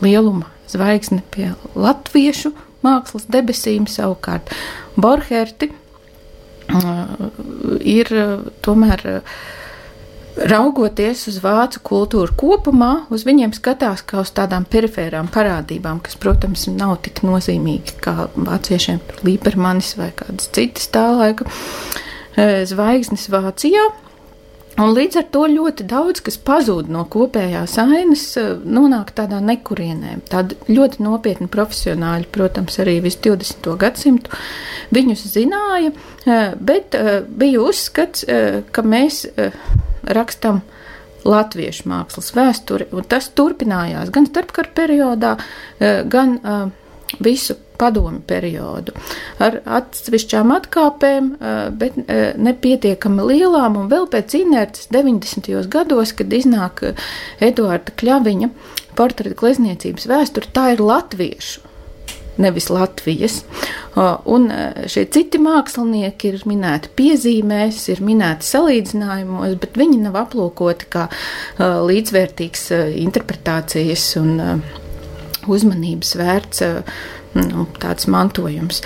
lieluma 0.04 0.50
zvaigzne 0.68 1.22
pie 1.32 1.54
latviešu 1.74 2.52
mākslas 2.84 3.28
debesīm 3.30 3.88
savukārt 3.90 4.52
Borherti 4.96 5.70
ir 7.82 8.12
tomēr 8.64 9.02
raugoties 10.32 11.26
uz 11.28 11.38
vācu 11.44 11.82
kultūru 11.84 12.32
kopumā, 12.40 12.92
uz 13.12 13.26
viņiem 13.28 13.52
skatās 13.56 14.04
kā 14.08 14.22
uz 14.22 14.32
tādām 14.32 14.64
perifērām 14.64 15.28
parādībām, 15.32 16.00
kas, 16.04 16.16
protams, 16.20 16.64
nav 16.72 16.96
tik 17.04 17.20
nozīmīgi 17.26 17.98
kā 18.02 18.30
vāciešiem 18.32 19.02
Līpermanis 19.26 19.92
vai 20.00 20.08
kādas 20.16 20.48
citas 20.54 20.88
tā 20.92 21.04
laika 21.18 21.48
zvaigznes 22.68 23.28
Vācijā. 23.32 23.90
Un 24.80 24.94
līdz 24.96 25.18
ar 25.20 25.26
to 25.34 25.42
ļoti 25.52 25.84
daudz, 25.84 26.22
kas 26.24 26.38
pazūd 26.40 26.88
no 26.92 27.02
kopējās 27.12 27.74
ainas, 27.82 28.24
eh, 28.40 28.54
nonāk 28.64 29.12
tādā 29.12 29.42
nekurienē. 29.44 30.14
Tādi 30.30 30.56
ļoti 30.70 31.02
nopietni 31.04 31.48
profesionāļi, 31.52 32.30
protams, 32.32 32.78
arī 32.80 32.96
visu 33.04 33.20
20. 33.26 33.76
gadsimtu 33.76 34.32
viņus 34.92 35.26
zināja, 35.34 35.92
eh, 36.24 36.54
bet 36.56 36.94
eh, 36.94 37.20
bija 37.20 37.60
uzskats, 37.60 38.24
ka 38.72 38.82
mēs 38.82 39.26
rakstam 40.04 40.62
latviešu 41.24 41.84
mākslas 41.86 42.32
vēsturi, 42.34 42.86
un 42.92 43.04
tas 43.04 43.28
turpinājās 43.28 44.10
gan 44.10 44.26
starpkara 44.26 44.68
periodā, 44.74 45.36
gan 46.08 46.40
visu 47.20 47.56
padomi 47.82 48.22
periodu 48.26 48.94
ar 49.42 49.58
atsevišķām 49.80 50.54
atkāpēm, 50.56 51.32
bet 51.80 51.98
nepietiekami 52.48 53.26
lielām, 53.32 53.80
un 53.82 53.90
vēl 53.92 54.06
pēc 54.12 54.38
inerces 54.38 54.88
90. 54.94 55.50
gados, 55.72 56.14
kad 56.16 56.32
iznāk 56.32 56.86
Eduarda 57.42 57.94
Kļaviņa 57.98 58.52
portreta 58.98 59.36
glezniecības 59.42 60.08
vēsture, 60.10 60.54
tā 60.54 60.70
ir 60.76 60.82
latviešu 60.84 61.68
nevis 62.40 62.70
Latvijas. 62.72 63.42
Un 64.24 64.48
šie 64.88 65.04
citi 65.12 65.40
mākslinieki 65.42 66.30
ir 66.32 66.44
minēti 66.48 66.92
piezīmēs, 66.96 67.82
ir 67.92 68.02
minēti 68.04 68.48
salīdzinājumos, 68.48 69.58
bet 69.60 69.76
viņi 69.80 70.00
nav 70.06 70.16
aplūkoti 70.24 70.88
kā 70.92 71.08
līdzvērtīgs 71.60 72.70
interpretācijas 73.04 74.06
un 74.22 74.62
uzmanības 75.50 76.14
vērts 76.20 76.64
nu, 77.38 77.66
tāds 77.80 78.08
mantojums, 78.10 78.82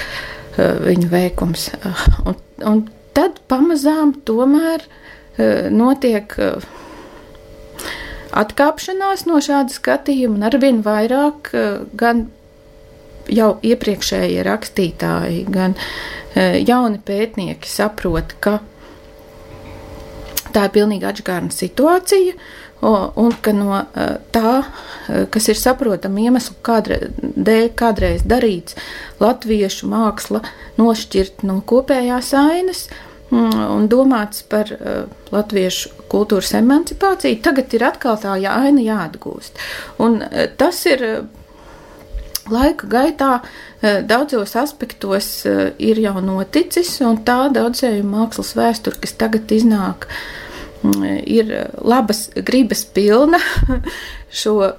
eh, 0.57 0.77
viņu 0.87 1.11
veikums. 1.13 1.69
Eh, 1.75 2.07
un, 2.27 2.39
un 2.65 2.85
tad 3.17 3.41
pamazām 3.51 4.15
tomēr 4.27 4.85
eh, 5.39 5.69
notiek 5.73 6.37
atkāpšanās 8.37 9.27
no 9.29 9.41
šāda 9.41 9.73
skatījuma, 9.73 10.37
un 10.37 10.47
arvien 10.51 10.83
vairāk 10.85 11.51
gan 11.97 12.27
jau 13.33 13.57
iepriekšējie 13.65 14.43
rakstītāji, 14.45 15.47
gan 15.51 15.75
jauni 16.37 17.01
pētnieki 17.01 17.71
saprot, 17.71 18.35
ka 18.45 18.59
tā 20.53 20.67
ir 20.69 20.75
pilnīgi 20.75 21.09
atšķirīga 21.09 21.57
situācija, 21.57 22.37
un 22.85 23.33
ka 23.43 23.53
no 23.57 23.81
tā, 24.35 24.53
kas 25.33 25.49
ir 25.49 25.59
saprotama 25.59 26.27
iemeslu 26.27 26.57
kādre, 26.66 27.11
dēļ, 27.20 27.70
kādreiz 27.79 28.24
darīts, 28.29 28.77
latviešu 29.22 29.89
māksla 29.91 30.43
nošķirt 30.77 31.47
no 31.49 31.61
kopējās 31.66 32.33
ainas 32.37 32.87
un 33.33 33.89
domāts 33.91 34.45
par 34.47 34.70
latviešu 35.33 36.07
kultūras 36.12 36.53
emancipāciju, 36.61 37.41
tagad 37.43 37.74
ir 37.74 37.89
atkal 37.89 38.20
tā 38.22 38.37
ja 38.39 38.55
aina 38.61 38.85
jāatgūst. 38.85 39.59
Un 39.99 40.20
tas 40.61 40.85
ir 40.87 41.03
laika 42.47 42.87
gaitā 42.87 43.33
daudzos 44.07 44.55
aspektos 44.61 45.43
ir 45.49 45.99
jau 46.05 46.20
noticis, 46.22 46.93
un 47.03 47.18
tā 47.27 47.49
daudzēju 47.57 48.07
mākslas 48.07 48.55
vēsture, 48.55 49.01
kas 49.03 49.16
tagad 49.18 49.51
iznāk, 49.57 50.07
uh, 50.07 50.46
ir 51.26 51.53
labas 51.82 52.28
gribas 52.47 52.84
pilna 52.95 53.41
šo 54.41 54.72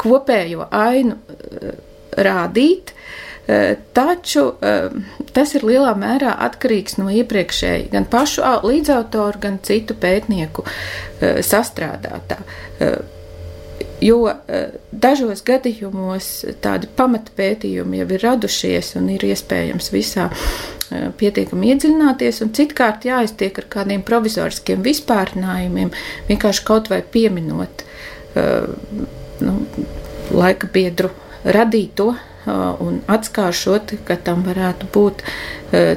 kopējo 0.00 0.68
ainu 0.70 1.16
eh, 1.16 1.76
rādīt. 2.16 2.94
Eh, 3.50 3.76
taču 3.96 4.46
eh, 4.62 4.90
tas 5.34 5.54
ir 5.58 5.66
lielā 5.66 5.92
mērā 5.98 6.36
atkarīgs 6.46 6.98
no 7.00 7.08
iepriekšēji 7.12 7.88
gan 7.94 8.08
pašu 8.10 8.44
līdzautoru, 8.66 9.42
gan 9.42 9.62
citu 9.66 9.96
pētnieku 9.98 10.64
sastrādātā. 11.20 12.38
Jo 14.00 14.32
dažos 14.92 15.42
gadījumos 15.44 16.28
tādi 16.64 16.88
pamatpētījumi 16.96 18.00
jau 18.00 18.06
ir 18.16 18.22
radušies 18.24 18.94
un 18.96 19.10
ir 19.12 19.26
iespējams 19.28 19.90
visā 19.92 20.30
pietiekami 21.20 21.74
iedziļināties, 21.74 22.40
un 22.44 22.54
citkārt 22.56 23.04
jāiztiek 23.06 23.60
ar 23.60 23.68
kādiem 23.70 24.02
provizoriskiem 24.06 24.82
vispārinājumiem, 24.86 25.92
vienkārši 26.30 26.64
kaut 26.66 26.88
vai 26.90 27.02
pieminot 27.04 27.84
nu, 29.44 29.54
laika 30.34 30.70
biedru 30.72 31.12
radīto 31.44 32.10
un 32.80 33.00
atskāršot, 33.10 33.98
ka 34.08 34.16
tam 34.24 34.42
varētu 34.48 34.88
būt 34.94 35.24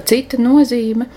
cita 0.10 0.40
nozīme 0.42 1.08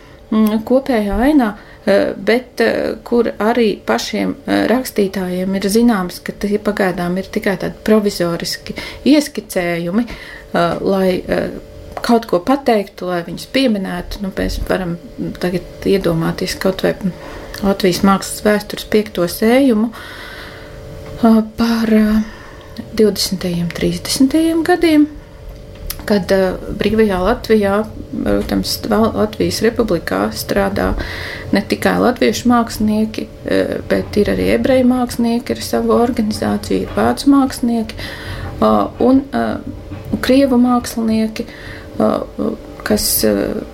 kopējā 0.67 1.19
ainā. 1.29 1.55
Bet 1.87 2.59
kur 3.07 3.29
arī 3.39 3.69
pašiem 3.87 4.33
rakstītājiem 4.73 5.55
ir 5.55 5.69
zināms, 5.71 6.19
ka 6.27 6.35
tie 6.35 6.59
pagaidām 6.59 7.15
ir 7.21 7.31
tikai 7.31 7.55
tādi 7.63 7.79
provizoriski 7.87 8.75
ieskicējumi, 9.07 10.03
lai 10.83 11.23
kaut 12.03 12.27
ko 12.27 12.41
pateiktu, 12.43 13.07
lai 13.07 13.23
viņus 13.27 13.47
pieminētu. 13.55 14.25
Nu, 14.25 14.33
mēs 14.35 14.59
varam 14.67 14.97
tagad 15.41 15.87
iedomāties 15.87 16.59
kaut 16.61 16.83
vai 16.83 16.97
Latvijas 17.63 18.03
mākslas 18.05 18.43
vēstures 18.45 18.89
piekto 18.91 19.25
sējumu 19.31 19.93
par 21.57 21.95
20. 22.99 23.47
un 23.63 23.71
30. 23.73 24.37
gadiem, 24.67 25.07
kad 26.07 26.33
uh, 26.35 26.57
brīvajā 26.79 27.19
Latvijā, 27.23 27.77
protams, 28.13 28.77
Latvijas 28.91 29.61
republikā 29.65 30.27
strādā 30.37 30.93
ne 31.55 31.63
tikai 31.67 31.97
latviešu 32.03 32.51
mākslinieki, 32.53 33.27
uh, 33.27 33.77
bet 33.91 34.17
ir 34.21 34.33
arī 34.35 34.51
ebreju 34.57 34.89
mākslinieki 34.91 35.57
ar 35.57 35.65
savu 35.65 35.97
organizāciju, 35.99 36.87
ir 36.87 36.97
vācu 36.97 37.33
mākslinieki 37.35 37.99
uh, 37.99 38.87
un 39.03 39.23
krievu 40.23 40.59
mākslinieki. 40.61 41.47
Kas 42.87 43.07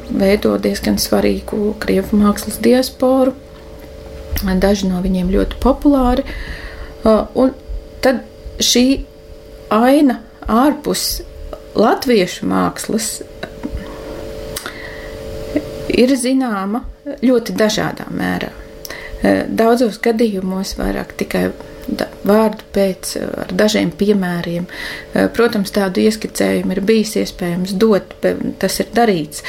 veido 0.08 0.54
diezgan 0.62 0.96
svarīgu 1.00 1.74
krievu 1.82 2.16
mākslas 2.20 2.60
diasporu. 2.62 3.34
Daži 4.62 4.88
no 4.88 5.02
viņiem 5.04 5.30
ļoti 5.34 5.58
populāri. 5.62 6.24
Un 7.04 7.52
tad 8.02 8.22
šī 8.62 8.84
aina 9.74 10.20
ārpus 10.46 11.20
latviešu 11.74 12.48
mākslas 12.50 13.20
ir 15.92 16.16
zināma 16.16 16.84
ļoti 17.22 17.54
dažādā 17.58 18.08
mērā. 18.12 18.52
Eh, 19.22 19.44
daudzos 19.46 20.00
gadījumos 20.02 20.74
vairāk 20.78 21.14
tikai 21.20 21.50
vārdu 22.26 22.64
pēc, 22.74 23.16
eh, 23.16 23.26
ar 23.42 23.52
dažiem 23.54 23.92
piemēriem. 23.98 24.66
Eh, 25.14 25.28
protams, 25.28 25.70
tādu 25.70 26.02
ieskicējumu 26.02 26.76
ir 26.76 26.80
bijis 26.80 27.14
iespējams 27.22 27.76
dot, 27.78 28.14
tas 28.58 28.80
ir 28.80 28.86
darīts, 28.94 29.42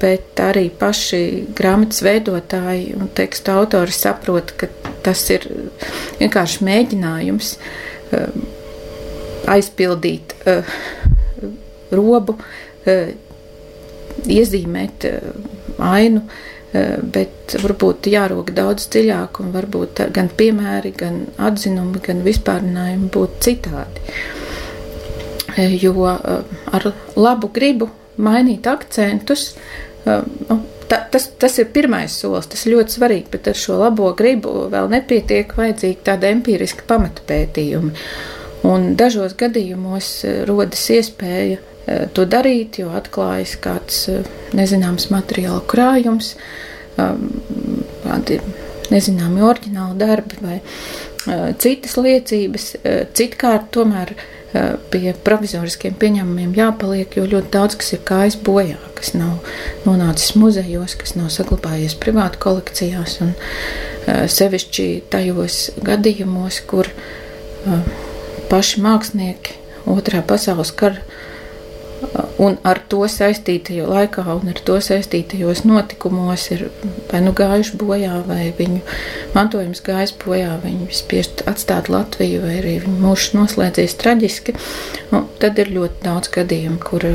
bet 0.00 0.34
arī 0.36 0.70
paši 0.70 1.46
grāmatas 1.54 2.02
veidotāji 2.02 2.96
un 2.96 3.08
tekstu 3.14 3.52
autori 3.52 3.92
saprot, 3.92 4.56
ka 4.56 4.66
tas 5.02 5.30
ir 5.30 5.46
vienkārši 6.18 6.64
mēģinājums 6.66 7.56
aizpildīt 9.46 10.34
robu, 11.96 12.36
eh, 12.84 13.12
iezīmēt 14.28 15.06
eh, 15.08 15.20
ainu, 15.78 16.22
eh, 16.72 16.96
bet 17.02 17.56
varbūt 17.62 18.08
jārok 18.12 18.52
daudz 18.56 18.88
dziļāk, 18.92 19.40
un 19.40 19.52
varbūt 19.54 20.04
gan 20.12 20.30
piemēri, 20.36 20.94
gan 20.96 21.24
atzinumi, 21.38 22.02
gan 22.04 22.22
vispārinājumi 22.26 23.10
būtu 23.12 23.42
citādi. 23.48 24.14
Jo 25.52 25.92
ar 26.08 26.84
labu 27.12 27.50
gribu 27.52 27.90
mainīt 28.16 28.64
akcentus, 28.64 29.50
nu, 30.06 30.56
ta, 30.88 31.02
tas, 31.12 31.26
tas 31.36 31.58
ir 31.60 31.66
pirmais 31.74 32.14
solis, 32.22 32.48
tas 32.48 32.62
ir 32.64 32.72
ļoti 32.72 32.94
svarīgi, 32.94 33.26
bet 33.34 33.50
ar 33.52 33.60
šo 33.60 33.76
labo 33.82 34.14
gribu 34.16 34.70
vēl 34.72 34.88
nepietiek 34.94 35.52
vajadzīgi 35.52 35.98
tāda 36.08 36.30
empiriska 36.32 36.88
pamata 36.88 37.20
pētījumi. 37.28 37.92
Un 38.64 38.94
dažos 38.96 39.36
gadījumos 39.36 40.08
rodas 40.48 40.86
iespēja 40.96 41.60
Eh, 41.60 41.71
to 41.86 42.26
darīt, 42.30 42.78
jo 42.82 42.92
atklājas 42.94 43.56
kāds 43.62 44.04
eh, 44.10 44.26
nezināms 44.54 45.08
materiālu 45.10 45.62
krājums, 45.70 46.34
um, 47.00 47.24
kādi 48.04 48.38
nezināmi 48.92 49.42
oriģināli 49.42 49.98
darbi 49.98 50.38
vai 50.42 50.58
eh, 50.60 51.48
citas 51.62 51.96
liecības. 51.98 52.68
Citkārt 53.18 53.72
tomēr 53.74 54.14
pie 54.92 55.14
provizoriskiem 55.24 55.94
pieņēmumiem 55.96 56.50
jāpaliek, 56.58 57.14
jo 57.16 57.22
ļoti 57.24 57.48
daudz 57.54 57.76
kas 57.80 57.94
ir 57.96 58.02
gājis 58.04 58.34
bojā, 58.44 58.76
kas 58.98 59.14
nav 59.16 59.38
nonācis 59.86 60.34
muzejos, 60.36 60.92
kas 61.00 61.14
nav 61.16 61.30
saglabājies 61.32 61.94
privātu 61.96 62.36
kolekcijās, 62.42 63.14
un 63.24 63.32
sevišķi 64.28 64.86
tajos 65.14 65.62
gadījumos, 65.88 66.60
kur 66.68 66.92
paši 68.52 68.84
mākslinieki 68.84 69.56
otrā 69.88 70.20
pasaules 70.20 70.74
kara 70.76 71.00
un 72.42 72.56
ar 72.66 72.80
to 72.90 73.04
saistītajā 73.10 73.86
laikā 73.86 74.24
un 74.34 74.50
ar 74.52 74.60
to 74.66 74.78
saistītajos 74.82 75.62
notikumos 75.68 76.48
ir 76.54 76.64
vai 77.10 77.20
nu 77.24 77.34
gājuši 77.36 77.78
bojā, 77.80 78.16
vai 78.26 78.50
viņu 78.58 78.80
mantojums 79.36 79.82
gājis 79.86 80.14
bojā, 80.24 80.56
viņi 80.64 80.88
spiest 80.96 81.44
atstāt 81.50 81.90
Latviju, 81.92 82.42
vai 82.44 82.58
arī 82.60 82.76
viņu 82.84 82.98
mūžs 83.02 83.32
noslēdzies 83.36 83.96
traģiski. 84.00 84.56
Nu, 85.12 85.24
tad 85.42 85.60
ir 85.62 85.72
ļoti 85.74 86.06
daudz 86.06 86.32
gadījumu, 86.34 86.80
kur, 86.82 87.06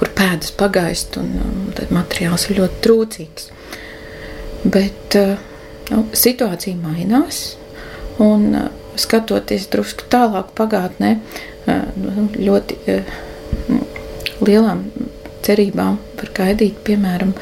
kur 0.00 0.14
pēdas 0.18 0.54
pagaist, 0.58 1.18
un 1.20 1.70
tad 1.76 1.92
materiāls 1.94 2.48
ir 2.50 2.62
ļoti 2.62 2.82
trūcīgs. 2.86 3.50
Bet 4.66 5.18
nu, 5.92 6.06
situācija 6.16 6.78
mainās, 6.80 7.44
un 8.22 8.48
skatoties 8.96 9.68
drusku 9.70 10.08
tālāk 10.10 10.50
pagātnē, 10.56 11.18
Nu, 11.66 12.28
ļoti 12.36 12.78
lielām 14.46 14.84
cerībām 15.46 15.98
var 16.18 16.30
gaidīt, 16.36 16.78
piemēram, 16.86 17.32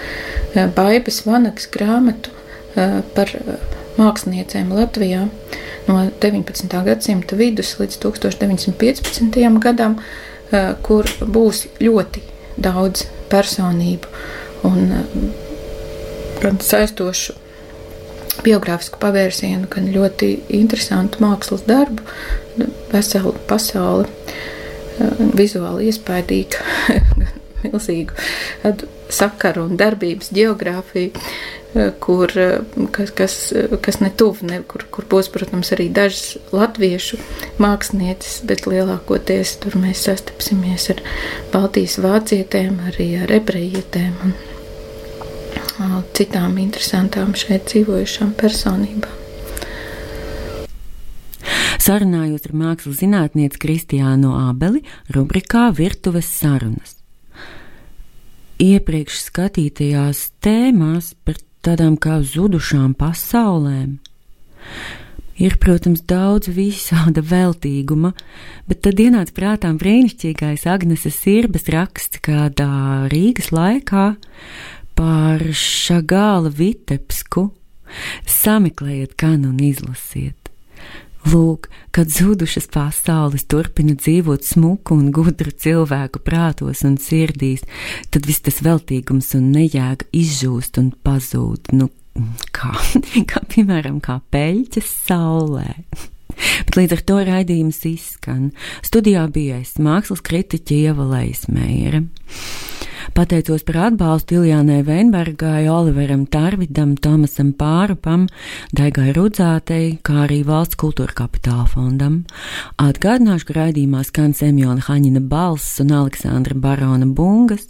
Baibas 0.77 1.23
Vanagas 1.27 1.69
grāmatu 1.73 2.33
par 3.17 3.31
māksliniecēm 3.99 4.73
Latvijā 4.75 5.27
no 5.89 5.99
19. 6.23 6.77
gadsimta 6.89 7.37
vidus 7.39 7.75
līdz 7.81 8.01
1915. 8.03 9.61
gadam, 9.63 9.99
kur 10.87 11.09
būs 11.21 11.67
ļoti 11.83 12.25
daudz 12.57 13.07
personību 13.33 14.11
un 14.69 14.93
gan 16.43 16.61
saistošu 16.61 17.44
biogrāfisku 18.45 18.99
pavērsienu, 19.03 19.69
gan 19.71 19.89
ļoti 19.95 20.31
interesantu 20.57 21.23
mākslas 21.25 21.65
darbu, 21.69 22.05
veselu 22.93 23.35
pasauli, 23.49 24.09
eh, 24.99 25.25
vizuāli 25.37 25.91
iespaidīgu, 25.91 26.63
milzīgu 27.65 28.17
sakaru 29.15 29.69
un 29.69 29.79
darbības 29.81 30.33
geogrāfiju, 30.35 31.13
eh, 31.75 31.93
kur, 32.01 32.33
eh, 32.39 32.59
kas, 32.93 33.11
kas, 33.11 33.37
kas 33.81 34.01
netuvu, 34.03 34.49
ne, 34.51 34.63
kur, 34.69 34.87
kur 34.91 35.05
būs, 35.11 35.31
protams, 35.33 35.73
arī 35.77 35.91
dažas 35.93 36.39
latviešu 36.53 37.21
mākslinieces, 37.59 38.41
bet 38.49 38.67
lielākoties 38.71 39.59
tur 39.63 39.79
mēs 39.79 40.07
sastapsimies 40.09 40.91
ar 40.91 41.05
Baltijas 41.53 42.01
vācietēm, 42.03 42.83
arī 42.91 43.13
ar 43.23 43.39
ebrejietēm 43.41 44.13
un 44.25 44.37
citām 46.15 46.59
interesantām 46.63 47.35
šeit 47.39 47.69
dzīvojušām 47.71 48.33
personībām. 48.39 49.21
Sarunājos 51.85 52.47
ar 52.49 52.55
mākslas 52.57 53.01
zinātnieci 53.03 53.61
Kristiānu 53.61 54.31
Ābeli 54.39 54.81
rubrikā 55.13 55.67
Virtuves 55.77 56.31
sarunas. 56.33 56.95
Iepriekš 58.63 59.19
skatītajās 59.27 60.31
tēmās 60.45 61.13
par 61.27 61.43
tādām 61.67 61.99
kā 62.01 62.23
zudušām 62.25 62.95
pasaulēm. 62.97 63.99
Ir, 65.35 65.57
protams, 65.59 66.05
daudz 66.07 66.47
visāda 66.55 67.21
veltīguma, 67.27 68.13
bet 68.71 68.85
tad 68.87 69.01
ienāca 69.03 69.35
prātām 69.35 69.81
brīnišķīgais 69.83 70.65
Agneses 70.71 71.19
Sirbas 71.19 71.67
raksts 71.75 72.23
kādā 72.23 73.11
Rīgas 73.11 73.51
laikā 73.51 74.13
par 74.99 75.43
šā 75.55 76.01
gala 76.07 76.53
vitepsku. 76.53 77.51
Sameklējiet, 78.29 79.15
kā 79.19 79.35
nu 79.39 79.53
izlasiet. 79.63 80.39
Lūk, 81.25 81.71
kad 81.95 82.11
zudušas 82.13 82.67
pasaules 82.69 83.47
turpina 83.49 83.95
dzīvot 83.97 84.45
smuku 84.45 84.97
un 84.99 85.09
gudru 85.15 85.55
cilvēku 85.57 86.21
prātos 86.21 86.83
un 86.85 86.99
sirdīs, 87.01 87.65
tad 88.13 88.29
viss 88.29 88.45
tas 88.45 88.61
veltīgums 88.65 89.33
un 89.39 89.49
nejēga 89.55 90.11
izžūst 90.13 90.83
un 90.83 90.91
pazūd, 91.07 91.73
nu, 91.79 91.89
kā, 92.53 92.75
kā 93.31 93.45
piemēram, 93.55 94.03
kā 94.05 94.19
peļķes 94.35 94.93
saulē. 95.09 95.71
Bet 96.67 96.77
līdz 96.77 96.99
ar 96.99 97.03
to 97.09 97.19
raidījums 97.31 97.81
izskan. 97.89 98.51
Studijā 98.85 99.25
bija 99.33 99.63
es 99.63 99.79
mākslas 99.81 100.21
kritiķa 100.27 100.81
Ieva 100.91 101.09
Leismēra. 101.15 102.05
Pateicos 103.13 103.65
par 103.69 103.77
atbalstu 103.91 104.39
Iljānai 104.41 104.81
Veinbergai, 104.87 105.69
Oliveram 105.69 106.25
Tarvidam, 106.27 106.95
Tomasam 106.97 107.53
Pārupam, 107.59 108.25
Daigai 108.73 109.13
Rudzātei, 109.13 109.99
kā 110.07 110.25
arī 110.25 110.41
Valsts 110.47 110.79
kultūra 110.81 111.13
kapitāla 111.21 111.67
fondam. 111.69 112.23
Atgādināšu, 112.81 113.51
ka 113.51 113.59
raidījumā 113.59 114.01
skan 114.09 114.33
Semjona 114.33 114.87
Haņina 114.89 115.21
balss 115.21 115.83
un 115.85 115.93
Aleksandra 116.01 116.57
Barona 116.57 117.07
bungas, 117.07 117.69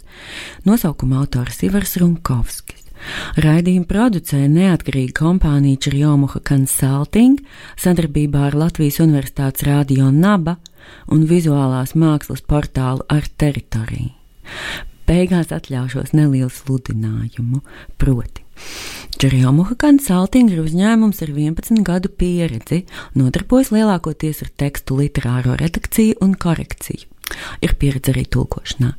nosaukuma 0.63 1.19
autors 1.25 1.59
Ivars 1.67 1.97
Runkovskis. 1.99 2.85
Raidījumu 3.43 3.85
producēja 3.89 4.47
neatkarīga 4.49 5.13
kompānija 5.19 5.81
Čirjomuha 5.83 6.39
Consulting 6.47 7.43
sadarbībā 7.81 8.47
ar 8.47 8.57
Latvijas 8.63 9.01
Universitātes 9.03 9.67
radio 9.67 10.09
Naba 10.15 10.55
un 11.11 11.27
vizuālās 11.29 11.93
mākslas 11.99 12.41
portālu 12.47 13.05
ar 13.11 13.27
teritoriju. 13.37 14.13
Beigās 15.05 15.51
atļaušos 15.53 16.15
nelielu 16.17 16.49
sludinājumu, 16.49 17.61
proti. 18.01 18.41
Čerjomuha 19.21 19.75
Consulting 19.79 20.49
ir 20.51 20.63
uzņēmums 20.63 21.21
ar 21.21 21.31
11 21.31 21.83
gadu 21.85 22.09
pieredzi, 22.09 22.81
nodarbojas 23.15 23.69
lielākoties 23.75 24.41
ar 24.45 24.49
tekstu 24.63 24.97
literāro 24.99 25.55
redakciju 25.59 26.17
un 26.25 26.33
korekciju. 26.39 27.11
Ir 27.65 27.73
pieredze 27.81 28.13
arī 28.13 28.25
tulkošanā. 28.29 28.91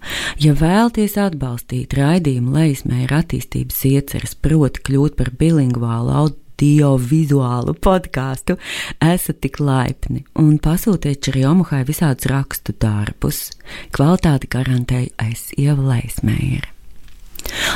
Ja 0.43 0.55
vēlaties 0.59 1.15
atbalstīt 1.21 1.95
raidījumu 1.99 2.57
leismēra 2.57 3.21
attīstības 3.23 3.85
ieceres, 3.91 4.35
proti 4.35 4.83
kļūt 4.89 5.19
par 5.19 5.31
bilingvālu 5.39 6.15
audiovizuālu 6.57 7.75
podkāstu, 7.81 8.57
esat 9.01 9.41
tik 9.41 9.61
laipni 9.61 10.25
un 10.35 10.59
pasūtiet 10.59 11.21
Čerjomuhai 11.21 11.85
visādus 11.85 12.27
rakstu 12.31 12.73
darbus. 12.79 13.53
Kvalitāti 13.93 14.49
garantēju 14.49 15.13
es 15.31 15.53
Ieva 15.57 15.95
Leismēra. 15.95 16.73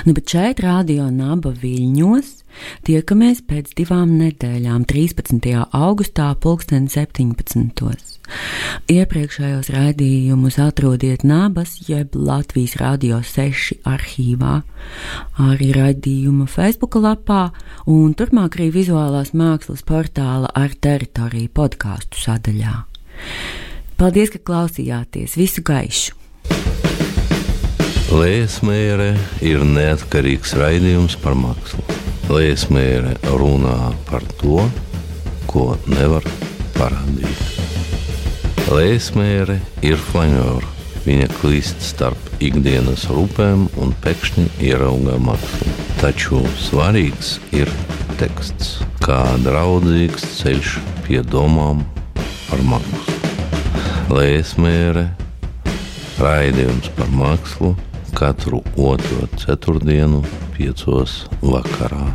Nu, 0.05 0.13
bet 0.15 0.27
šeit, 0.27 0.61
Radio 0.61 1.11
Naba 1.11 1.53
Viļņos, 1.53 2.43
tiekamies 2.85 3.45
pēc 3.47 3.75
divām 3.77 4.17
nedēļām, 4.19 4.85
13. 4.85 5.53
augustā, 5.71 6.35
2017. 6.35 8.20
Iepriekšējos 8.91 9.71
raidījumus 9.75 10.59
atrodiet 10.63 11.25
Nabas 11.27 11.77
jeb 11.89 12.15
Latvijas 12.15 12.77
Radio 12.81 13.21
6 13.27 13.83
arhīvā, 13.89 14.61
arī 15.51 15.71
raidījuma 15.77 16.49
Facebook 16.51 16.99
lapā 17.01 17.51
un 17.91 18.15
turpmāk 18.19 18.59
arī 18.59 18.71
vizuālās 18.81 19.35
mākslas 19.37 19.85
portāla 19.87 20.51
ar 20.55 20.75
teritoriju 20.75 21.53
podkāstu 21.55 22.23
sadaļā. 22.25 22.77
Paldies, 24.01 24.33
ka 24.33 24.41
klausījāties! 24.41 25.37
Visu 25.37 25.63
gaišu! 25.67 26.17
Lēsmēre 28.11 29.13
ir 29.47 29.63
neatkarīgs 29.63 30.57
raidījums 30.59 31.15
par 31.23 31.37
mākslu. 31.39 31.85
Lēsmēre 32.27 33.15
runā 33.39 33.93
par 34.11 34.27
to, 34.43 34.67
ko 35.47 35.71
nevar 35.87 36.27
parādīt. 36.75 37.60
Lēsmēre 38.69 39.57
ir 39.87 39.97
flanēra. 40.11 40.69
Viņa 41.07 41.31
klīst 41.39 41.81
starp 41.81 42.43
ikdienas 42.45 43.07
rūpēm 43.09 43.65
un 43.81 43.95
pēkšņi 44.05 44.45
ierauga 44.69 45.17
mākslu. 45.23 45.73
Taču 46.03 46.43
svarīgs 46.61 47.39
ir 47.57 47.73
teksts, 48.21 48.83
kā 49.01 49.23
draudzīgs 49.47 50.27
ceļš 50.37 50.77
pie 51.07 51.25
domām 51.25 51.81
par 52.51 52.65
mākslu. 52.69 53.19
Lēsmēre, 54.13 55.07
raidījums 56.21 56.93
par 56.99 57.15
mākslu 57.17 57.77
katru 58.17 58.61
otro 58.77 59.31
ceturtdienu, 59.41 60.21
piecos 60.57 61.23
vakarā. 61.41 62.11